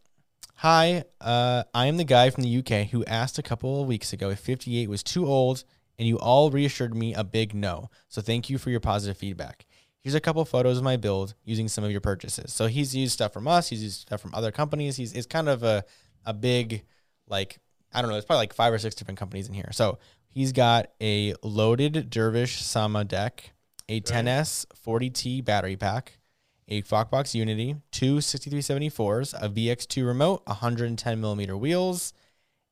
Hi, 0.61 1.03
uh, 1.21 1.63
I 1.73 1.85
am 1.85 1.97
the 1.97 2.03
guy 2.03 2.29
from 2.31 2.43
the 2.43 2.57
UK 2.57 2.87
who 2.89 3.05
asked 3.05 3.37
a 3.37 3.43
couple 3.43 3.81
of 3.81 3.87
weeks 3.87 4.11
ago 4.11 4.29
if 4.31 4.39
58 4.39 4.89
was 4.89 5.03
too 5.03 5.27
old, 5.27 5.63
and 5.99 6.07
you 6.07 6.17
all 6.17 6.49
reassured 6.49 6.95
me 6.95 7.13
a 7.13 7.23
big 7.23 7.53
no. 7.53 7.89
So 8.09 8.21
thank 8.21 8.49
you 8.49 8.57
for 8.57 8.71
your 8.71 8.79
positive 8.79 9.17
feedback. 9.17 9.65
Here's 10.01 10.15
a 10.15 10.19
couple 10.19 10.43
photos 10.45 10.77
of 10.79 10.83
my 10.83 10.95
build 10.97 11.35
using 11.43 11.67
some 11.67 11.83
of 11.83 11.91
your 11.91 12.01
purchases. 12.01 12.53
So 12.53 12.65
he's 12.67 12.95
used 12.95 13.13
stuff 13.13 13.33
from 13.33 13.47
us, 13.47 13.67
he's 13.69 13.83
used 13.83 14.01
stuff 14.01 14.19
from 14.21 14.33
other 14.33 14.51
companies. 14.51 14.95
He's 14.97 15.13
it's 15.13 15.27
kind 15.27 15.47
of 15.49 15.61
a, 15.63 15.83
a 16.25 16.33
big, 16.33 16.83
like, 17.27 17.59
I 17.93 18.01
don't 18.01 18.09
know, 18.09 18.15
there's 18.15 18.25
probably 18.25 18.41
like 18.41 18.53
five 18.53 18.73
or 18.73 18.77
six 18.77 18.95
different 18.95 19.19
companies 19.19 19.47
in 19.47 19.53
here. 19.53 19.69
So 19.71 19.97
he's 20.29 20.51
got 20.51 20.91
a 21.01 21.33
loaded 21.43 22.09
Dervish 22.09 22.61
Sama 22.61 23.03
deck, 23.03 23.53
a 23.89 24.01
10S 24.01 24.65
40T 24.85 25.43
battery 25.43 25.75
pack, 25.75 26.19
a 26.67 26.81
FOCBOX 26.81 27.33
Unity, 27.33 27.77
two 27.91 28.17
6374s, 28.17 29.33
a 29.41 29.49
VX2 29.49 30.05
remote, 30.05 30.43
110 30.45 31.21
millimeter 31.21 31.55
wheels, 31.55 32.13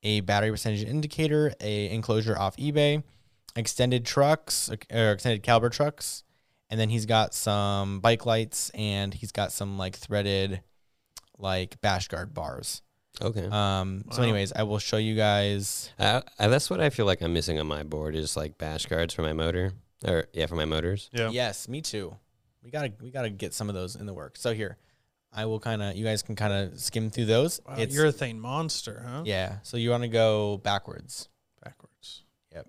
a 0.04 0.20
battery 0.22 0.52
percentage 0.52 0.84
indicator, 0.84 1.54
a 1.62 1.90
enclosure 1.90 2.38
off 2.38 2.58
eBay, 2.58 3.04
extended 3.56 4.06
trucks 4.06 4.70
or 4.92 5.12
extended 5.12 5.42
caliber 5.44 5.70
trucks, 5.70 6.24
and 6.70 6.80
then 6.80 6.90
he's 6.90 7.06
got 7.06 7.34
some 7.34 8.00
bike 8.00 8.26
lights 8.26 8.70
and 8.72 9.14
he's 9.14 9.32
got 9.32 9.52
some 9.52 9.78
like 9.78 9.96
threaded 9.96 10.62
like 11.38 11.80
bash 11.82 12.08
guard 12.08 12.34
bars. 12.34 12.82
Okay. 13.22 13.48
Um, 13.50 14.04
so, 14.12 14.18
Wow. 14.18 14.24
anyways, 14.24 14.52
I 14.54 14.64
will 14.64 14.80
show 14.80 14.98
you 14.98 15.16
guys. 15.16 15.92
I, 16.00 16.22
I, 16.40 16.48
that's 16.48 16.70
what 16.70 16.80
I 16.82 16.90
feel 16.90 17.06
like 17.06 17.22
I'm 17.22 17.34
missing 17.34 17.60
on 17.60 17.68
my 17.68 17.84
board 17.84 18.16
is 18.16 18.36
like 18.36 18.58
bash 18.58 18.86
guards 18.88 19.14
for 19.14 19.22
my 19.22 19.34
motor, 19.34 19.72
or 20.06 20.26
yeah, 20.34 20.46
for 20.48 20.56
my 20.56 20.66
motors. 20.66 21.10
yeah. 21.14 21.30
Yes, 21.30 21.68
me 21.68 21.82
too. 21.82 22.16
We 22.64 22.72
gotta 22.72 22.92
we 23.02 23.12
gotta 23.12 23.30
get 23.30 23.54
some 23.54 23.70
of 23.70 23.76
those 23.76 23.96
in 23.96 24.06
the 24.06 24.14
work. 24.14 24.38
So 24.38 24.54
here, 24.54 24.78
I 25.32 25.46
will 25.46 25.60
kind 25.60 25.82
of 25.84 25.96
you 25.96 26.04
guys 26.04 26.24
can 26.24 26.36
kind 26.36 26.52
of 26.54 26.80
skim 26.80 27.10
through 27.10 27.26
those. 27.26 27.62
Wow, 27.68 27.76
it's 27.78 27.96
urethane 27.96 28.38
monster, 28.38 29.06
huh? 29.08 29.22
yeah. 29.26 29.58
So 29.64 29.78
you 29.78 29.92
want 29.92 30.04
to 30.04 30.10
go 30.10 30.58
backwards. 30.58 31.30
Backwards. 31.64 32.24
Yep. 32.54 32.68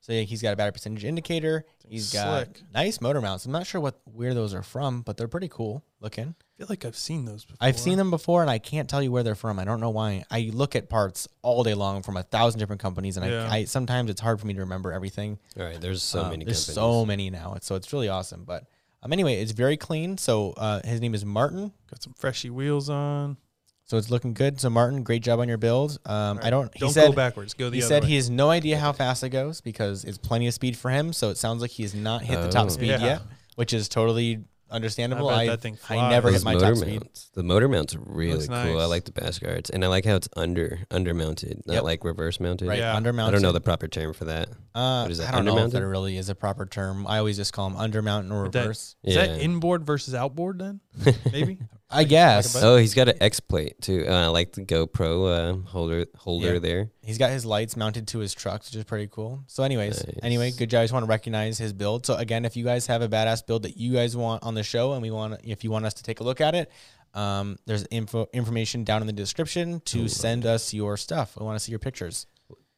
So 0.00 0.12
yeah, 0.12 0.22
he's 0.22 0.42
got 0.42 0.52
a 0.52 0.56
battery 0.56 0.72
percentage 0.72 1.04
indicator. 1.04 1.64
He's 1.88 2.12
got 2.12 2.48
nice 2.74 3.00
motor 3.00 3.20
mounts. 3.20 3.46
I'm 3.46 3.52
not 3.52 3.66
sure 3.66 3.80
what 3.80 4.00
where 4.04 4.34
those 4.34 4.52
are 4.54 4.62
from, 4.62 5.02
but 5.02 5.16
they're 5.16 5.28
pretty 5.28 5.48
cool 5.48 5.84
looking. 6.00 6.34
I 6.60 6.64
feel 6.64 6.66
like 6.68 6.84
I've 6.84 6.96
seen 6.96 7.24
those 7.24 7.44
before. 7.46 7.56
I've 7.66 7.78
seen 7.78 7.96
them 7.96 8.10
before, 8.10 8.42
and 8.42 8.50
I 8.50 8.58
can't 8.58 8.86
tell 8.88 9.02
you 9.02 9.10
where 9.10 9.22
they're 9.22 9.34
from. 9.34 9.58
I 9.58 9.64
don't 9.64 9.80
know 9.80 9.88
why. 9.88 10.24
I 10.30 10.50
look 10.52 10.76
at 10.76 10.90
parts 10.90 11.26
all 11.40 11.62
day 11.64 11.72
long 11.72 12.02
from 12.02 12.18
a 12.18 12.22
thousand 12.22 12.58
different 12.60 12.82
companies, 12.82 13.16
and 13.16 13.24
Yeah. 13.24 13.48
I, 13.50 13.56
I 13.58 13.64
sometimes 13.64 14.10
it's 14.10 14.20
hard 14.20 14.38
for 14.40 14.46
me 14.46 14.52
to 14.52 14.60
remember 14.60 14.92
everything. 14.92 15.38
All 15.58 15.64
right. 15.64 15.80
There's 15.80 16.02
so 16.02 16.20
Um, 16.24 16.30
many. 16.30 16.44
There's 16.44 16.66
companies. 16.66 16.74
so 16.74 17.06
many 17.06 17.30
now. 17.30 17.56
So 17.62 17.76
it's 17.76 17.90
really 17.94 18.10
awesome. 18.10 18.44
But 18.44 18.64
um, 19.02 19.10
anyway, 19.10 19.40
it's 19.40 19.52
very 19.52 19.78
clean. 19.78 20.18
So 20.18 20.52
uh, 20.58 20.82
his 20.84 21.00
name 21.00 21.14
is 21.14 21.24
Martin. 21.24 21.72
Got 21.90 22.02
some 22.02 22.12
freshy 22.18 22.50
wheels 22.50 22.90
on. 22.90 23.38
So 23.86 23.96
it's 23.96 24.10
looking 24.10 24.34
good. 24.34 24.60
So 24.60 24.68
Martin, 24.68 25.02
great 25.02 25.22
job 25.22 25.40
on 25.40 25.48
your 25.48 25.56
build. 25.56 25.98
Um, 26.04 26.38
All 26.38 26.44
I 26.46 26.50
don't. 26.50 26.70
He 26.74 26.80
Don't 26.80 26.90
said 26.92 27.06
go 27.08 27.12
backwards. 27.14 27.54
Go 27.54 27.70
the 27.70 27.76
he 27.78 27.82
other 27.82 27.88
said 27.88 28.02
way. 28.02 28.10
he 28.10 28.16
has 28.16 28.28
no 28.28 28.50
idea 28.50 28.76
how 28.78 28.92
fast 28.92 29.24
it 29.24 29.30
goes 29.30 29.62
because 29.62 30.04
it's 30.04 30.18
plenty 30.18 30.46
of 30.46 30.52
speed 30.52 30.76
for 30.76 30.90
him. 30.90 31.14
So 31.14 31.30
it 31.30 31.38
sounds 31.38 31.62
like 31.62 31.70
he 31.70 31.84
has 31.84 31.94
not 31.94 32.20
hit 32.22 32.36
the 32.36 32.48
Oh. 32.48 32.50
top 32.50 32.70
speed 32.70 32.90
Yeah. 32.90 33.02
yet, 33.04 33.22
which 33.56 33.72
is 33.72 33.88
totally 33.88 34.44
understandable. 34.70 35.28
I 35.28 35.42
I 35.42 35.46
that 35.48 35.60
thing 35.60 35.78
I 35.88 36.10
never 36.10 36.28
flies. 36.28 36.40
hit 36.40 36.44
my 36.44 36.54
motor 36.54 36.66
top 36.66 36.76
speed. 36.76 37.00
mounts. 37.00 37.30
The 37.34 37.42
motor 37.42 37.68
mounts 37.68 37.94
are 37.94 38.00
really 38.00 38.32
Looks 38.34 38.48
cool. 38.48 38.80
I 38.80 38.84
like 38.86 39.04
the 39.04 39.12
bash 39.12 39.38
guards, 39.38 39.70
and 39.70 39.84
I 39.84 39.88
like 39.88 40.04
how 40.04 40.14
it's 40.16 40.28
under 40.36 40.80
under 40.90 41.14
mounted, 41.14 41.62
not 41.66 41.74
Yep. 41.74 41.82
like 41.82 42.04
reverse 42.04 42.40
mounted. 42.40 42.68
Right, 42.68 42.78
Yeah. 42.78 42.94
undermounted. 42.98 43.28
I 43.28 43.30
don't 43.32 43.42
know 43.42 43.52
the 43.52 43.60
proper 43.60 43.88
term 43.88 44.12
for 44.12 44.26
that. 44.26 44.48
Uh, 44.74 45.02
what 45.02 45.10
is 45.10 45.18
that, 45.18 45.32
I 45.32 45.36
don't 45.36 45.44
know 45.44 45.56
if 45.58 45.64
undermounted? 45.64 45.72
there 45.72 45.88
really 45.88 46.16
is 46.16 46.28
a 46.28 46.34
proper 46.34 46.66
term. 46.66 47.06
I 47.06 47.18
always 47.18 47.36
just 47.36 47.52
call 47.52 47.68
them 47.70 47.78
undermount 47.78 48.30
or 48.32 48.44
But 48.44 48.52
that- 48.52 48.60
reverse. 48.62 48.96
Is 49.02 49.14
yeah. 49.16 49.26
that 49.26 49.40
inboard 49.40 49.84
versus 49.84 50.14
outboard 50.14 50.58
then? 50.58 50.80
Maybe. 51.32 51.58
I 51.92 52.04
guess 52.04 52.54
about- 52.54 52.64
oh, 52.66 52.76
he's 52.76 52.94
got 52.94 53.08
an 53.08 53.16
X 53.20 53.40
plate 53.40 53.80
too. 53.80 54.04
Uh, 54.08 54.12
I 54.12 54.26
like 54.28 54.52
the 54.52 54.62
GoPro 54.62 55.64
uh, 55.64 55.68
holder 55.68 56.06
holder 56.16 56.54
Yeah. 56.54 56.58
there. 56.60 56.90
he's 57.02 57.18
got 57.18 57.30
his 57.30 57.44
lights 57.44 57.76
mounted 57.76 58.06
to 58.08 58.18
his 58.20 58.32
truck, 58.32 58.62
which 58.64 58.74
is 58.76 58.84
pretty 58.84 59.08
cool. 59.08 59.42
So, 59.48 59.62
anyways, 59.64 60.04
Nice. 60.06 60.16
anyway, 60.22 60.52
good 60.52 60.70
job. 60.70 60.80
I 60.80 60.84
just 60.84 60.92
want 60.92 61.04
to 61.04 61.08
recognize 61.08 61.58
his 61.58 61.72
build. 61.72 62.06
So, 62.06 62.14
again, 62.14 62.44
if 62.44 62.56
you 62.56 62.64
guys 62.64 62.86
have 62.86 63.02
a 63.02 63.08
badass 63.08 63.44
build 63.44 63.64
that 63.64 63.76
you 63.76 63.92
guys 63.92 64.16
want 64.16 64.42
on 64.44 64.54
the 64.54 64.62
show, 64.62 64.92
and 64.92 65.02
we 65.02 65.10
want, 65.10 65.40
if 65.42 65.64
you 65.64 65.70
want 65.72 65.84
us 65.84 65.94
to 65.94 66.02
take 66.04 66.20
a 66.20 66.24
look 66.24 66.40
at 66.40 66.54
it, 66.54 66.70
um, 67.14 67.58
there's 67.66 67.84
info 67.90 68.28
information 68.32 68.84
down 68.84 69.00
in 69.00 69.08
the 69.08 69.12
description 69.12 69.80
to 69.86 70.02
Ooh, 70.02 70.08
send 70.08 70.46
us 70.46 70.72
your 70.72 70.96
stuff. 70.96 71.36
We 71.36 71.44
want 71.44 71.58
to 71.58 71.64
see 71.64 71.72
your 71.72 71.80
pictures. 71.80 72.26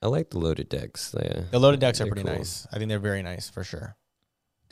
I 0.00 0.06
like 0.06 0.30
the 0.30 0.38
loaded 0.38 0.68
decks. 0.70 1.14
Yeah. 1.22 1.42
The 1.50 1.60
loaded 1.60 1.80
decks 1.80 2.00
are 2.00 2.04
They're 2.04 2.12
pretty 2.14 2.26
cool. 2.28 2.38
nice. 2.38 2.66
I 2.72 2.78
think 2.78 2.88
they're 2.88 2.98
very 2.98 3.22
nice 3.22 3.50
for 3.50 3.62
sure. 3.62 3.94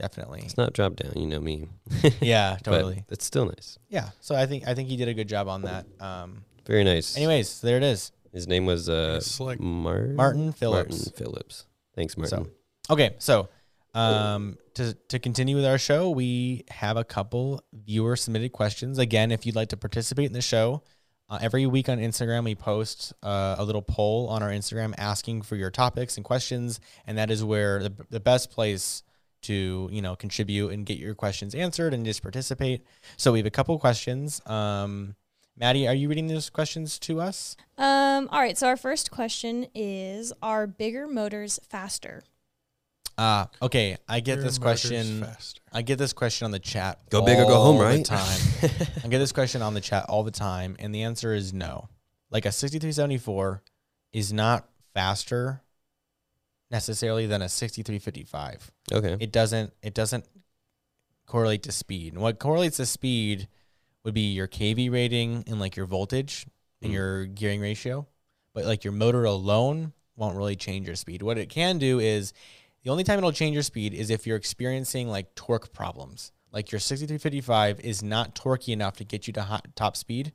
Definitely. 0.00 0.40
It's 0.44 0.56
not 0.56 0.72
drop 0.72 0.96
down, 0.96 1.12
you 1.14 1.26
know 1.26 1.40
me. 1.40 1.68
Yeah, 2.22 2.54
But 2.64 2.70
totally. 2.72 3.04
it's 3.10 3.24
still 3.24 3.44
nice. 3.44 3.78
Yeah. 3.90 4.08
So 4.20 4.34
I 4.34 4.46
think 4.46 4.66
I 4.66 4.74
think 4.74 4.88
he 4.88 4.96
did 4.96 5.08
a 5.08 5.14
good 5.14 5.28
job 5.28 5.46
on 5.46 5.62
that. 5.62 5.84
Um, 6.00 6.44
Very 6.66 6.84
nice. 6.84 7.16
anyways, 7.18 7.60
there 7.60 7.76
it 7.76 7.82
is. 7.82 8.10
his 8.32 8.48
name 8.48 8.64
was 8.64 8.88
uh, 8.88 9.16
It's 9.18 9.26
slick. 9.30 9.60
Mar- 9.60 10.06
Martin 10.08 10.52
Phillips. 10.52 10.96
Martin 10.96 11.12
Phillips. 11.16 11.66
Thanks, 11.94 12.16
Martin. 12.16 12.50
Okay, 12.88 13.14
so 13.18 13.48
um, 13.94 14.56
to 14.74 14.94
to 15.08 15.18
continue 15.18 15.54
with 15.56 15.66
our 15.66 15.76
show, 15.78 16.08
we 16.10 16.64
have 16.70 16.96
a 16.96 17.04
couple 17.04 17.62
viewer 17.72 18.16
submitted 18.16 18.52
questions. 18.52 18.98
Again, 18.98 19.30
if 19.30 19.44
you'd 19.44 19.56
like 19.56 19.68
to 19.68 19.76
participate 19.76 20.26
in 20.26 20.32
the 20.32 20.40
show, 20.40 20.82
uh, 21.28 21.38
every 21.42 21.66
week 21.66 21.88
on 21.90 21.98
Instagram 21.98 22.44
we 22.44 22.54
post 22.54 23.12
uh, 23.22 23.56
a 23.58 23.64
little 23.64 23.82
poll 23.82 24.28
on 24.28 24.42
our 24.42 24.50
Instagram 24.50 24.94
asking 24.96 25.42
for 25.42 25.56
your 25.56 25.70
topics 25.70 26.16
and 26.16 26.24
questions, 26.24 26.80
and 27.06 27.18
that 27.18 27.30
is 27.30 27.44
where 27.44 27.82
the 27.82 27.92
the 28.08 28.20
best 28.20 28.50
place 28.50 29.02
to 29.42 29.88
you 29.90 30.02
know 30.02 30.16
contribute 30.16 30.70
and 30.70 30.86
get 30.86 30.98
your 30.98 31.14
questions 31.14 31.54
answered 31.54 31.94
and 31.94 32.04
just 32.04 32.22
participate. 32.22 32.84
So 33.16 33.32
we 33.32 33.38
have 33.38 33.46
a 33.46 33.50
couple 33.50 33.78
questions. 33.78 34.40
Um, 34.46 35.14
Maddie, 35.56 35.86
are 35.86 35.94
you 35.94 36.08
reading 36.08 36.26
those 36.26 36.48
questions 36.48 36.98
to 37.00 37.20
us? 37.20 37.56
Um, 37.76 38.28
all 38.32 38.40
right, 38.40 38.56
so 38.56 38.66
our 38.66 38.76
first 38.76 39.10
question 39.10 39.66
is 39.74 40.32
Are 40.42 40.66
bigger 40.66 41.06
motors 41.06 41.60
faster? 41.68 42.22
Ah, 43.18 43.50
okay. 43.60 43.98
I 44.08 44.20
get 44.20 44.36
Your 44.36 44.44
this 44.44 44.56
question. 44.56 45.24
faster. 45.24 45.60
I 45.70 45.82
get 45.82 45.98
this 45.98 46.14
question 46.14 46.46
on 46.46 46.52
the 46.52 46.58
chat. 46.58 47.00
Go 47.10 47.20
big 47.20 47.38
or 47.38 47.44
go 47.44 47.60
home, 47.60 47.76
the 47.76 47.84
right? 47.84 48.02
Time. 48.02 48.40
I 49.04 49.08
get 49.08 49.18
this 49.18 49.32
question 49.32 49.60
on 49.60 49.74
the 49.74 49.80
chat 49.82 50.06
all 50.08 50.22
the 50.22 50.30
time, 50.30 50.74
and 50.78 50.94
the 50.94 51.02
answer 51.02 51.34
is 51.34 51.52
no. 51.52 51.90
Like 52.30 52.46
a 52.46 52.52
6374 52.52 53.62
is 54.14 54.32
not 54.32 54.66
faster 54.94 55.60
necessarily 56.70 57.26
than 57.26 57.42
a 57.42 57.48
6355. 57.50 58.70
Okay. 58.92 59.16
It 59.20 59.32
doesn't. 59.32 59.72
It 59.82 59.94
doesn't 59.94 60.26
correlate 61.26 61.62
to 61.64 61.72
speed. 61.72 62.12
And 62.12 62.22
what 62.22 62.38
correlates 62.38 62.78
to 62.78 62.86
speed 62.86 63.48
would 64.04 64.14
be 64.14 64.32
your 64.32 64.48
KV 64.48 64.90
rating 64.90 65.44
and 65.46 65.60
like 65.60 65.76
your 65.76 65.86
voltage 65.86 66.46
and 66.82 66.90
Mm. 66.90 66.94
your 66.94 67.26
gearing 67.26 67.60
ratio. 67.60 68.06
But 68.54 68.64
like 68.64 68.82
your 68.84 68.92
motor 68.92 69.24
alone 69.24 69.92
won't 70.16 70.36
really 70.36 70.56
change 70.56 70.86
your 70.86 70.96
speed. 70.96 71.22
What 71.22 71.38
it 71.38 71.48
can 71.48 71.78
do 71.78 72.00
is 72.00 72.32
the 72.82 72.90
only 72.90 73.04
time 73.04 73.18
it'll 73.18 73.32
change 73.32 73.54
your 73.54 73.62
speed 73.62 73.94
is 73.94 74.10
if 74.10 74.26
you're 74.26 74.36
experiencing 74.36 75.08
like 75.08 75.34
torque 75.34 75.72
problems. 75.72 76.32
Like 76.52 76.72
your 76.72 76.80
6355 76.80 77.80
is 77.80 78.02
not 78.02 78.34
torquey 78.34 78.72
enough 78.72 78.96
to 78.96 79.04
get 79.04 79.26
you 79.28 79.32
to 79.34 79.42
hot, 79.42 79.68
top 79.76 79.96
speed, 79.96 80.32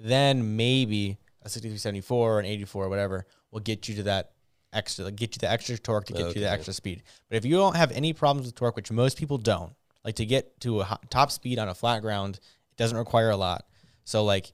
then 0.00 0.56
maybe 0.56 1.18
a 1.42 1.48
6374 1.48 2.36
or 2.36 2.40
an 2.40 2.46
84 2.46 2.84
or 2.84 2.88
whatever 2.88 3.26
will 3.52 3.60
get 3.60 3.88
you 3.88 3.94
to 3.96 4.02
that 4.04 4.32
extra, 4.72 5.06
like 5.06 5.16
get 5.16 5.34
you 5.34 5.38
the 5.38 5.50
extra 5.50 5.78
torque 5.78 6.06
to 6.06 6.12
get 6.12 6.34
you 6.34 6.40
the 6.40 6.50
extra 6.50 6.72
speed. 6.72 7.02
But 7.28 7.36
if 7.36 7.44
you 7.44 7.56
don't 7.56 7.76
have 7.76 7.92
any 7.92 8.12
problems 8.12 8.46
with 8.46 8.54
torque, 8.54 8.76
which 8.76 8.90
most 8.90 9.18
people 9.18 9.38
don't, 9.38 9.74
like 10.04 10.16
to 10.16 10.26
get 10.26 10.60
to 10.60 10.80
a 10.80 10.98
top 11.10 11.30
speed 11.30 11.58
on 11.58 11.68
a 11.68 11.74
flat 11.74 12.00
ground, 12.02 12.36
it 12.36 12.76
doesn't 12.76 12.96
require 12.96 13.30
a 13.30 13.36
lot. 13.36 13.66
So 14.04 14.24
like 14.24 14.52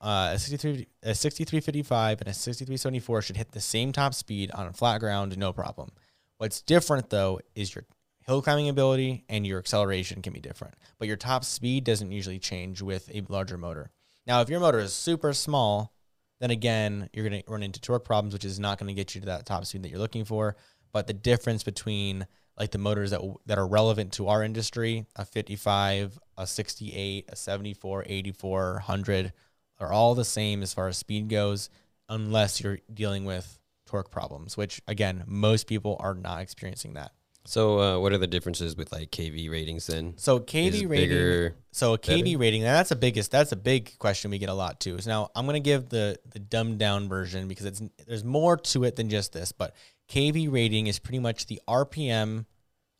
uh, 0.00 0.32
a 0.34 0.38
63 0.38 0.86
a 1.02 1.14
6355 1.14 2.20
and 2.20 2.28
a 2.28 2.34
6374 2.34 3.22
should 3.22 3.36
hit 3.36 3.52
the 3.52 3.60
same 3.60 3.92
top 3.92 4.14
speed 4.14 4.50
on 4.52 4.66
a 4.66 4.72
flat 4.72 5.00
ground, 5.00 5.36
no 5.36 5.52
problem. 5.52 5.90
What's 6.38 6.62
different 6.62 7.10
though 7.10 7.40
is 7.54 7.74
your 7.74 7.84
hill 8.26 8.42
climbing 8.42 8.68
ability 8.68 9.24
and 9.28 9.46
your 9.46 9.58
acceleration 9.58 10.22
can 10.22 10.32
be 10.32 10.40
different, 10.40 10.74
but 10.98 11.08
your 11.08 11.16
top 11.16 11.44
speed 11.44 11.84
doesn't 11.84 12.12
usually 12.12 12.38
change 12.38 12.82
with 12.82 13.10
a 13.12 13.22
larger 13.28 13.58
motor. 13.58 13.90
Now, 14.26 14.42
if 14.42 14.50
your 14.50 14.60
motor 14.60 14.78
is 14.78 14.92
super 14.92 15.32
small, 15.32 15.94
then 16.40 16.50
again, 16.50 17.08
you're 17.12 17.28
going 17.28 17.42
to 17.42 17.50
run 17.50 17.62
into 17.62 17.80
torque 17.80 18.04
problems, 18.04 18.32
which 18.32 18.44
is 18.44 18.58
not 18.60 18.78
going 18.78 18.88
to 18.88 18.94
get 18.94 19.14
you 19.14 19.20
to 19.20 19.26
that 19.26 19.46
top 19.46 19.64
speed 19.64 19.82
that 19.82 19.90
you're 19.90 19.98
looking 19.98 20.24
for. 20.24 20.56
But 20.92 21.06
the 21.06 21.12
difference 21.12 21.62
between 21.62 22.26
like 22.58 22.70
the 22.72 22.78
motors 22.78 23.10
that 23.10 23.20
that 23.46 23.58
are 23.58 23.66
relevant 23.66 24.12
to 24.14 24.28
our 24.28 24.42
industry, 24.42 25.06
a 25.16 25.24
55, 25.24 26.18
a 26.36 26.46
68, 26.46 27.26
a 27.28 27.36
74, 27.36 28.04
84, 28.06 28.72
100 28.74 29.32
are 29.80 29.92
all 29.92 30.14
the 30.14 30.24
same 30.24 30.62
as 30.62 30.74
far 30.74 30.88
as 30.88 30.96
speed 30.96 31.28
goes 31.28 31.70
unless 32.08 32.60
you're 32.60 32.78
dealing 32.92 33.24
with 33.24 33.58
torque 33.86 34.10
problems, 34.10 34.56
which 34.56 34.82
again, 34.88 35.24
most 35.26 35.66
people 35.66 35.96
are 36.00 36.14
not 36.14 36.40
experiencing 36.40 36.94
that. 36.94 37.12
So, 37.48 37.80
uh, 37.80 37.98
what 37.98 38.12
are 38.12 38.18
the 38.18 38.26
differences 38.26 38.76
with 38.76 38.92
like 38.92 39.10
KV 39.10 39.50
ratings 39.50 39.86
then? 39.86 40.12
So 40.18 40.38
KV 40.38 40.86
rating 40.86 40.88
bigger? 40.88 41.56
So 41.72 41.94
a 41.94 41.98
KV 41.98 42.24
better? 42.24 42.38
rating, 42.38 42.60
that's 42.60 42.90
a 42.90 42.96
biggest 42.96 43.30
that's 43.30 43.52
a 43.52 43.56
big 43.56 43.98
question 43.98 44.30
we 44.30 44.36
get 44.36 44.50
a 44.50 44.54
lot 44.54 44.80
too. 44.80 44.98
So 45.00 45.10
now 45.10 45.30
I'm 45.34 45.46
gonna 45.46 45.58
give 45.58 45.88
the 45.88 46.18
the 46.30 46.40
dumbed 46.40 46.78
down 46.78 47.08
version 47.08 47.48
because 47.48 47.64
it's 47.64 47.80
there's 48.06 48.22
more 48.22 48.58
to 48.58 48.84
it 48.84 48.96
than 48.96 49.08
just 49.08 49.32
this, 49.32 49.50
but 49.52 49.74
KV 50.10 50.52
rating 50.52 50.88
is 50.88 50.98
pretty 50.98 51.20
much 51.20 51.46
the 51.46 51.58
RPM 51.66 52.44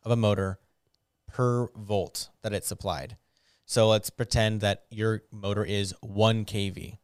of 0.02 0.12
a 0.12 0.16
motor 0.16 0.58
per 1.26 1.68
volt 1.76 2.30
that 2.42 2.54
it's 2.54 2.66
supplied. 2.66 3.18
So 3.66 3.86
let's 3.88 4.08
pretend 4.08 4.62
that 4.62 4.84
your 4.90 5.24
motor 5.30 5.62
is 5.62 5.94
one 6.00 6.46
kV. 6.46 6.96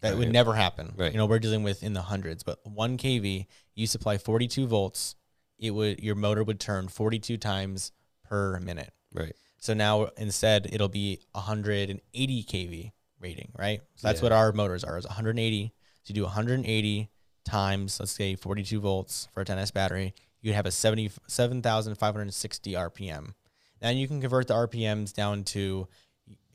That 0.00 0.18
would 0.18 0.32
never 0.32 0.54
happen. 0.54 0.94
Right. 0.96 1.12
You 1.12 1.18
know, 1.18 1.26
we're 1.26 1.38
dealing 1.38 1.62
with 1.62 1.84
in 1.84 1.92
the 1.92 2.02
hundreds, 2.02 2.42
but 2.42 2.58
one 2.64 2.98
kV, 2.98 3.46
you 3.76 3.86
supply 3.86 4.18
42 4.18 4.66
volts, 4.66 5.14
it 5.58 5.70
would 5.72 6.00
your 6.02 6.14
motor 6.14 6.44
would 6.44 6.60
turn 6.60 6.88
42 6.88 7.36
times 7.36 7.92
per 8.22 8.58
minute. 8.60 8.92
Right. 9.12 9.34
So 9.58 9.74
now 9.74 10.08
instead 10.16 10.68
it'll 10.72 10.88
be 10.88 11.20
180 11.32 12.44
kV 12.44 12.92
rating, 13.20 13.52
right? 13.58 13.80
So 13.96 14.06
that's 14.08 14.20
Yeah. 14.20 14.24
what 14.24 14.32
our 14.32 14.52
motors 14.52 14.84
are 14.84 14.96
is 14.96 15.06
180. 15.06 15.72
So 16.04 16.10
you 16.10 16.14
do 16.14 16.24
180 16.24 17.08
times, 17.44 17.98
let's 17.98 18.12
say 18.12 18.36
42 18.36 18.80
volts 18.80 19.28
for 19.32 19.40
a 19.40 19.44
10S 19.44 19.72
battery, 19.72 20.14
you'd 20.40 20.54
have 20.54 20.66
a 20.66 20.70
70 20.70 21.10
7,560 21.26 22.72
RPM. 22.76 23.34
Then 23.80 23.96
you 23.96 24.06
can 24.06 24.20
convert 24.20 24.48
the 24.48 24.54
RPMs 24.54 25.12
down 25.12 25.44
to, 25.44 25.88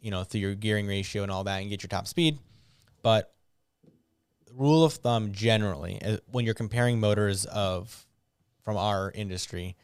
you 0.01 0.11
know, 0.11 0.23
through 0.23 0.41
your 0.41 0.55
gearing 0.55 0.87
ratio 0.87 1.23
and 1.23 1.31
all 1.31 1.43
that 1.45 1.61
and 1.61 1.69
get 1.69 1.81
your 1.83 1.87
top 1.89 2.07
speed. 2.07 2.37
But 3.01 3.33
rule 4.53 4.83
of 4.85 4.93
thumb 4.93 5.31
generally, 5.31 6.01
uh, 6.01 6.17
when 6.31 6.45
you're 6.45 6.53
comparing 6.53 6.99
motors 6.99 7.45
of 7.45 8.05
from 8.63 8.77
our 8.77 9.11
industry, 9.11 9.75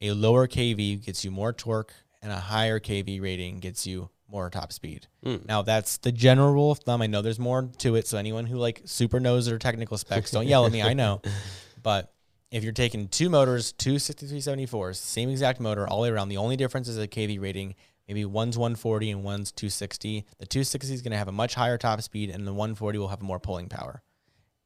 a 0.00 0.12
lower 0.12 0.46
KV 0.46 1.04
gets 1.04 1.24
you 1.24 1.30
more 1.30 1.52
torque, 1.52 1.92
and 2.22 2.32
a 2.32 2.36
higher 2.36 2.80
KV 2.80 3.20
rating 3.20 3.58
gets 3.58 3.86
you 3.86 4.10
more 4.30 4.50
top 4.50 4.72
speed. 4.72 5.06
Mm. 5.24 5.46
Now 5.46 5.62
that's 5.62 5.98
the 5.98 6.12
general 6.12 6.52
rule 6.52 6.70
of 6.70 6.78
thumb. 6.80 7.02
I 7.02 7.06
know 7.06 7.22
there's 7.22 7.38
more 7.38 7.70
to 7.78 7.96
it, 7.96 8.06
so 8.06 8.18
anyone 8.18 8.46
who 8.46 8.56
like 8.56 8.82
super 8.84 9.20
knows 9.20 9.46
their 9.46 9.58
technical 9.58 9.96
specs, 9.98 10.30
don't 10.30 10.46
yell 10.46 10.66
at 10.66 10.72
me. 10.72 10.82
I 10.82 10.92
know, 10.92 11.22
but 11.82 12.12
if 12.50 12.62
you're 12.64 12.72
taking 12.72 13.08
two 13.08 13.28
motors, 13.28 13.72
two 13.72 13.94
6374s, 13.94 14.96
same 14.96 15.28
exact 15.28 15.60
motor 15.60 15.86
all 15.86 15.98
the 15.98 16.02
way 16.04 16.10
around, 16.10 16.28
the 16.28 16.36
only 16.38 16.56
difference 16.56 16.88
is 16.88 16.98
a 16.98 17.08
KV 17.08 17.40
rating. 17.40 17.74
Maybe 18.06 18.24
one's 18.24 18.56
140 18.56 19.10
and 19.10 19.22
one's 19.22 19.52
260. 19.52 20.24
The 20.38 20.46
260 20.46 20.94
is 20.94 21.02
going 21.02 21.12
to 21.12 21.18
have 21.18 21.28
a 21.28 21.32
much 21.32 21.54
higher 21.54 21.76
top 21.76 22.00
speed, 22.00 22.30
and 22.30 22.46
the 22.46 22.54
140 22.54 22.98
will 22.98 23.08
have 23.08 23.20
more 23.20 23.38
pulling 23.38 23.68
power. 23.68 24.02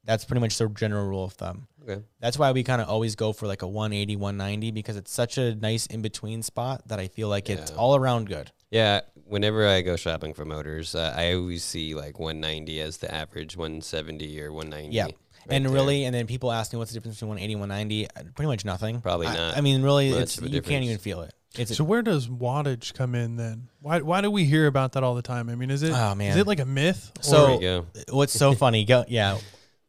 That's 0.05 0.25
pretty 0.25 0.41
much 0.41 0.59
the 0.59 0.69
general 0.69 1.07
rule 1.07 1.25
of 1.25 1.33
thumb. 1.35 1.69
Okay. 1.89 2.03
That's 2.21 2.39
why 2.39 2.51
we 2.53 2.63
kind 2.65 2.81
of 2.83 2.89
always 2.89 3.15
go 3.15 3.33
for 3.33 3.47
like 3.47 3.63
a 3.63 3.67
180, 3.69 4.17
190 4.17 4.71
because 4.73 4.97
it's 4.97 5.13
such 5.13 5.39
a 5.39 5.55
nice 5.55 5.87
in 5.87 6.03
between 6.03 6.43
spot 6.43 6.83
that 6.89 6.99
I 6.99 7.09
feel 7.09 7.29
like 7.29 7.49
it's 7.49 7.71
Yeah. 7.71 7.77
all 7.77 7.95
around 7.97 8.29
good. 8.29 8.51
Yeah. 8.71 9.03
Whenever 9.27 9.67
I 9.67 9.81
go 9.83 9.97
shopping 9.97 10.35
for 10.35 10.45
motors, 10.45 10.95
uh, 10.95 11.15
I 11.17 11.35
always 11.35 11.63
see 11.65 11.95
like 11.95 12.19
190 12.19 12.81
as 12.81 12.99
the 12.99 13.13
average, 13.15 13.57
170 13.57 14.41
or 14.41 14.53
190. 14.53 14.95
Yeah. 14.95 15.05
right 15.05 15.15
and 15.51 15.65
there. 15.67 15.73
really, 15.73 16.05
and 16.05 16.15
then 16.15 16.27
people 16.27 16.53
ask 16.53 16.73
me 16.73 16.79
what's 16.79 16.93
the 16.93 16.97
difference 16.97 17.17
between 17.17 17.31
180 17.31 17.53
and 17.55 17.61
190. 17.61 18.07
Uh, 18.11 18.33
Pretty 18.35 18.47
much 18.49 18.65
nothing. 18.65 19.01
Probably 19.01 19.27
I- 19.29 19.35
not 19.35 19.57
I, 19.57 19.61
mean, 19.61 19.83
really, 19.83 20.11
much 20.11 20.21
it's 20.23 20.39
of 20.39 20.45
a 20.45 20.47
you 20.49 20.55
can't 20.55 20.65
difference. 20.67 20.85
even 20.87 20.99
feel 20.99 21.21
it. 21.23 21.35
It's 21.59 21.77
So 21.77 21.85
where 21.85 22.01
does 22.03 22.29
wattage 22.29 22.95
come 22.95 23.15
in 23.15 23.37
then? 23.37 23.69
Why 23.81 24.01
why 24.01 24.21
do 24.23 24.31
we 24.31 24.45
hear 24.45 24.67
about 24.67 24.93
that 24.93 25.03
all 25.05 25.15
the 25.15 25.21
time? 25.23 25.49
I 25.51 25.55
mean, 25.55 25.71
is 25.71 25.83
it 25.83 25.93
Oh, 25.93 26.15
man. 26.15 26.31
is 26.31 26.37
it 26.37 26.47
like 26.47 26.61
a 26.61 26.65
myth? 26.65 27.13
So- 27.21 27.47
There 27.47 27.55
you 27.55 27.61
go. 27.61 27.87
what's 28.17 28.33
so 28.33 28.55
funny. 28.55 28.85
Go 28.85 29.05
yeah, 29.09 29.37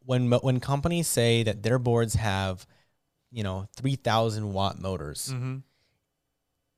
when 0.06 0.30
when 0.32 0.60
companies 0.60 1.08
say 1.08 1.44
that 1.44 1.63
their 1.63 1.80
boards 1.80 2.16
have, 2.16 2.66
you 3.32 3.44
know, 3.44 3.68
3,000 3.78 4.54
watt 4.54 4.80
motors. 4.82 5.30
hmm 5.32 5.58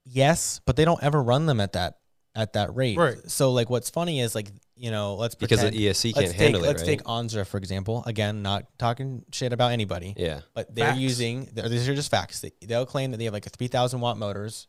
Yes, 0.08 0.62
but 0.66 0.76
they 0.76 0.86
don't 0.86 1.02
ever 1.04 1.22
run 1.22 1.46
them 1.48 1.60
at 1.60 1.74
that 1.74 1.98
at 2.36 2.54
that 2.54 2.76
rate. 2.76 2.98
Right. 2.98 3.18
So 3.32 3.52
like, 3.54 3.70
what's 3.70 3.90
funny 3.90 4.20
is 4.20 4.36
like, 4.36 4.50
you 4.76 4.92
know, 4.92 5.16
let's 5.16 5.36
Because 5.36 5.62
the 5.62 5.72
ESC 5.72 6.14
can't 6.14 6.28
take, 6.28 6.36
handle 6.36 6.64
it, 6.64 6.68
Let's 6.68 6.82
right? 6.84 6.88
take 7.00 7.04
Onsra 7.06 7.48
for 7.48 7.58
example. 7.58 8.04
Again, 8.06 8.42
not 8.42 8.66
talking 8.78 9.24
shit 9.32 9.54
about 9.54 9.72
anybody. 9.72 10.14
yeah. 10.18 10.42
but 10.54 10.74
they're 10.76 10.88
Facts. 10.90 11.00
using 11.00 11.50
they're- 11.54 11.70
these 11.70 11.88
are 11.90 11.96
just 11.96 12.12
facts. 12.12 12.42
They, 12.42 12.52
they'll 12.62 12.86
claim 12.86 13.12
that 13.12 13.18
they 13.18 13.24
have 13.26 13.34
like 13.34 13.46
a 13.48 13.50
three 13.50 13.68
thousand 13.68 14.02
watt 14.02 14.18
motors, 14.18 14.68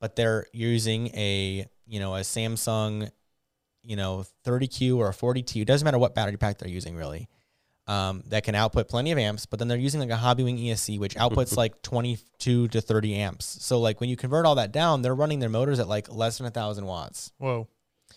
but 0.00 0.16
they're 0.16 0.46
using 0.52 1.06
a 1.14 1.66
you 1.86 2.00
know 2.00 2.14
a 2.16 2.20
Samsung, 2.20 3.10
you 3.82 3.96
know 3.96 4.24
thirty 4.44 4.66
Q 4.66 4.98
or 4.98 5.08
a 5.08 5.14
forty 5.14 5.42
T. 5.42 5.60
It 5.62 5.66
doesn't 5.66 5.84
matter 5.84 5.98
what 5.98 6.14
battery 6.14 6.36
pack 6.36 6.58
they're 6.58 6.68
using 6.68 6.96
really. 6.96 7.28
Um, 7.88 8.24
that 8.26 8.42
can 8.42 8.56
output 8.56 8.88
plenty 8.88 9.12
of 9.12 9.18
amps, 9.18 9.46
but 9.46 9.60
then 9.60 9.68
they're 9.68 9.78
using 9.78 10.00
like 10.00 10.10
a 10.10 10.20
Hobbywing 10.20 10.60
ESC, 10.60 10.98
which 10.98 11.14
outputs 11.14 11.56
like 11.56 11.82
twenty 11.82 12.18
two 12.38 12.66
to 12.68 12.80
thirty 12.80 13.14
amps. 13.14 13.58
So 13.60 13.78
like 13.78 14.00
when 14.00 14.10
you 14.10 14.16
convert 14.16 14.44
all 14.44 14.56
that 14.56 14.72
down, 14.72 15.02
they're 15.02 15.14
running 15.14 15.38
their 15.38 15.48
motors 15.48 15.78
at 15.78 15.86
like 15.86 16.12
less 16.12 16.38
than 16.38 16.48
a 16.48 16.50
thousand 16.50 16.86
watts. 16.86 17.30
Whoa. 17.38 17.68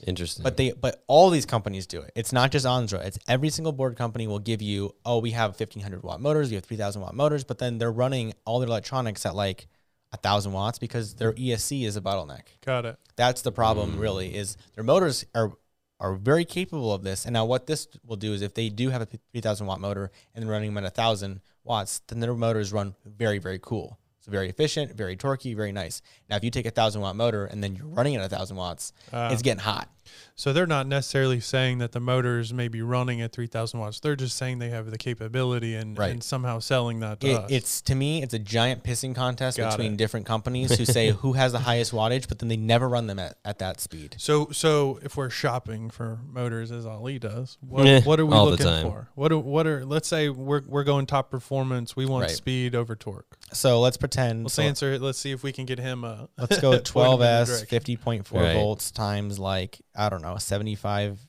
Interesting. 0.06 0.44
But 0.44 0.58
they 0.58 0.72
but 0.72 1.04
all 1.08 1.30
these 1.30 1.46
companies 1.46 1.86
do 1.86 2.02
it. 2.02 2.12
It's 2.16 2.32
not 2.32 2.52
just 2.52 2.66
Andra. 2.66 3.00
It's 3.00 3.20
every 3.28 3.50
single 3.50 3.72
board 3.72 3.96
company 3.96 4.28
will 4.28 4.40
give 4.40 4.62
you, 4.62 4.96
oh, 5.06 5.20
we 5.20 5.32
have 5.32 5.52
1500 5.52 6.04
watt 6.04 6.22
motors, 6.22 6.50
we 6.50 6.56
have 6.56 6.64
3000 6.66 7.02
watt 7.02 7.14
motors, 7.14 7.44
but 7.44 7.58
then 7.58 7.78
they're 7.78 7.92
running 7.92 8.34
all 8.46 8.60
their 8.60 8.70
electronics 8.70 9.26
at 9.26 9.36
like 9.36 9.68
a 10.12 10.18
thousand 10.18 10.54
watts 10.54 10.80
because 10.80 11.16
their 11.16 11.34
ESC 11.34 11.86
is 11.86 11.96
a 11.96 12.02
bottleneck. 12.02 12.44
Got 12.66 12.86
it. 12.86 12.98
That's 13.16 13.42
the 13.42 13.52
problem 13.52 14.00
really 14.00 14.36
is 14.36 14.58
their 14.76 14.84
motors 14.84 15.26
are 15.36 15.52
are 16.00 16.14
very 16.16 16.46
capable 16.46 16.94
of 16.94 17.04
this. 17.04 17.26
And 17.26 17.34
now 17.34 17.46
what 17.46 17.68
this 17.68 17.88
will 18.06 18.16
do 18.16 18.34
is 18.34 18.42
if 18.42 18.54
they 18.54 18.70
do 18.70 18.90
have 18.90 19.02
a 19.02 19.08
3000 19.34 19.68
watt 19.68 19.80
motor 19.82 20.12
and 20.34 20.50
running 20.50 20.74
them 20.74 20.84
at 20.84 20.88
a 20.88 20.94
thousand 20.94 21.42
watts, 21.64 22.00
then 22.08 22.20
their 22.20 22.34
motors 22.34 22.72
run 22.72 22.96
very, 23.06 23.38
very 23.38 23.60
cool. 23.62 24.00
So 24.22 24.32
very 24.32 24.50
efficient, 24.50 24.96
very 24.96 25.16
torquey, 25.16 25.56
very 25.56 25.72
nice. 25.72 26.02
Now 26.30 26.36
if 26.38 26.44
you 26.44 26.52
take 26.52 26.66
a 26.66 26.72
thousand 26.72 27.02
watt 27.02 27.16
motor 27.16 27.46
and 27.46 27.64
then 27.64 27.76
you're 27.76 27.88
running 27.88 28.16
at 28.16 28.24
a 28.26 28.30
thousand 28.30 28.58
watts, 28.58 28.94
Uh, 29.12 29.30
it's 29.32 29.42
getting 29.42 29.60
hot. 29.62 29.90
So 30.36 30.54
they're 30.54 30.66
not 30.66 30.88
necessarily 30.88 31.40
saying 31.42 31.80
that 31.80 31.92
the 31.92 32.00
motors 32.00 32.54
may 32.54 32.70
be 32.70 32.82
running 32.82 33.20
at 33.22 33.34
3,000 33.34 33.80
watts. 33.80 34.00
They're 34.00 34.16
just 34.16 34.38
saying 34.38 34.60
they 34.60 34.70
have 34.70 34.90
the 34.90 34.98
capability 34.98 35.76
and, 35.76 35.98
Right. 35.98 36.12
and 36.12 36.24
somehow 36.24 36.60
selling 36.60 37.02
that 37.02 37.20
to 37.20 37.28
It, 37.28 37.34
us. 37.36 37.52
it's 37.52 37.82
to 37.82 37.96
me, 37.96 38.24
it's 38.24 38.34
a 38.34 38.40
giant 38.40 38.84
pissing 38.84 39.14
contest 39.14 39.58
Got 39.58 39.72
between 39.72 39.94
it. 39.94 39.98
different 39.98 40.26
companies 40.26 40.78
who 40.78 40.86
say 40.98 41.12
who 41.12 41.34
has 41.34 41.52
the 41.52 41.60
highest 41.60 41.92
wattage, 41.92 42.28
but 42.30 42.40
then 42.40 42.48
they 42.48 42.56
never 42.58 42.88
run 42.88 43.08
them 43.08 43.20
at, 43.20 43.38
at 43.44 43.60
that 43.60 43.82
speed. 43.82 44.16
so 44.18 44.48
so 44.52 44.98
if 45.04 45.18
we're 45.18 45.30
shopping 45.30 45.90
for 45.90 46.20
motors 46.26 46.72
as 46.72 46.86
Ali 46.86 47.20
does, 47.20 47.58
what, 47.60 47.86
Yeah, 47.86 48.02
what 48.02 48.20
are 48.20 48.26
we 48.26 48.34
all 48.34 48.46
the 48.46 48.52
looking 48.52 48.66
time. 48.66 48.86
for? 48.86 49.10
What 49.16 49.32
are, 49.34 49.38
what 49.38 49.68
are 49.68 49.86
let's 49.86 50.08
say 50.08 50.30
we're 50.30 50.62
we're 50.68 50.84
going 50.86 51.06
top 51.06 51.30
performance. 51.30 51.96
We 51.98 52.06
want 52.06 52.22
Right. 52.28 52.32
speed 52.36 52.76
over 52.76 52.96
torque. 52.96 53.38
So 53.52 53.80
let's 53.82 53.98
pretend. 53.98 54.44
Let's 54.46 54.54
so 54.54 54.62
answer 54.64 54.94
it. 54.94 55.02
Let's 55.02 55.18
see 55.18 55.32
if 55.32 55.44
we 55.44 55.52
can 55.52 55.66
get 55.66 55.80
him 55.80 56.04
a 56.04 56.30
let's 56.38 56.60
go 56.60 56.72
point 56.80 56.88
him 56.88 57.20
12s, 57.20 57.66
50.4 57.68 58.32
Right. 58.32 58.54
volts 58.54 58.92
times 58.92 59.38
like 59.40 59.82
I 60.00 60.10
don't 60.10 60.22
know 60.22 60.38
75, 60.38 61.20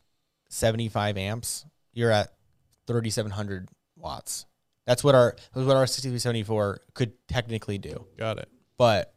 75 0.49 1.17
amps. 1.17 1.67
You're 1.93 2.11
at 2.11 2.33
3,700 2.87 3.69
watts. 3.97 4.47
That's 4.87 5.05
what 5.05 5.15
our 5.15 5.35
that's 5.55 5.67
what 5.67 5.77
our 5.77 5.87
6374 5.87 6.81
could 6.95 7.13
technically 7.29 7.79
do. 7.79 8.07
Got 8.19 8.39
it. 8.39 8.49
But 8.79 9.13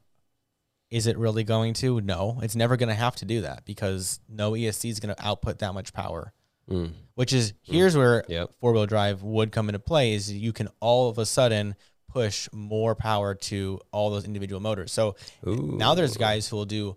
is 0.89 1.07
it 1.07 1.17
really 1.17 1.43
going 1.43 1.73
to? 1.75 2.01
No, 2.01 2.39
it's 2.43 2.55
never 2.55 2.77
going 2.77 2.89
to 2.89 2.95
have 2.95 3.15
to 3.17 3.25
do 3.25 3.41
that 3.41 3.65
because 3.65 4.19
no 4.27 4.51
ESC 4.51 4.89
is 4.89 4.99
going 4.99 5.15
to 5.15 5.25
output 5.25 5.59
that 5.59 5.73
much 5.73 5.93
power. 5.93 6.33
Mm. 6.69 6.93
which 7.15 7.33
is 7.33 7.51
here's 7.61 7.97
where 7.97 8.23
Yep. 8.29 8.51
four 8.61 8.71
wheel 8.71 8.85
drive 8.85 9.21
would 9.21 9.51
come 9.51 9.67
into 9.67 9.79
play 9.79 10.13
is 10.13 10.31
you 10.31 10.53
can 10.53 10.69
all 10.79 11.09
of 11.09 11.17
a 11.17 11.25
sudden 11.25 11.75
push 12.07 12.47
more 12.53 12.95
power 12.95 13.35
to 13.35 13.81
all 13.91 14.09
those 14.11 14.23
individual 14.23 14.61
motors. 14.61 14.93
So 14.93 15.17
now 15.45 15.93
there's 15.93 16.15
guys 16.15 16.47
who 16.47 16.55
will 16.55 16.63
do 16.65 16.95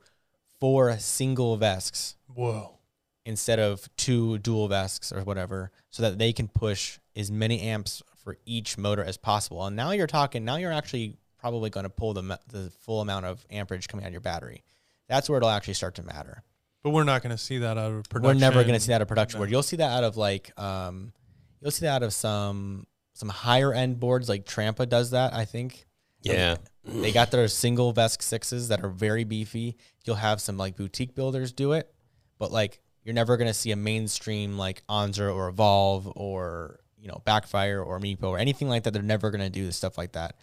four 0.61 0.97
single 0.99 1.59
VESCs 1.59 2.15
Whoa. 2.35 2.79
instead 3.25 3.59
of 3.59 3.89
two 3.97 4.39
dual 4.39 4.69
VESCs 4.69 5.15
or 5.17 5.23
whatever 5.25 5.71
so 5.91 6.03
that 6.03 6.19
they 6.19 6.33
can 6.33 6.49
push 6.49 6.99
as 7.15 7.31
many 7.31 7.61
amps 7.61 8.03
for 8.23 8.37
each 8.45 8.77
motor 8.77 9.05
as 9.05 9.17
possible. 9.17 9.65
And 9.67 9.77
now 9.77 9.93
you're 9.93 10.07
talking 10.07 10.45
now 10.45 10.57
you're 10.57 10.73
actually 10.73 11.17
probably 11.39 11.71
going 11.71 11.85
to 11.85 11.91
pull 11.91 12.13
the 12.15 12.39
the 12.49 12.71
full 12.81 13.01
amount 13.01 13.27
of 13.27 13.45
amperage 13.51 13.89
coming 13.89 14.05
out 14.05 14.09
of 14.09 14.13
your 14.13 14.21
battery. 14.21 14.65
That's 15.09 15.29
where 15.29 15.37
it'll 15.37 15.51
actually 15.51 15.75
start 15.75 15.95
to 15.97 16.03
matter. 16.03 16.43
But 16.83 16.91
we're 16.91 17.05
not 17.05 17.23
going 17.23 17.37
to 17.37 17.39
see 17.43 17.59
that 17.59 17.79
out 17.79 17.93
of 17.93 18.09
production. 18.09 18.37
We're 18.37 18.41
never 18.41 18.63
going 18.63 18.75
to 18.75 18.81
see 18.81 18.89
that 18.89 18.97
out 18.97 19.03
of 19.03 19.09
production 19.09 19.39
No. 19.39 19.41
board. 19.41 19.51
You'll 19.51 19.63
see 19.63 19.77
that 19.77 19.91
out 19.91 20.05
of 20.05 20.17
like 20.17 20.59
um, 20.59 21.13
you'll 21.61 21.71
see 21.71 21.87
that 21.87 21.97
out 21.97 22.03
of 22.03 22.13
some 22.13 22.87
some 23.15 23.29
higher 23.29 23.73
end 23.73 23.99
boards 23.99 24.29
like 24.29 24.45
Trampa 24.45 24.89
does 24.89 25.11
that. 25.11 25.33
I 25.35 25.45
think. 25.45 25.87
Yeah. 26.35 26.57
They 26.85 27.13
got 27.13 27.31
their 27.31 27.49
single 27.49 27.93
VESC 27.93 28.23
sixes 28.23 28.69
that 28.69 28.85
are 28.85 28.89
very 28.89 29.25
beefy. 29.25 29.77
You'll 30.05 30.17
have 30.17 30.41
some 30.41 30.57
like 30.57 30.77
boutique 30.77 31.15
builders 31.15 31.53
do 31.53 31.73
it, 31.73 31.93
but 32.39 32.53
like 32.53 32.81
you're 33.03 33.15
never 33.15 33.37
gonna 33.37 33.55
see 33.55 33.73
a 33.73 33.77
mainstream 33.77 34.57
like 34.57 34.87
Onsra 34.89 35.35
or 35.35 35.49
Evolve 35.49 36.11
or 36.17 36.81
you 36.99 37.09
know 37.09 37.21
Backfire 37.25 37.83
or 37.83 37.99
Meepo 37.99 38.25
or 38.25 38.39
anything 38.39 38.69
like 38.69 38.85
that. 38.85 38.93
They're 38.93 39.03
never 39.03 39.31
gonna 39.31 39.51
do 39.51 39.71
stuff 39.73 39.99
like 39.99 40.13
that. 40.13 40.37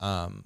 Um, 0.00 0.44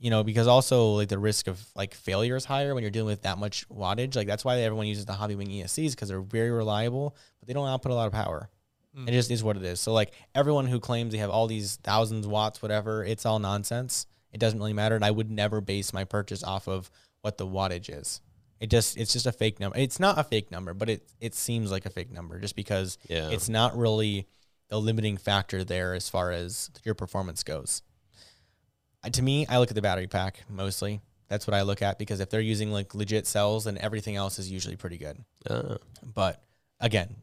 you 0.00 0.10
know, 0.10 0.22
because 0.24 0.46
also 0.46 0.92
like 0.92 1.08
the 1.08 1.18
risk 1.18 1.46
of 1.46 1.64
like 1.74 1.94
failure 1.94 2.36
is 2.36 2.44
higher 2.44 2.74
when 2.74 2.82
you're 2.82 2.90
dealing 2.90 3.08
with 3.08 3.22
that 3.22 3.38
much 3.38 3.68
wattage. 3.68 4.16
Like 4.16 4.26
that's 4.26 4.44
why 4.44 4.58
everyone 4.60 4.86
uses 4.86 5.06
the 5.06 5.12
Hobbywing 5.12 5.48
ESCs 5.60 5.92
because 5.92 6.08
they're 6.08 6.20
very 6.20 6.50
reliable, 6.50 7.16
but 7.40 7.48
they 7.48 7.54
don't 7.54 7.68
output 7.68 7.92
a 7.92 7.94
lot 7.94 8.06
of 8.06 8.12
power. 8.12 8.48
It 9.06 9.12
just 9.12 9.30
is 9.30 9.44
what 9.44 9.56
it 9.56 9.62
is. 9.62 9.80
So 9.80 9.92
like 9.92 10.12
everyone 10.34 10.66
who 10.66 10.80
claims 10.80 11.12
they 11.12 11.18
have 11.18 11.30
all 11.30 11.46
these 11.46 11.76
thousands 11.84 12.26
watts, 12.26 12.62
whatever, 12.62 13.04
it's 13.04 13.24
all 13.26 13.38
nonsense. 13.38 14.06
It 14.32 14.38
doesn't 14.40 14.58
really 14.58 14.72
matter. 14.72 14.94
And 14.94 15.04
I 15.04 15.10
would 15.10 15.30
never 15.30 15.60
base 15.60 15.92
my 15.92 16.04
purchase 16.04 16.42
off 16.44 16.68
of 16.68 16.90
what 17.22 17.38
the 17.38 17.46
wattage 17.46 17.88
is. 17.88 18.20
It 18.60 18.70
just 18.70 18.96
it's 18.96 19.12
just 19.12 19.26
a 19.26 19.32
fake 19.32 19.60
number. 19.60 19.78
It's 19.78 20.00
not 20.00 20.18
a 20.18 20.24
fake 20.24 20.50
number, 20.50 20.74
but 20.74 20.90
it 20.90 21.08
it 21.20 21.34
seems 21.34 21.70
like 21.70 21.86
a 21.86 21.90
fake 21.90 22.10
number 22.10 22.38
just 22.40 22.56
because 22.56 22.98
Yeah. 23.08 23.30
it's 23.30 23.48
not 23.48 23.76
really 23.76 24.26
the 24.68 24.80
limiting 24.80 25.16
factor 25.16 25.64
there 25.64 25.94
as 25.94 26.08
far 26.08 26.30
as 26.32 26.70
your 26.84 26.94
performance 26.94 27.42
goes. 27.42 27.82
Uh, 29.04 29.10
To 29.10 29.22
me, 29.22 29.46
I 29.46 29.58
look 29.58 29.70
at 29.70 29.74
the 29.76 29.82
battery 29.82 30.08
pack 30.08 30.42
mostly. 30.48 31.00
That's 31.28 31.46
what 31.46 31.54
I 31.54 31.62
look 31.62 31.82
at 31.82 31.98
because 31.98 32.20
if 32.20 32.30
they're 32.30 32.40
using 32.40 32.72
like 32.72 32.94
legit 32.94 33.26
cells, 33.26 33.64
then 33.64 33.78
everything 33.78 34.16
else 34.16 34.38
is 34.38 34.50
usually 34.50 34.76
pretty 34.76 34.98
good. 34.98 35.24
Oh. 35.48 35.76
But 36.14 36.42
again, 36.80 37.16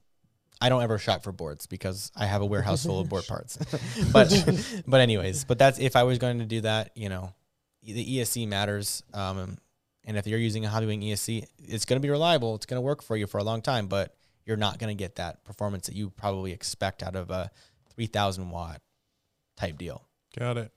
I 0.62 0.70
don't 0.70 0.82
ever 0.82 0.98
shop 0.98 1.24
for 1.24 1.32
boards 1.32 1.68
because 1.68 2.12
I 2.16 2.26
have 2.26 2.42
a 2.42 2.46
warehouse 2.46 2.86
full 2.86 3.00
of 3.00 3.10
board 3.10 3.26
parts. 3.28 3.58
but 4.12 4.32
but 4.88 5.02
anyways, 5.02 5.44
but 5.46 5.58
that's 5.60 5.80
if 5.80 5.96
I 5.96 6.04
was 6.04 6.18
going 6.18 6.40
to 6.40 6.46
do 6.46 6.62
that, 6.62 6.92
you 6.96 7.10
know, 7.10 7.34
the 7.84 8.18
ESC 8.20 8.48
matters. 8.48 9.04
Um, 9.14 9.58
and 10.06 10.18
if 10.18 10.28
you're 10.28 10.40
using 10.40 10.66
a 10.66 10.70
Hobbywing 10.70 11.04
ESC, 11.04 11.46
it's 11.58 11.86
going 11.86 12.00
to 12.00 12.06
be 12.06 12.10
reliable. 12.12 12.56
It's 12.56 12.66
going 12.66 12.78
to 12.78 12.82
work 12.82 13.02
for 13.02 13.18
you 13.18 13.28
for 13.28 13.40
a 13.40 13.44
long 13.44 13.62
time, 13.62 13.88
but 13.88 14.16
you're 14.46 14.58
not 14.58 14.78
going 14.78 14.96
to 14.96 15.02
get 15.02 15.16
that 15.16 15.44
performance 15.44 15.88
that 15.88 15.96
you 15.96 16.10
probably 16.12 16.52
expect 16.52 17.02
out 17.02 17.16
of 17.16 17.32
a 17.32 17.50
3000 17.96 18.50
watt 18.52 18.82
type 19.58 19.78
deal. 19.78 20.04
Got 20.38 20.58
it. 20.58 20.72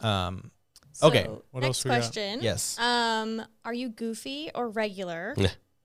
Um, 0.00 0.50
Okay. 1.02 1.26
What 1.50 1.62
next 1.62 1.64
else 1.64 1.84
we 1.84 1.88
got? 1.90 1.94
question. 1.96 2.40
yes. 2.42 2.78
Um, 2.78 3.42
are 3.64 3.74
you 3.74 3.88
goofy 3.88 4.50
or 4.54 4.68
regular? 4.68 5.34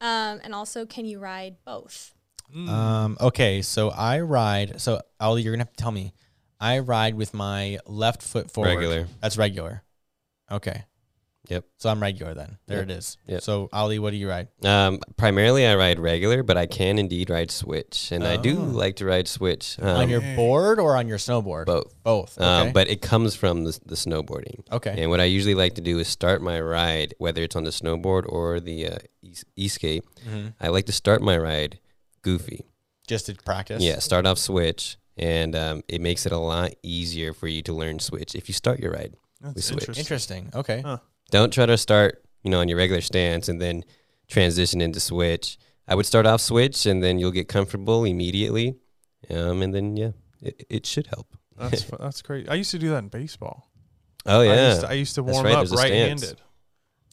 Um, 0.01 0.39
and 0.43 0.53
also, 0.53 0.85
can 0.85 1.05
you 1.05 1.19
ride 1.19 1.57
both? 1.65 2.13
Mm. 2.55 2.69
Um, 2.69 3.17
okay, 3.21 3.61
so 3.61 3.89
I 3.89 4.21
ride. 4.21 4.81
So 4.81 5.01
Ali, 5.19 5.41
you're 5.43 5.53
gonna 5.53 5.63
have 5.65 5.71
to 5.75 5.81
tell 5.81 5.91
me. 5.91 6.13
I 6.59 6.79
ride 6.79 7.15
with 7.15 7.33
my 7.33 7.79
left 7.85 8.21
foot 8.21 8.51
forward. 8.51 8.69
Regular. 8.75 9.07
That's 9.21 9.37
regular. 9.37 9.83
Okay. 10.51 10.83
Yep. 11.47 11.65
So 11.77 11.89
I'm 11.89 11.99
regular 12.01 12.33
then. 12.35 12.57
There 12.67 12.79
Yep. 12.79 12.89
it 12.89 12.91
is. 12.91 13.17
Yep. 13.27 13.41
So 13.41 13.69
Ali, 13.73 13.97
what 13.97 14.11
do 14.11 14.17
you 14.17 14.29
ride? 14.29 14.49
Um, 14.63 14.99
primarily, 15.17 15.65
I 15.65 15.75
ride 15.75 15.97
regular, 15.99 16.43
but 16.43 16.57
I 16.57 16.67
can 16.67 16.99
indeed 16.99 17.29
ride 17.31 17.49
switch, 17.49 18.11
and 18.11 18.23
I 18.23 18.37
do 18.37 18.59
Oh. 18.59 18.63
like 18.65 18.97
to 18.97 19.05
ride 19.05 19.27
switch. 19.27 19.77
Um, 19.81 19.87
on 19.97 20.09
your 20.09 20.21
board 20.35 20.79
or 20.79 20.95
on 20.95 21.07
your 21.07 21.17
snowboard? 21.17 21.65
both, 21.65 21.91
Both. 22.03 22.37
Okay. 22.37 22.45
um, 22.45 22.71
but 22.73 22.87
it 22.87 23.01
comes 23.01 23.33
from 23.35 23.63
the, 23.63 23.79
the 23.85 23.95
snowboarding. 23.95 24.61
okay. 24.71 24.93
And 25.01 25.09
what 25.09 25.19
I 25.21 25.23
usually 25.23 25.55
like 25.55 25.73
to 25.75 25.81
do 25.81 25.97
is 25.97 26.07
start 26.07 26.41
my 26.43 26.59
ride, 26.61 27.15
whether 27.17 27.41
it's 27.41 27.55
on 27.55 27.63
the 27.63 27.71
snowboard 27.71 28.25
or 28.27 28.59
the 28.59 28.87
uh, 28.87 28.97
e- 29.23 29.33
e-skate. 29.55 30.03
Mhm. 30.29 30.53
I 30.59 30.67
like 30.67 30.85
to 30.85 30.91
start 30.91 31.21
my 31.23 31.37
ride 31.37 31.79
goofy. 32.29 32.65
Just 33.07 33.25
to 33.25 33.35
practice. 33.35 33.81
Yeah, 33.81 33.99
start 33.99 34.25
off 34.25 34.37
switch, 34.37 34.97
and 35.17 35.55
um, 35.55 35.83
it 35.87 36.01
makes 36.01 36.25
it 36.25 36.31
a 36.31 36.37
lot 36.37 36.73
easier 36.83 37.33
for 37.33 37.47
you 37.47 37.61
to 37.63 37.73
learn 37.73 37.99
switch 37.99 38.35
if 38.35 38.47
you 38.47 38.53
start 38.53 38.79
your 38.79 38.91
ride. 38.91 39.15
That's 39.41 39.65
switch. 39.65 39.81
interesting. 39.89 40.01
Interesting. 40.03 40.51
Okay. 40.53 40.81
Huh. 40.81 40.97
Don't 41.31 41.51
try 41.51 41.65
to 41.65 41.77
start, 41.77 42.23
you 42.43 42.51
know, 42.51 42.59
on 42.59 42.67
your 42.67 42.77
regular 42.77 43.01
stance 43.01 43.49
and 43.49 43.59
then 43.59 43.83
transition 44.27 44.81
into 44.81 44.99
switch. 44.99 45.57
I 45.87 45.95
would 45.95 46.05
start 46.05 46.27
off 46.27 46.41
switch, 46.41 46.85
and 46.85 47.01
then 47.01 47.17
you'll 47.17 47.31
get 47.31 47.47
comfortable 47.47 48.05
immediately, 48.05 48.75
um, 49.31 49.63
and 49.63 49.73
then 49.73 49.97
yeah, 49.97 50.11
it, 50.41 50.65
it 50.69 50.85
should 50.85 51.07
help. 51.07 51.35
That's 51.57 51.83
fu- 51.83 51.97
that's 51.99 52.21
great. 52.21 52.47
I 52.47 52.55
used 52.55 52.71
to 52.71 52.79
do 52.79 52.89
that 52.91 52.99
in 52.99 53.09
baseball. 53.09 53.71
Oh 54.25 54.41
I 54.41 54.45
yeah, 54.45 54.69
used 54.69 54.81
to, 54.81 54.89
I 54.89 54.93
used 54.93 55.15
to 55.15 55.23
warm 55.23 55.45
right, 55.45 55.53
up 55.53 55.59
there's 55.59 55.71
a 55.71 55.77
stance. 55.77 56.21
right-handed. 56.21 56.41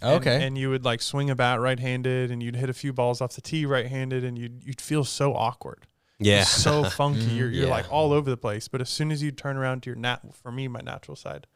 Okay. 0.03 0.35
And, 0.35 0.45
and 0.45 0.59
you 0.59 0.71
would 0.71 0.85
like 0.85 1.01
swing 1.01 1.31
a 1.31 1.35
bat 1.35 1.61
right-handed, 1.61 2.31
and 2.31 2.43
you'd 2.43 2.57
hit 2.57 2.69
a 2.69 2.75
few 2.75 2.93
balls 2.93 3.21
off 3.21 3.35
the 3.35 3.41
tee 3.41 3.65
right-handed, 3.65 4.25
and 4.25 4.39
you'd 4.39 4.63
you'd 4.65 4.81
feel 4.81 5.05
so 5.05 5.35
awkward. 5.35 5.87
yeah. 6.19 6.45
So 6.45 6.85
funky. 6.91 7.21
You're 7.21 7.51
you're 7.51 7.65
yeah. 7.67 7.71
like 7.71 7.91
all 7.91 8.13
over 8.13 8.29
the 8.29 8.37
place. 8.37 8.69
But 8.69 8.81
as 8.81 8.91
soon 8.91 9.11
as 9.11 9.23
you 9.23 9.31
turn 9.31 9.57
around 9.57 9.83
to 9.85 9.91
your 9.91 9.97
nat, 9.97 10.21
for 10.35 10.53
me, 10.53 10.69
my 10.69 10.81
natural 10.81 11.17
side, 11.17 11.47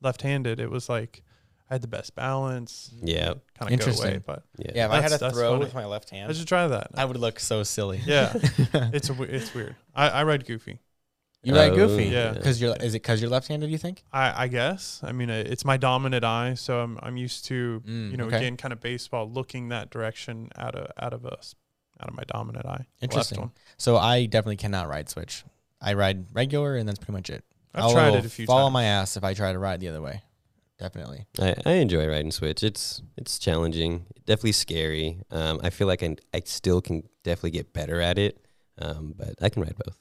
left-handed, 0.00 0.58
it 0.58 0.70
was 0.70 0.88
like 0.88 1.22
I 1.72 1.74
had 1.74 1.82
the 1.82 1.88
best 1.88 2.14
balance. 2.14 2.90
Yeah. 3.02 3.26
Kind 3.26 3.34
of 3.34 3.58
go 3.58 3.64
away. 3.66 3.72
Interesting. 3.72 4.22
But 4.26 4.42
yeah, 4.58 4.72
yeah. 4.74 4.86
If 4.86 4.92
I 4.92 5.00
had 5.00 5.12
a 5.12 5.18
throw 5.30 5.52
funny. 5.52 5.64
with 5.64 5.74
my 5.74 5.86
left 5.86 6.10
hand, 6.10 6.24
I 6.24 6.26
hand, 6.26 6.36
should 6.36 6.48
try 6.48 6.68
that. 6.68 6.90
I 6.94 7.04
would 7.04 7.16
look 7.16 7.40
so 7.40 7.62
silly. 7.62 8.00
yeah, 8.04 8.32
it's 8.36 9.08
a, 9.08 9.12
w- 9.12 9.30
it's 9.30 9.54
weird. 9.54 9.76
I, 9.94 10.08
I 10.08 10.24
ride 10.24 10.44
goofy. 10.46 10.80
You 11.42 11.54
ride 11.56 11.72
Oh, 11.72 11.76
goofy. 11.76 12.04
yeah. 12.04 12.32
Because 12.32 12.60
you're. 12.60 12.76
Is 12.76 12.94
it 12.94 13.02
because 13.02 13.20
you're 13.20 13.30
left-handed? 13.30 13.68
You 13.70 13.78
think? 13.78 14.04
I, 14.12 14.44
I 14.44 14.48
guess. 14.48 15.00
I 15.02 15.10
mean, 15.12 15.28
uh, 15.28 15.42
it's 15.44 15.64
my 15.64 15.76
dominant 15.76 16.24
eye, 16.24 16.54
so 16.54 16.80
I'm 16.80 16.98
I'm 17.02 17.16
used 17.16 17.44
to 17.46 17.82
Mm, 17.86 18.10
you 18.12 18.16
know 18.16 18.26
okay. 18.26 18.36
again 18.36 18.56
kind 18.56 18.72
of 18.72 18.80
baseball 18.80 19.28
looking 19.28 19.68
that 19.70 19.90
direction 19.90 20.50
out 20.56 20.74
of 20.76 20.90
out 20.98 21.12
of 21.12 21.26
us 21.26 21.54
out 22.00 22.08
of 22.08 22.14
my 22.14 22.22
dominant 22.24 22.64
eye. 22.66 22.70
the 22.70 22.78
left 22.78 23.02
Interesting. 23.02 23.40
one. 23.40 23.50
So 23.76 23.96
I 23.96 24.26
definitely 24.26 24.56
cannot 24.56 24.88
ride 24.88 25.08
switch. 25.08 25.44
I 25.80 25.94
ride 25.94 26.26
regular, 26.32 26.76
and 26.76 26.88
that's 26.88 26.98
pretty 26.98 27.12
much 27.12 27.28
it. 27.30 27.44
I've 27.74 27.84
I 27.86 27.92
tried 27.92 28.10
will 28.10 28.16
it 28.18 28.26
a 28.26 28.28
few 28.28 28.46
fall 28.46 28.66
on 28.66 28.72
my 28.72 28.84
ass 28.84 29.16
if 29.16 29.24
I 29.24 29.34
try 29.34 29.52
to 29.52 29.58
ride 29.58 29.80
the 29.80 29.88
other 29.88 30.02
way. 30.02 30.22
Definitely. 30.78 31.26
I, 31.40 31.54
I 31.64 31.72
enjoy 31.74 32.06
riding 32.08 32.30
switch. 32.32 32.62
It's 32.62 33.02
it's 33.16 33.38
challenging, 33.38 34.06
definitely 34.26 34.52
scary. 34.52 35.20
Um, 35.30 35.60
I 35.62 35.70
feel 35.70 35.86
like 35.88 36.02
I, 36.04 36.16
I 36.34 36.42
still 36.44 36.80
can 36.80 37.02
definitely 37.24 37.50
get 37.52 37.72
better 37.72 38.00
at 38.00 38.18
it, 38.18 38.44
um, 38.78 39.14
but 39.16 39.34
I 39.40 39.48
can 39.48 39.62
ride 39.62 39.76
both. 39.76 39.96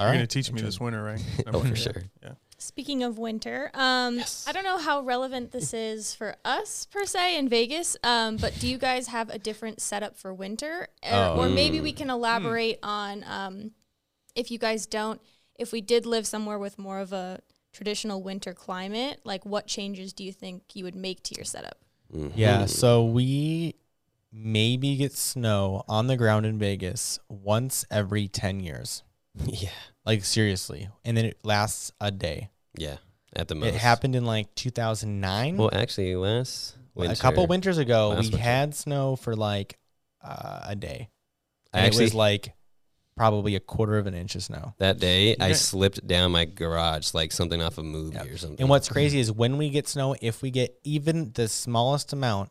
All 0.00 0.06
You're 0.06 0.12
right. 0.12 0.16
gonna 0.18 0.26
teach 0.26 0.50
me 0.50 0.62
this 0.62 0.80
winter, 0.80 1.02
right? 1.02 1.22
Oh, 1.52 1.60
for 1.60 1.76
sure. 1.76 2.02
Yeah. 2.22 2.32
Speaking 2.56 3.02
of 3.02 3.18
winter, 3.18 3.70
um, 3.74 4.16
Yes. 4.16 4.44
I 4.48 4.52
don't 4.52 4.64
know 4.64 4.78
how 4.78 5.00
relevant 5.02 5.50
this 5.52 5.72
is 5.74 6.14
for 6.14 6.36
us 6.44 6.86
per 6.86 7.04
se 7.04 7.36
in 7.38 7.48
Vegas, 7.48 7.96
um, 8.02 8.36
but 8.38 8.58
do 8.58 8.66
you 8.68 8.78
guys 8.78 9.08
have 9.08 9.28
a 9.30 9.38
different 9.38 9.80
setup 9.80 10.16
for 10.16 10.32
winter? 10.32 10.88
Or, 11.02 11.10
Oh. 11.12 11.36
or 11.40 11.48
maybe 11.50 11.80
we 11.80 11.92
can 11.92 12.08
elaborate 12.10 12.78
on 12.82 13.24
um, 13.24 13.72
if 14.34 14.50
you 14.50 14.58
guys 14.58 14.86
don't, 14.86 15.20
if 15.58 15.70
we 15.72 15.80
did 15.82 16.06
live 16.06 16.26
somewhere 16.26 16.58
with 16.58 16.78
more 16.78 16.98
of 16.98 17.12
a 17.12 17.40
traditional 17.72 18.22
winter 18.22 18.54
climate, 18.54 19.20
like 19.24 19.44
what 19.44 19.66
changes 19.66 20.12
do 20.14 20.24
you 20.24 20.32
think 20.32 20.62
you 20.74 20.84
would 20.84 20.94
make 20.94 21.22
to 21.24 21.34
your 21.36 21.44
setup? 21.44 21.78
Yeah. 22.34 22.62
Mhm. 22.64 22.68
So 22.70 23.04
we 23.04 23.74
maybe 24.32 24.96
get 24.96 25.12
snow 25.12 25.84
on 25.88 26.06
the 26.08 26.16
ground 26.16 26.46
in 26.46 26.58
Vegas 26.58 27.18
once 27.28 27.84
every 27.90 28.28
10 28.28 28.60
years. 28.60 29.02
yeah, 29.46 29.70
Like 30.04 30.24
seriously. 30.24 30.88
And 31.04 31.16
then 31.16 31.24
it 31.24 31.38
lasts 31.44 31.92
a 32.00 32.10
day. 32.10 32.50
yeah. 32.76 32.96
At 33.36 33.46
the 33.46 33.54
most, 33.54 33.68
It 33.68 33.74
happened 33.76 34.16
in 34.16 34.24
like 34.24 34.52
2009. 34.56 35.56
Well, 35.56 35.70
actually, 35.72 36.16
last 36.16 36.76
winter, 36.96 37.12
a 37.12 37.16
couple 37.16 37.46
winters 37.46 37.78
ago, 37.78 38.10
we 38.10 38.16
winter. 38.16 38.38
had 38.38 38.74
snow 38.74 39.14
for 39.14 39.36
like 39.36 39.78
uh, 40.24 40.62
a 40.64 40.74
day. 40.74 41.10
I 41.72 41.80
actually 41.82 42.02
it 42.02 42.06
was 42.06 42.14
like 42.14 42.54
probably 43.16 43.54
a 43.54 43.60
quarter 43.60 43.98
of 43.98 44.08
an 44.08 44.14
inch 44.14 44.34
of 44.34 44.42
snow. 44.42 44.74
that 44.78 44.98
day 44.98 45.36
I 45.38 45.52
slipped 45.52 46.04
down 46.06 46.32
my 46.32 46.44
garage 46.44 47.14
like 47.14 47.30
something 47.30 47.62
off 47.62 47.78
a 47.78 47.84
movie 47.84 48.16
Yep. 48.16 48.26
or 48.30 48.36
something. 48.36 48.60
And 48.60 48.68
what's 48.68 48.88
crazy 48.88 49.20
is 49.20 49.30
when 49.30 49.58
we 49.58 49.70
get 49.70 49.86
snow, 49.86 50.16
if 50.20 50.42
we 50.42 50.50
get 50.50 50.76
even 50.82 51.30
the 51.34 51.46
smallest 51.46 52.12
amount, 52.12 52.50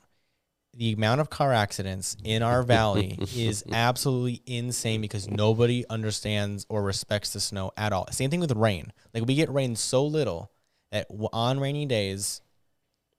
the 0.76 0.94
amount 0.94 1.20
of 1.20 1.30
car 1.30 1.52
accidents 1.52 2.16
in 2.24 2.42
our 2.44 2.64
valley 2.64 3.18
is 3.36 3.64
absolutely 3.72 4.42
insane 4.46 5.02
because 5.02 5.30
nobody 5.30 5.84
understands 5.90 6.66
or 6.70 6.84
respects 6.84 7.34
the 7.34 7.40
snow 7.40 7.72
at 7.76 7.92
all. 7.92 8.08
Same 8.12 8.30
thing 8.30 8.40
with 8.40 8.52
rain. 8.54 8.94
Like 9.14 9.26
we 9.26 9.36
get 9.36 9.50
rain 9.52 9.76
so 9.76 10.06
little 10.06 10.52
that 10.92 11.08
on 11.34 11.60
rainy 11.60 11.86
days, 11.86 12.42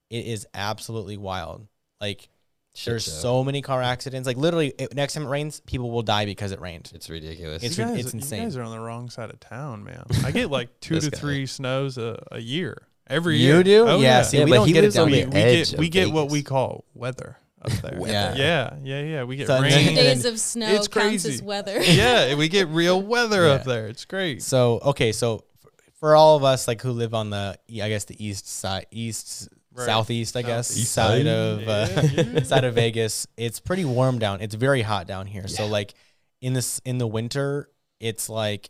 it 0.09 0.25
is 0.25 0.47
absolutely 0.53 1.17
wild. 1.17 1.67
Like 1.99 2.29
Shit 2.73 2.91
there's 2.91 3.03
show. 3.03 3.11
so 3.11 3.43
many 3.43 3.61
car 3.61 3.81
accidents. 3.81 4.25
Like 4.25 4.37
literally, 4.37 4.73
it, 4.79 4.95
next 4.95 5.13
time 5.13 5.23
it 5.23 5.29
rains, 5.29 5.59
people 5.59 5.91
will 5.91 6.03
die 6.03 6.25
because 6.25 6.53
it 6.53 6.61
rained. 6.61 6.89
It's 6.95 7.09
ridiculous. 7.09 7.63
It's 7.63 7.77
you 7.77 7.83
guys, 7.83 7.99
it's 8.05 8.13
You 8.13 8.19
insane. 8.19 8.43
guys 8.43 8.55
are 8.55 8.63
on 8.63 8.71
the 8.71 8.79
wrong 8.79 9.09
side 9.09 9.29
of 9.29 9.39
town, 9.41 9.83
man. 9.83 10.05
I 10.23 10.31
get 10.31 10.49
like 10.49 10.69
two 10.79 10.99
to 11.01 11.09
guy. 11.11 11.17
three 11.17 11.45
snows 11.47 11.97
a, 11.97 12.23
a 12.31 12.39
year. 12.39 12.87
Every 13.11 13.37
You 13.37 13.47
year. 13.47 13.57
You 13.57 13.63
do? 13.63 13.87
Oh, 13.87 13.97
Yeah, 13.99 14.01
yeah. 14.17 14.21
see, 14.23 14.37
Yeah, 14.39 14.43
we 14.45 14.49
but 14.51 14.55
don't 14.57 14.67
he 14.67 14.73
get 14.73 14.83
it 14.85 14.93
down 14.93 15.03
on 15.05 15.11
the 15.11 15.17
here. 15.17 15.27
we, 15.29 15.33
we 15.35 15.41
get 15.43 15.73
of 15.73 15.79
we 15.79 15.89
get 15.89 16.11
what 16.11 16.31
we 16.31 16.41
call 16.43 16.85
weather 16.95 17.37
up 17.61 17.71
there. 17.73 17.99
Yeah. 18.07 18.33
yeah, 18.35 18.75
yeah, 18.83 19.01
yeah. 19.01 19.23
We 19.23 19.35
get 19.35 19.47
So, 19.47 19.61
rain. 19.61 19.87
and 19.89 19.95
Days 19.95 20.25
of 20.25 20.39
snow 20.39 20.67
it's 20.67 20.87
counts 20.87 21.25
as 21.25 21.31
crazy. 21.31 21.43
weather. 21.45 21.79
yeah, 21.83 22.33
we 22.35 22.47
get 22.47 22.67
real 22.69 23.01
weather 23.13 23.45
Yeah. 23.47 23.53
up 23.53 23.63
there. 23.65 23.87
It's 23.87 24.05
great. 24.05 24.41
So 24.41 24.79
okay, 24.83 25.11
so 25.11 25.43
for 25.99 26.15
all 26.15 26.37
of 26.37 26.43
us 26.43 26.67
like 26.67 26.81
who 26.81 26.91
live 26.91 27.13
on 27.13 27.29
the 27.29 27.57
I 27.69 27.89
guess 27.89 28.05
the 28.05 28.23
east 28.25 28.47
side, 28.47 28.87
east 28.91 29.49
Right. 29.73 29.85
southeast, 29.85 30.35
I 30.35 30.41
guess, 30.41 30.67
Southeast 30.67 30.91
side 30.91 31.25
side. 31.25 31.27
of 31.27 31.67
uh, 31.69 31.87
Yeah, 32.11 32.21
yeah. 32.23 32.43
side 32.43 32.65
of 32.65 32.75
Vegas. 32.75 33.25
It's 33.37 33.61
pretty 33.61 33.85
warm 33.85 34.19
down. 34.19 34.41
It's 34.41 34.53
very 34.55 34.81
hot 34.81 35.07
down 35.07 35.27
here. 35.27 35.47
So 35.47 35.65
like 35.65 35.93
in 36.41 36.51
this 36.51 36.81
in 36.83 36.97
the 36.97 37.07
winter, 37.07 37.69
it's 38.01 38.27
like 38.27 38.69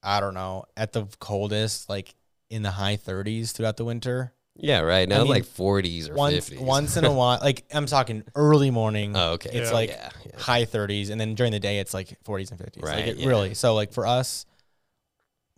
I 0.00 0.20
don't 0.20 0.34
know 0.34 0.64
at 0.76 0.92
the 0.92 1.06
coldest, 1.18 1.88
like 1.88 2.14
in 2.50 2.62
the 2.62 2.70
high 2.72 2.96
30s 2.96 3.52
throughout 3.52 3.76
the 3.76 3.84
winter. 3.84 4.32
Yeah, 4.60 4.80
right. 4.80 5.08
Now 5.08 5.18
mean, 5.22 5.28
like 5.28 5.44
40s 5.44 6.10
or 6.10 6.14
Once 6.14 6.50
50s. 6.50 6.60
once 6.60 6.96
in 6.96 7.04
a 7.04 7.12
while, 7.20 7.38
like 7.40 7.64
I'm 7.72 7.86
talking 7.86 8.24
early 8.34 8.70
morning. 8.72 9.16
oh, 9.16 9.32
okay. 9.34 9.50
It's 9.52 9.68
Yeah. 9.70 9.74
like 9.74 9.90
yeah, 9.90 10.10
yeah. 10.26 10.38
high 10.40 10.64
30s, 10.64 11.10
and 11.10 11.20
then 11.20 11.34
during 11.36 11.52
the 11.52 11.60
day 11.60 11.78
it's 11.78 11.94
like 11.94 12.18
40s 12.24 12.50
and 12.50 12.58
50s. 12.58 12.82
Like 12.82 12.92
Right, 12.92 13.08
it 13.08 13.16
yeah. 13.18 13.28
really. 13.28 13.54
So 13.54 13.74
like 13.74 13.92
for 13.92 14.06
us, 14.06 14.46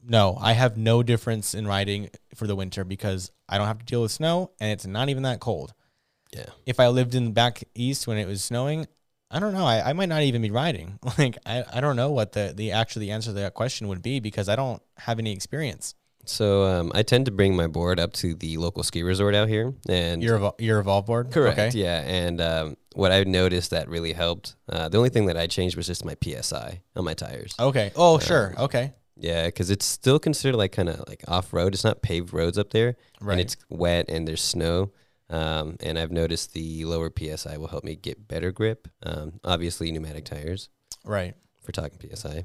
no, 0.03 0.37
I 0.41 0.53
have 0.53 0.77
no 0.77 1.03
difference 1.03 1.55
in 1.55 1.67
riding 1.67 2.11
for 2.35 2.47
the 2.47 2.57
winter 2.57 2.85
because 2.85 3.31
I 3.49 3.59
don't 3.59 3.67
have 3.67 3.79
to 3.79 3.85
deal 3.85 4.03
with 4.03 4.13
snow, 4.13 4.51
and 4.61 4.71
it's 4.73 4.87
not 4.87 5.09
even 5.09 5.23
that 5.25 5.41
cold. 5.41 5.73
yeah. 6.35 6.47
If 6.67 6.81
I 6.81 6.89
lived 6.89 7.15
in 7.15 7.25
the 7.27 7.31
back 7.31 7.65
east 7.75 8.07
when 8.07 8.17
it 8.19 8.27
was 8.27 8.43
snowing, 8.43 8.87
I 9.31 9.39
don't 9.41 9.53
know. 9.53 9.65
I, 9.67 9.91
I 9.91 9.93
might 9.93 10.09
not 10.09 10.23
even 10.23 10.43
be 10.43 10.51
riding. 10.51 10.99
Like 11.19 11.39
I, 11.47 11.65
I 11.73 11.81
don't 11.81 11.97
know 11.97 12.11
what 12.11 12.33
the 12.33 12.53
the 12.55 12.73
actually 12.73 13.07
the 13.07 13.13
answer 13.13 13.31
to 13.31 13.35
that 13.41 13.55
question 13.55 13.89
would 13.89 14.03
be 14.03 14.21
because 14.21 14.49
I 14.49 14.57
don't 14.57 14.83
have 14.99 15.19
any 15.19 15.33
experience. 15.33 15.95
So 16.27 16.65
um, 16.65 16.93
I 16.95 17.03
tend 17.03 17.27
to 17.27 17.33
bring 17.33 17.57
my 17.57 17.67
board 17.67 17.99
up 17.99 18.13
to 18.15 18.35
the 18.35 18.57
local 18.59 18.83
ski 18.83 19.03
resort 19.03 19.35
out 19.35 19.49
here, 19.49 19.75
and 19.89 20.23
Your 20.23 20.39
Evol- 20.39 20.61
your 20.61 20.79
evolve 20.79 21.07
board, 21.07 21.31
correct, 21.33 21.59
Okay. 21.59 21.79
yeah. 21.79 22.01
And 22.01 22.41
um, 22.41 22.77
what 22.95 23.11
I 23.11 23.25
noticed 23.25 23.71
that 23.71 23.89
really 23.89 24.13
helped. 24.13 24.55
Uh, 24.69 24.89
the 24.89 24.99
only 24.99 25.09
thing 25.11 25.27
that 25.27 25.37
I 25.37 25.47
changed 25.47 25.77
was 25.77 25.87
just 25.87 26.05
my 26.05 26.17
psi 26.23 26.83
on 26.95 27.05
my 27.05 27.15
tires. 27.15 27.55
Okay. 27.59 27.91
Oh, 27.97 28.15
Um, 28.15 28.21
sure. 28.21 28.55
Okay. 28.59 28.93
Yeah, 29.17 29.47
because 29.47 29.71
it's 29.71 29.85
still 29.85 30.19
considered 30.19 30.57
like 30.57 30.73
kind 30.73 30.89
of 30.89 31.05
like 31.09 31.25
off 31.29 31.53
road. 31.53 31.75
It's 31.75 31.85
not 31.85 32.01
paved 32.01 32.33
roads 32.33 32.57
up 32.59 32.71
there, 32.71 32.97
Right. 33.21 33.33
and 33.35 33.41
it's 33.41 33.57
wet 33.69 34.07
and 34.09 34.27
there's 34.29 34.41
snow. 34.43 34.93
Um, 35.29 35.77
and 35.81 35.99
I've 35.99 36.11
noticed 36.11 36.55
the 36.55 36.85
lower 36.85 37.11
psi 37.17 37.57
will 37.57 37.69
help 37.69 37.85
me 37.85 37.97
get 37.97 38.27
better 38.29 38.51
grip. 38.51 38.89
Um, 39.03 39.41
obviously, 39.45 39.91
pneumatic 39.93 40.25
tires 40.25 40.69
right. 41.05 41.35
for 41.63 41.73
talking 41.73 41.99
psi. 42.15 42.45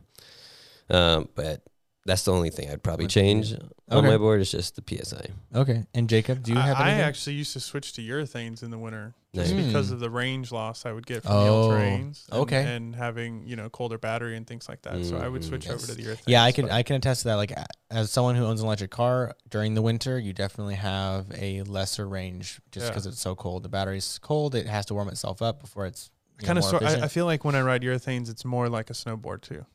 Um, 0.90 1.30
but 1.34 1.62
that's 2.06 2.24
the 2.24 2.32
only 2.32 2.50
thing 2.52 2.70
I'd 2.70 2.84
probably 2.84 3.06
Only 3.06 3.14
thing 3.14 3.42
change 3.42 3.54
on 3.90 3.98
Okay. 4.00 4.08
my 4.08 4.18
board 4.18 4.40
is 4.42 4.52
just 4.52 4.76
the 4.76 4.84
psi. 5.04 5.28
Okay. 5.56 5.86
And 5.94 6.08
Jacob, 6.08 6.44
do 6.44 6.54
you 6.54 6.60
I, 6.60 6.62
have 6.62 6.78
I 6.78 6.90
anything? 6.90 7.02
actually 7.02 7.36
used 7.36 7.54
to 7.54 7.60
switch 7.60 7.94
to 7.94 8.02
urethanes 8.02 8.62
in 8.64 8.70
the 8.72 8.78
winter 8.78 9.16
just 9.34 9.54
Nice. 9.54 9.66
because 9.66 9.88
Hmm. 9.88 9.96
of 9.96 10.00
the 10.00 10.10
range 10.10 10.52
loss 10.52 10.86
I 10.86 10.92
would 10.92 11.06
get 11.06 11.24
from 11.24 11.34
Oh, 11.34 11.44
the 11.44 11.50
all 11.52 11.70
terrains. 11.70 12.30
And, 12.30 12.40
okay. 12.42 12.64
And 12.76 12.96
having 12.96 13.44
you 13.48 13.56
know 13.56 13.70
colder 13.70 13.98
battery 13.98 14.38
and 14.38 14.46
things 14.48 14.70
like 14.70 14.84
that, 14.84 15.04
so 15.04 15.18
I 15.18 15.28
would 15.28 15.42
Mm, 15.42 15.48
switch 15.50 15.68
over 15.70 15.86
to 15.86 15.94
the 15.96 16.04
urethanes. 16.04 16.24
Yeah, 16.28 16.44
I 16.44 16.52
can 16.52 16.70
I 16.70 16.84
can 16.84 16.96
attest 16.96 17.22
to 17.24 17.30
that. 17.30 17.36
Like 17.36 17.52
a- 17.52 17.66
as 17.92 18.12
someone 18.12 18.36
who 18.36 18.46
owns 18.46 18.62
an 18.62 18.68
electric 18.68 18.92
car 18.92 19.36
during 19.50 19.74
the 19.74 19.82
winter, 19.82 20.18
you 20.20 20.32
definitely 20.34 20.76
have 20.76 21.26
a 21.36 21.64
lesser 21.64 22.08
range 22.08 22.62
just 22.72 22.86
Yeah. 22.86 22.90
because 22.92 23.06
it's 23.08 23.20
so 23.20 23.36
cold. 23.36 23.64
The 23.64 23.70
battery's 23.70 24.20
cold; 24.20 24.54
it 24.56 24.68
has 24.68 24.86
to 24.88 24.94
warm 24.94 25.10
itself 25.10 25.42
up 25.42 25.60
before 25.60 25.86
it's 25.86 26.12
you 26.40 26.44
know, 26.44 26.48
kind 26.48 26.58
of. 26.60 26.64
more 26.64 26.70
Sort, 26.72 26.84
I, 26.84 26.86
efficient. 26.86 27.04
I 27.04 27.08
feel 27.08 27.26
like 27.26 27.44
when 27.46 27.56
I 27.56 27.62
ride 27.62 27.82
urethanes, 27.82 28.30
it's 28.30 28.46
more 28.46 28.70
like 28.70 28.90
a 28.90 28.94
snowboard 28.94 29.42
too. 29.42 29.66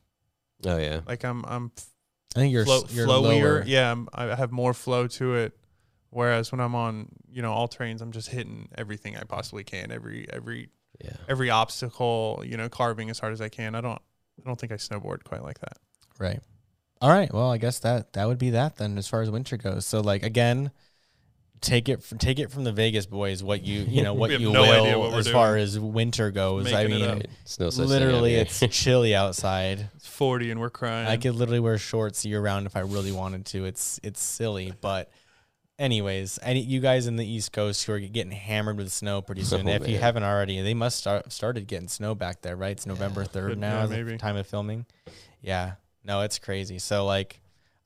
Oh 0.65 0.77
yeah, 0.77 1.01
Like 1.07 1.23
I'm 1.25 1.43
I'm 1.45 1.71
I 2.35 2.39
think 2.39 2.53
you're 2.53 2.65
flow, 2.65 2.83
you're 2.89 3.07
flowier. 3.07 3.41
lower. 3.41 3.63
Yeah, 3.65 3.91
I'm, 3.91 4.07
I 4.13 4.35
have 4.35 4.51
more 4.51 4.73
flow 4.73 5.07
to 5.07 5.35
it. 5.35 5.57
Whereas 6.11 6.51
when 6.51 6.59
I'm 6.59 6.75
on, 6.75 7.07
you 7.31 7.41
know, 7.41 7.53
all 7.53 7.69
terrains, 7.69 8.01
I'm 8.01 8.11
just 8.11 8.29
hitting 8.29 8.67
everything 8.77 9.15
I 9.15 9.23
possibly 9.23 9.63
can. 9.63 9.91
Every 9.91 10.27
every 10.31 10.69
yeah. 11.03 11.15
every 11.29 11.49
obstacle, 11.49 12.43
you 12.45 12.57
know, 12.57 12.67
carving 12.67 13.09
as 13.09 13.19
hard 13.19 13.33
as 13.33 13.41
I 13.41 13.49
can. 13.49 13.75
I 13.75 13.81
don't 13.81 14.01
I 14.39 14.45
don't 14.45 14.59
think 14.59 14.71
I 14.71 14.75
snowboard 14.75 15.23
quite 15.23 15.43
like 15.43 15.59
that. 15.59 15.77
Right. 16.19 16.41
All 17.01 17.09
right. 17.09 17.33
Well, 17.33 17.49
I 17.49 17.57
guess 17.57 17.79
that 17.79 18.13
that 18.13 18.27
would 18.27 18.37
be 18.37 18.51
that 18.51 18.75
then, 18.75 18.97
as 18.97 19.07
far 19.07 19.21
as 19.21 19.29
winter 19.29 19.57
goes. 19.57 19.85
So, 19.85 20.01
like 20.01 20.23
again, 20.23 20.71
take 21.61 21.87
it 21.89 22.03
from, 22.03 22.17
take 22.17 22.39
it 22.39 22.51
from 22.51 22.63
the 22.63 22.71
Vegas 22.71 23.05
boys. 23.05 23.43
What 23.43 23.63
you 23.63 23.81
you 23.81 24.03
know 24.03 24.13
what 24.15 24.29
We 24.31 24.37
you 24.37 24.51
no 24.51 24.61
will 24.61 24.71
idea 24.83 24.99
what 24.99 25.13
as 25.13 25.27
far 25.29 25.51
doing. 25.53 25.63
as 25.63 25.79
winter 25.79 26.31
goes. 26.31 26.71
I 26.73 26.83
Making 26.85 26.95
it 26.95 26.99
mean, 26.99 27.09
up. 27.09 27.15
Right. 27.17 27.27
It's 27.43 27.59
no 27.59 27.69
such 27.69 27.75
thing 27.87 27.95
out 27.95 27.99
literally, 28.01 28.35
it's 28.35 28.59
chilly 28.71 29.15
outside. 29.15 29.89
It's 29.95 30.07
40 30.07 30.51
and 30.51 30.59
we're 30.59 30.69
crying. 30.69 31.07
I 31.07 31.17
could 31.17 31.35
literally 31.35 31.59
wear 31.59 31.77
shorts 31.77 32.25
year 32.25 32.41
round 32.41 32.65
if 32.65 32.75
I 32.75 32.81
really 32.81 33.11
wanted 33.11 33.45
to. 33.47 33.65
It's 33.65 33.99
it's 34.03 34.21
silly, 34.21 34.73
but 34.81 35.11
anyways, 35.79 36.39
any 36.43 36.61
you 36.61 36.79
guys 36.79 37.07
in 37.07 37.15
the 37.15 37.25
East 37.25 37.51
Coast 37.51 37.83
who 37.85 37.93
are 37.93 37.99
getting 37.99 38.31
hammered 38.31 38.77
with 38.77 38.91
snow 38.91 39.21
pretty 39.21 39.43
soon. 39.43 39.61
Oh, 39.67 39.71
if 39.71 39.87
you 39.87 39.97
haven't 39.97 40.23
already, 40.23 40.61
they 40.61 40.73
must 40.73 40.97
start 40.97 41.31
started 41.31 41.67
getting 41.67 41.87
snow 41.87 42.15
back 42.15 42.41
there, 42.41 42.55
right? 42.55 42.71
It's 42.71 42.85
November 42.85 43.23
third 43.23 43.51
Could- 43.51 43.59
now, 43.59 43.81
yeah, 43.81 43.85
maybe. 43.87 44.17
time 44.17 44.35
of 44.37 44.47
filming. 44.47 44.85
Yeah, 45.41 45.73
no, 46.03 46.21
it's 46.21 46.39
crazy. 46.39 46.77
So 46.79 47.05
like, 47.05 47.39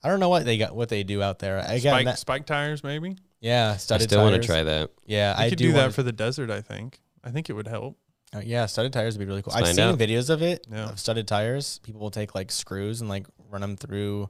I 0.04 0.10
don't 0.10 0.20
know 0.20 0.30
what 0.30 0.46
they 0.46 0.58
got, 0.58 0.76
what 0.76 0.90
they 0.90 1.04
do 1.04 1.22
out 1.22 1.40
there. 1.40 1.60
Again, 1.60 1.80
spike, 1.80 2.06
that- 2.06 2.20
spike 2.20 2.46
tires, 2.46 2.84
maybe. 2.84 3.18
Yeah, 3.46 3.72
I 3.74 3.78
studded 3.78 4.10
still 4.10 4.24
want 4.24 4.42
to 4.42 4.46
try 4.46 4.64
that. 4.64 4.92
Yeah, 5.06 5.36
I 5.38 5.46
I 5.46 5.50
could 5.50 5.58
do, 5.58 5.68
do, 5.68 5.74
that 5.74 5.94
for 5.94 6.04
the 6.04 6.12
desert. 6.12 6.50
I 6.50 6.62
think. 6.62 7.00
I 7.24 7.32
think 7.32 7.50
it 7.50 7.54
would 7.54 7.68
help. 7.68 7.98
Uh, 8.36 8.42
yeah, 8.44 8.66
studded 8.66 8.92
tires 8.94 9.16
would 9.18 9.24
be 9.26 9.30
really 9.30 9.42
cool. 9.42 9.54
Let's 9.54 9.70
I've 9.70 9.76
seen 9.76 9.86
out. 9.86 9.98
videos 10.00 10.30
of 10.30 10.42
it 10.42 10.66
Yeah. 10.72 10.90
of 10.90 11.00
studded 11.00 11.28
tires. 11.28 11.80
People 11.84 12.02
will 12.02 12.12
take 12.12 12.36
like 12.36 12.52
screws 12.52 13.00
and 13.02 13.10
like 13.10 13.28
run 13.50 13.62
them 13.62 13.78
through 13.78 14.30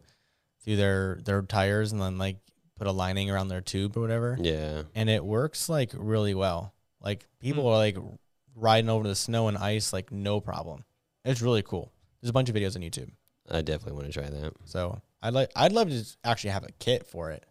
through 0.64 0.76
their 0.76 1.20
their 1.24 1.42
tires 1.42 1.92
and 1.92 2.02
then 2.02 2.18
like 2.18 2.38
put 2.76 2.88
a 2.88 2.92
lining 2.92 3.30
around 3.32 3.48
their 3.48 3.62
tube 3.62 3.96
or 3.98 4.02
whatever, 4.02 4.38
Yeah. 4.40 4.84
and 4.96 5.10
it 5.10 5.24
works 5.24 5.70
like 5.70 5.92
really 5.94 6.34
well. 6.34 6.74
Like 7.02 7.26
people 7.40 7.64
Hmm. 7.64 7.70
are 7.70 7.78
like 7.78 7.98
riding 8.56 8.90
over 8.90 9.08
the 9.08 9.16
snow 9.16 9.48
and 9.48 9.58
ice 9.58 9.94
like 9.94 10.12
no 10.12 10.40
problem. 10.42 10.84
It's 11.24 11.42
really 11.42 11.64
cool. 11.64 11.92
There's 12.22 12.30
a 12.30 12.34
bunch 12.34 12.50
of 12.50 12.56
videos 12.56 12.76
on 12.76 12.82
YouTube. 12.82 13.10
I 13.50 13.62
definitely 13.62 13.94
want 13.94 14.08
to 14.08 14.14
try 14.14 14.30
that. 14.30 14.54
So 14.66 15.02
I'd 15.22 15.34
like 15.34 15.52
I'd 15.56 15.72
love 15.72 15.90
to 15.90 16.04
actually 16.24 16.50
have 16.52 16.64
a 16.64 16.72
kit 16.80 17.06
for 17.08 17.32
it, 17.32 17.46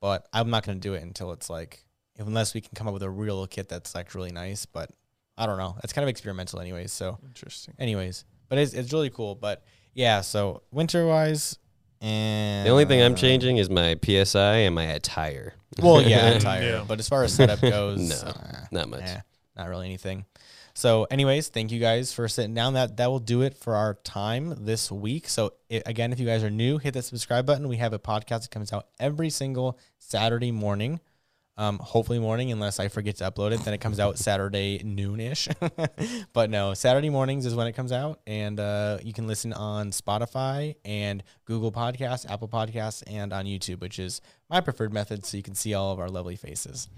but 0.00 0.26
I'm 0.32 0.50
not 0.50 0.64
gonna 0.64 0.78
do 0.78 0.94
it 0.94 1.02
until 1.02 1.32
it's 1.32 1.48
like 1.50 1.84
unless 2.18 2.54
we 2.54 2.60
can 2.60 2.70
come 2.74 2.86
up 2.86 2.92
with 2.94 3.02
a 3.02 3.10
real 3.10 3.46
kit 3.46 3.68
that's 3.68 3.94
like 3.94 4.14
really 4.14 4.32
nice. 4.32 4.66
But 4.66 4.90
I 5.38 5.46
don't 5.46 5.58
know. 5.58 5.76
It's 5.82 5.92
kind 5.92 6.02
of 6.02 6.08
experimental 6.08 6.60
anyways. 6.60 6.92
So 6.92 7.18
Interesting. 7.24 7.74
anyways, 7.78 8.24
but 8.48 8.58
it's 8.58 8.72
it's 8.74 8.92
really 8.92 9.10
cool. 9.10 9.34
But 9.34 9.64
yeah, 9.94 10.20
so 10.20 10.62
winter 10.70 11.06
wise, 11.06 11.58
and 12.00 12.66
The 12.66 12.70
only 12.70 12.84
thing 12.84 13.02
I'm 13.02 13.14
changing 13.14 13.56
is 13.58 13.68
my 13.70 13.96
PSI 14.04 14.56
and 14.58 14.74
my 14.74 14.84
attire. 14.84 15.54
Well, 15.82 16.02
yeah, 16.02 16.30
entire. 16.34 16.62
Yeah. 16.62 16.84
But 16.86 16.98
as 16.98 17.08
far 17.08 17.24
as 17.24 17.32
setup 17.34 17.60
goes, 17.60 18.22
No, 18.24 18.30
uh, 18.30 18.64
Not 18.70 18.88
much. 18.88 19.02
eh, 19.02 19.20
not 19.56 19.68
really 19.68 19.86
anything. 19.86 20.24
So, 20.74 21.04
anyways, 21.10 21.48
thank 21.48 21.72
you 21.72 21.80
guys 21.80 22.12
for 22.12 22.28
sitting 22.28 22.54
down. 22.54 22.74
That 22.74 22.96
that 22.98 23.10
will 23.10 23.18
do 23.18 23.42
it 23.42 23.56
for 23.56 23.74
our 23.74 23.94
time 23.94 24.54
this 24.64 24.90
week. 24.90 25.28
So, 25.28 25.54
i 25.70 25.82
again, 25.86 26.12
if 26.12 26.20
you 26.20 26.26
guys 26.26 26.44
are 26.44 26.50
new, 26.50 26.78
hit 26.78 26.94
that 26.94 27.02
subscribe 27.02 27.46
button. 27.46 27.68
We 27.68 27.76
have 27.76 27.92
a 27.92 27.98
podcast 27.98 28.42
that 28.42 28.50
comes 28.50 28.72
out 28.72 28.86
every 28.98 29.30
single 29.30 29.78
Saturday 29.98 30.52
morning. 30.52 31.00
Um, 31.56 31.78
hopefully 31.78 32.18
morning, 32.18 32.50
unless 32.52 32.80
I 32.80 32.88
forget 32.88 33.16
to 33.16 33.30
upload 33.30 33.52
it, 33.52 33.60
then 33.60 33.74
it 33.74 33.82
comes 33.82 34.00
out 34.00 34.16
Saturday 34.16 34.78
noonish. 34.78 35.46
but 36.32 36.48
no, 36.48 36.72
Saturday 36.72 37.10
mornings 37.10 37.44
is 37.44 37.54
when 37.54 37.66
it 37.66 37.72
comes 37.74 37.92
out, 37.92 38.20
and 38.26 38.58
uh, 38.58 38.96
you 39.02 39.12
can 39.12 39.26
listen 39.26 39.52
on 39.52 39.90
Spotify 39.90 40.76
and 40.86 41.22
Google 41.44 41.70
Podcasts, 41.70 42.30
Apple 42.30 42.48
Podcasts, 42.48 43.02
and 43.06 43.34
on 43.34 43.44
YouTube, 43.44 43.80
which 43.80 43.98
is 43.98 44.22
my 44.48 44.62
preferred 44.62 44.94
method, 44.94 45.26
so 45.26 45.36
you 45.36 45.42
can 45.42 45.54
see 45.54 45.74
all 45.74 45.92
of 45.92 46.00
our 46.00 46.08
lovely 46.08 46.36
faces. 46.36 46.88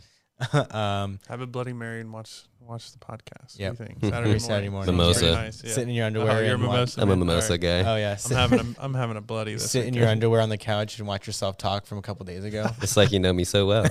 um, 0.74 1.18
Have 1.28 1.40
a 1.40 1.46
Bloody 1.46 1.72
Mary 1.72 2.00
and 2.00 2.12
watch 2.12 2.42
watch 2.60 2.92
the 2.92 2.98
podcast. 2.98 3.58
Yep. 3.58 3.78
What 3.80 3.88
do 3.88 3.94
you 3.94 4.00
think? 4.00 4.14
Every 4.14 4.38
Saturday 4.38 4.68
morning. 4.68 4.86
Saturday 4.86 4.94
morning. 4.94 4.96
Mimosa. 4.96 5.18
pretty 5.20 5.34
Nice. 5.34 5.64
Yeah. 5.64 5.72
Sit 5.72 5.82
in 5.88 5.94
your 5.94 6.06
underwear. 6.06 6.30
Oh, 6.30 6.40
you're 6.40 6.50
a 6.50 6.54
and 6.54 6.62
watch- 6.62 6.72
mimosa. 6.96 7.00
I'm 7.02 7.10
a 7.10 7.16
mimosa 7.16 7.58
guy. 7.58 7.80
Oh 7.80 7.96
yeah, 7.96 8.16
I'm 8.30 8.36
having 8.36 8.60
a, 8.60 8.84
I'm 8.84 8.94
having 8.94 9.16
a 9.16 9.20
bloody. 9.20 9.54
This 9.54 9.70
sit 9.70 9.84
in 9.86 9.94
your 9.94 10.06
underwear 10.08 10.40
on 10.40 10.48
the 10.48 10.56
couch 10.56 10.98
and 10.98 11.08
watch 11.08 11.26
yourself 11.26 11.58
talk 11.58 11.86
from 11.86 11.98
a 11.98 12.02
couple 12.02 12.24
days 12.24 12.44
ago. 12.44 12.66
It's 12.82 12.96
like 12.96 13.10
you 13.12 13.18
know 13.18 13.32
me 13.32 13.44
so 13.44 13.66
well. 13.66 13.84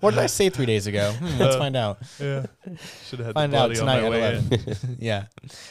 what 0.00 0.12
did 0.12 0.20
I 0.20 0.26
say 0.26 0.48
three 0.48 0.66
days 0.66 0.86
ago? 0.86 1.12
Hmm, 1.12 1.38
let's 1.40 1.56
Uh, 1.56 1.58
find 1.58 1.76
out. 1.76 1.98
Yeah. 2.20 2.46
Should 3.06 3.18
have 3.20 3.26
had 3.26 3.34
Find 3.34 3.52
the 3.52 3.58
out 3.58 3.74
tonight 3.74 3.98
on 3.98 4.04
at 4.04 4.10
my 4.10 4.10
way 4.10 4.18
in. 4.36 4.44
eleven. 4.52 4.96
yeah. 5.00 5.24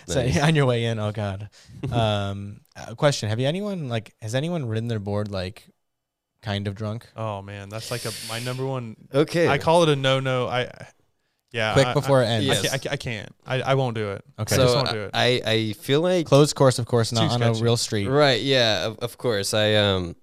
So 0.07 0.21
Nice. 0.21 0.39
on 0.41 0.55
your 0.55 0.65
way 0.65 0.86
in, 0.86 0.99
oh 0.99 1.11
god. 1.11 1.49
Um, 1.91 2.61
a 2.76 2.95
question: 2.95 3.30
Have 3.30 3.39
you 3.39 3.47
anyone 3.47 3.89
like 3.89 4.13
has 4.21 4.36
anyone 4.36 4.65
ridden 4.65 4.88
their 4.89 4.99
board 4.99 5.32
like 5.32 5.67
kind 6.45 6.67
of 6.67 6.75
drunk? 6.75 7.07
Oh 7.15 7.41
man, 7.41 7.69
that's 7.69 7.91
like 7.91 8.05
a 8.05 8.11
my 8.29 8.39
number 8.39 8.65
one. 8.65 8.95
Okay. 9.13 9.47
I 9.47 9.57
call 9.57 9.83
it 9.83 9.89
a 9.89 9.95
no 9.95 10.19
no. 10.19 10.47
I 10.47 10.69
yeah. 11.51 11.73
Quick 11.73 11.87
I- 11.87 11.93
before 11.93 12.21
I, 12.21 12.25
it 12.25 12.27
ends. 12.27 12.49
I, 12.49 12.53
Yes. 12.53 12.61
can't, 12.61 12.73
I, 12.73 12.77
can't, 12.77 12.93
I 12.93 12.97
can't. 12.97 13.35
I, 13.45 13.61
I 13.71 13.73
won't 13.75 13.95
do 13.95 14.11
it. 14.11 14.23
Okay. 14.39 14.55
I 14.55 14.57
just 14.59 14.75
won't 14.75 14.89
do 14.91 15.03
it. 15.03 15.11
I, 15.13 15.41
I 15.45 15.73
feel 15.73 16.01
like 16.01 16.27
Closed 16.27 16.55
course, 16.55 16.79
of 16.79 16.85
course, 16.85 17.11
not 17.11 17.29
Too 17.37 17.43
on 17.43 17.43
a 17.43 17.53
real 17.53 17.77
street. 17.77 18.07
Right, 18.07 18.41
yeah, 18.41 18.85
of, 18.87 18.99
of 18.99 19.17
course. 19.17 19.53
I 19.53 19.75
um 19.75 20.15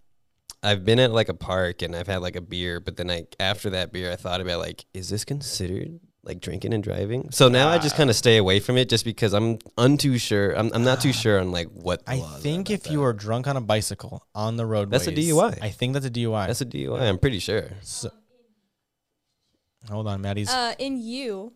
I've 0.62 0.84
been 0.84 1.00
at 1.00 1.10
like 1.10 1.28
a 1.28 1.34
park 1.34 1.82
and 1.82 1.96
I've 1.96 2.06
had 2.06 2.22
like 2.22 2.36
a 2.36 2.40
beer, 2.40 2.78
but 2.80 2.96
then 2.96 3.10
I 3.10 3.26
after 3.40 3.70
that 3.70 3.92
beer 3.92 4.12
I 4.12 4.16
thought 4.16 4.40
about 4.40 4.60
like 4.60 4.84
is 4.94 5.08
this 5.08 5.24
considered 5.24 5.98
like 6.24 6.40
drinking 6.40 6.72
and 6.72 6.82
driving? 6.82 7.30
So 7.30 7.48
now 7.48 7.68
I 7.68 7.78
just 7.78 7.96
kind 7.96 8.10
of 8.10 8.16
stay 8.16 8.36
away 8.36 8.60
from 8.60 8.76
it 8.76 8.88
just 8.88 9.04
because 9.04 9.32
I'm 9.32 9.58
untoo 9.78 10.20
sure. 10.20 10.52
I'm 10.52 10.70
I'm 10.74 10.84
not 10.84 11.00
too 11.00 11.12
sure 11.22 11.40
on 11.40 11.52
like 11.52 11.68
what 11.68 12.04
the 12.06 12.12
I 12.12 12.16
laws 12.16 12.42
think 12.42 12.68
about 12.68 12.86
if 12.86 12.90
you 12.90 13.02
are 13.02 13.12
drunk 13.12 13.46
on 13.48 13.56
a 13.56 13.60
bicycle 13.60 14.26
on 14.34 14.56
the 14.56 14.66
road, 14.66 14.90
That's 14.90 15.06
a 15.06 15.12
DUI. 15.12 15.58
I 15.62 15.70
think 15.70 15.94
that's 15.94 16.06
a 16.06 16.10
DUI. 16.10 16.46
That's 16.46 16.60
a 16.60 16.66
DUI, 16.66 17.00
I'm 17.00 17.18
pretty 17.18 17.38
sure. 17.38 17.70
So, 17.80 18.10
hold 19.90 20.06
on, 20.06 20.20
Maddie's. 20.20 20.50
Uh, 20.50 20.74
in 20.78 20.98
you, 20.98 21.54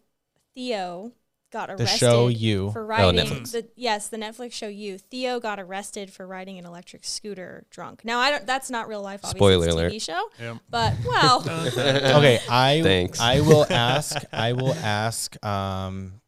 Theo 0.54 1.12
got 1.56 1.78
The 1.78 1.86
show 1.86 2.28
you. 2.28 2.70
for 2.72 2.84
riding. 2.84 3.24
Netflix. 3.24 3.52
the, 3.52 3.66
yes, 3.76 4.08
the 4.08 4.16
Netflix 4.16 4.52
show 4.52 4.68
you. 4.68 4.98
Theo 4.98 5.40
got 5.40 5.58
arrested 5.58 6.12
for 6.12 6.26
riding 6.26 6.58
an 6.58 6.66
electric 6.66 7.04
scooter 7.04 7.64
drunk. 7.70 8.04
Now 8.04 8.18
I 8.18 8.30
don't. 8.30 8.46
That's 8.46 8.70
not 8.70 8.88
real 8.88 9.00
life. 9.02 9.20
Obviously, 9.24 9.38
Spoiler 9.38 9.66
it's 9.66 9.74
a 9.74 9.78
alert. 9.78 9.92
TV 9.92 10.02
show. 10.02 10.28
Yeah. 10.38 10.58
But 10.68 10.94
well, 11.06 11.40
okay, 11.48 12.40
I 12.50 12.80
Thanks. 12.82 13.20
I 13.20 13.40
will 13.40 13.66
ask 13.70 14.16
I 14.32 14.52
will 14.52 14.74
ask 14.74 15.42
um 15.44 16.20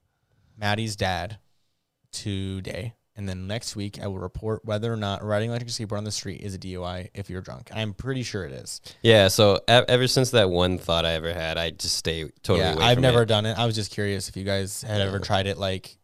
Maddie's 0.57 0.97
dad 0.97 1.39
today. 2.12 2.95
And 3.19 3.29
then 3.29 3.49
next 3.49 3.75
week 3.75 3.99
I 4.01 4.07
will 4.07 4.21
report 4.21 4.64
whether 4.64 4.93
or 4.93 4.97
not 4.97 5.25
riding 5.25 5.51
electric 5.51 5.71
skateboard 5.73 5.99
on 5.99 6.05
the 6.05 6.12
street 6.12 6.41
is 6.41 6.55
a 6.55 6.59
DUI 6.59 7.11
if 7.14 7.29
you're 7.29 7.41
drunk. 7.43 7.69
I'm 7.75 7.93
pretty 7.93 8.23
sure 8.23 8.45
it 8.45 8.53
is. 8.53 8.81
Yeah, 9.03 9.27
so 9.27 9.59
ever 9.66 10.07
since 10.07 10.31
that 10.31 10.49
one 10.51 10.79
thought 10.79 11.05
I 11.05 11.14
ever 11.14 11.35
had, 11.35 11.59
I 11.59 11.71
just 11.71 11.97
stay 11.97 12.31
totally 12.45 12.61
yeah, 12.61 12.75
away 12.75 12.85
I've 12.85 12.95
from 12.95 13.03
never 13.03 13.23
it. 13.23 13.27
done 13.27 13.45
it. 13.45 13.59
I 13.59 13.66
was 13.66 13.75
just 13.75 13.91
curious 13.91 14.29
if 14.29 14.37
you 14.37 14.45
guys 14.45 14.83
had 14.83 15.01
ever 15.01 15.19
tried 15.19 15.49
it 15.49 15.59
like 15.59 15.99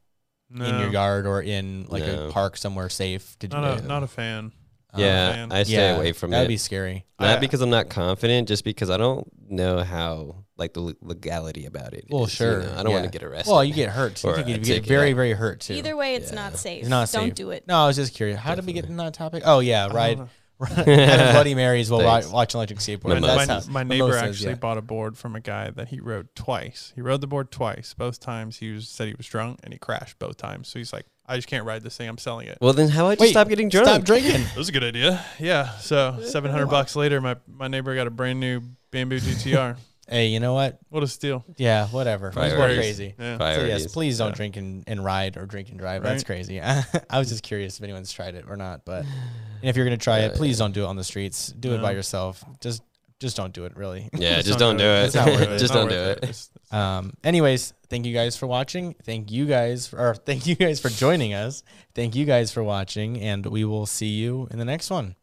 no, 0.51 0.65
in 0.65 0.81
your 0.81 0.91
yard 0.91 1.27
or 1.29 1.41
in 1.41 1.87
like 1.89 2.05
No. 2.05 2.29
a 2.29 2.33
park 2.33 2.57
somewhere 2.57 2.89
safe 2.89 3.39
to 3.39 3.47
do 3.49 3.57
not 3.57 3.79
it. 3.79 3.85
a 3.85 3.87
not 3.87 4.03
a 4.03 4.09
fan. 4.09 4.51
Yeah, 4.97 5.33
fan. 5.33 5.53
I 5.53 5.63
stay 5.63 5.73
yeah, 5.75 5.97
away 5.97 6.13
from 6.13 6.31
That'd 6.31 6.47
it. 6.47 6.49
be 6.49 6.57
scary. 6.57 7.05
Not 7.21 7.39
I- 7.39 7.41
because 7.41 7.61
I'm 7.61 7.71
not 7.71 7.89
confident, 7.89 8.49
just 8.49 8.65
because 8.65 8.91
I 8.91 8.97
don't 8.97 9.27
know 9.51 9.81
how 9.83 10.45
like 10.57 10.73
the 10.73 10.81
le- 10.81 10.95
legality 11.03 11.67
about 11.67 11.95
it. 11.95 12.05
Well, 12.09 12.25
is, 12.25 12.33
you 12.33 12.47
sure. 12.47 12.63
know? 12.63 12.73
I 12.77 12.83
don't 12.85 12.93
want 12.93 13.05
yeah. 13.05 13.11
to 13.11 13.19
get 13.19 13.25
arrested. 13.25 13.51
Well, 13.51 13.65
you 13.65 13.75
get 13.75 13.89
hurt. 13.91 14.17
too. 14.17 14.29
Or 14.29 14.37
You 14.37 14.43
a 14.43 14.45
get, 14.45 14.49
you 14.49 14.57
get 14.59 14.65
ticket. 14.75 14.89
very, 14.89 15.13
very 15.13 15.33
hurt 15.33 15.61
too. 15.61 15.75
either 15.75 15.97
way, 15.97 16.15
it's 16.15 16.31
Yeah. 16.31 16.37
not 16.37 16.57
safe. 16.59 16.81
It's 16.83 16.89
not 16.89 17.11
Don't 17.11 17.25
safe. 17.27 17.35
do 17.35 17.51
it. 17.51 17.67
No, 17.67 17.77
I 17.77 17.87
was 17.89 17.97
just 17.97 18.15
curious. 18.15 18.39
How 18.39 18.55
did 18.55 18.65
we 18.65 18.73
get 18.73 18.85
in 18.85 18.97
that 18.99 19.15
topic? 19.15 19.43
Oh 19.47 19.59
yeah, 19.61 19.85
I 19.85 19.89
don't 19.89 19.97
ride 19.97 20.19
know. 20.19 20.29
having 20.65 21.33
Bloody 21.33 21.55
Marys 21.57 21.91
while 21.91 22.01
Thanks. 22.01 22.29
ri- 22.29 22.33
watching 22.33 22.59
electric 22.59 22.79
skateboard. 22.79 23.09
My, 23.09 23.15
Mimosas. 23.17 23.47
That's 23.49 23.67
my, 23.67 23.83
my 23.83 23.83
neighbor 23.83 24.05
mimosas, 24.07 24.23
actually 24.23 24.51
yeah. 24.51 24.55
bought 24.59 24.79
a 24.79 24.83
board 24.83 25.19
from 25.19 25.35
a 25.35 25.41
guy 25.41 25.71
that 25.71 25.89
he 25.89 25.99
rode 25.99 26.29
twice. 26.37 26.93
He 26.95 27.01
rode 27.01 27.21
the 27.21 27.27
board 27.27 27.51
twice. 27.51 27.93
Both 27.93 28.21
times 28.21 28.59
he 28.59 28.71
was 28.71 28.89
said 28.89 29.09
he 29.09 29.15
was 29.15 29.27
drunk 29.27 29.59
and 29.65 29.73
he 29.75 29.79
crashed 29.79 30.21
both 30.21 30.37
times. 30.37 30.69
So 30.69 30.79
he's 30.79 30.93
like, 30.93 31.07
I 31.27 31.37
just 31.37 31.49
can't 31.49 31.65
ride 31.65 31.83
this 31.83 31.97
thing. 31.97 32.09
I'm 32.09 32.19
selling 32.19 32.49
it. 32.49 32.59
well, 32.61 32.73
then 32.75 32.89
how 32.89 33.07
about 33.07 33.19
you 33.19 33.25
Wait, 33.25 33.31
stop 33.31 33.49
getting 33.49 33.69
drunk? 33.71 33.87
Stop 33.89 34.05
drinking. 34.05 34.43
That 34.43 34.57
was 34.57 34.69
a 34.69 34.73
good 34.73 34.85
idea. 34.85 35.25
Yeah. 35.39 35.71
So 35.79 36.21
seven 36.25 36.51
hundred 36.51 36.67
bucks 36.67 36.95
later, 36.97 37.21
my 37.21 37.37
my 37.47 37.69
neighbor 37.69 37.95
got 37.95 38.07
a 38.07 38.11
brand 38.11 38.41
new 38.41 38.61
Bamboo 38.91 39.19
GTR. 39.21 39.77
hey, 40.09 40.27
you 40.29 40.39
know 40.41 40.53
what? 40.53 40.79
what 40.91 41.03
a 41.03 41.07
steal! 41.09 41.45
Yeah, 41.57 41.87
whatever. 41.89 42.29
It's 42.29 42.37
more 42.37 42.49
Priorities. 42.49 42.77
crazy. 42.79 43.15
Yeah. 43.19 43.35
So 43.35 43.39
Priorities. 43.39 43.83
yes, 43.85 43.93
please 43.93 44.19
don't 44.19 44.29
Yeah. 44.31 44.35
drink 44.35 44.57
and, 44.59 44.85
and 44.87 45.03
ride 45.05 45.37
or 45.39 45.47
drink 45.47 45.71
and 45.71 45.79
drive. 45.79 46.03
That's 46.03 46.23
Right. 46.23 46.27
crazy. 46.27 46.61
I 47.11 47.19
was 47.19 47.29
just 47.31 47.43
curious 47.43 47.79
if 47.79 47.83
anyone's 47.85 48.13
tried 48.13 48.35
it 48.35 48.45
or 48.49 48.57
not. 48.57 48.85
But 48.85 49.05
and 49.05 49.71
if 49.71 49.77
you're 49.77 49.87
gonna 49.87 49.97
try 49.97 50.19
it, 50.21 50.27
uh, 50.27 50.31
Yeah, 50.33 50.37
please 50.37 50.59
don't 50.59 50.73
do 50.73 50.85
it 50.85 50.89
on 50.89 50.97
the 50.97 51.05
streets. 51.05 51.49
Do 51.59 51.73
it 51.75 51.81
by 51.81 51.93
No. 51.93 51.97
yourself. 51.97 52.45
Just 52.61 52.83
just 53.25 53.39
don't 53.39 53.55
do 53.55 53.65
it. 53.65 53.75
Really. 53.75 54.11
Yeah, 54.19 54.43
just 54.43 54.59
don't 54.59 54.77
do 54.77 54.85
It's 54.85 55.15
it. 55.17 55.27
it. 55.27 55.59
Just 55.59 55.73
don't 55.73 55.89
do 55.89 55.97
worth 55.97 56.23
it. 56.23 56.49
Um. 56.75 57.15
Anyways, 57.23 57.73
thank 57.89 58.05
you 58.05 58.13
guys 58.13 58.37
for 58.37 58.47
watching. 58.47 58.95
Thank 59.05 59.31
you 59.31 59.47
guys 59.47 59.87
for, 59.87 59.99
or 59.99 60.15
thank 60.29 60.47
you 60.47 60.55
guys 60.57 60.81
for 60.81 60.89
joining 60.91 61.33
us. 61.33 61.63
Thank 61.95 62.15
you 62.15 62.25
guys 62.25 62.53
for 62.53 62.63
watching, 62.63 63.21
and 63.21 63.47
we 63.47 63.65
will 63.65 63.87
see 63.87 64.09
you 64.09 64.49
in 64.51 64.59
the 64.59 64.65
next 64.65 64.91
one. 64.91 65.15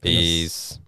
Peace. 0.00 0.78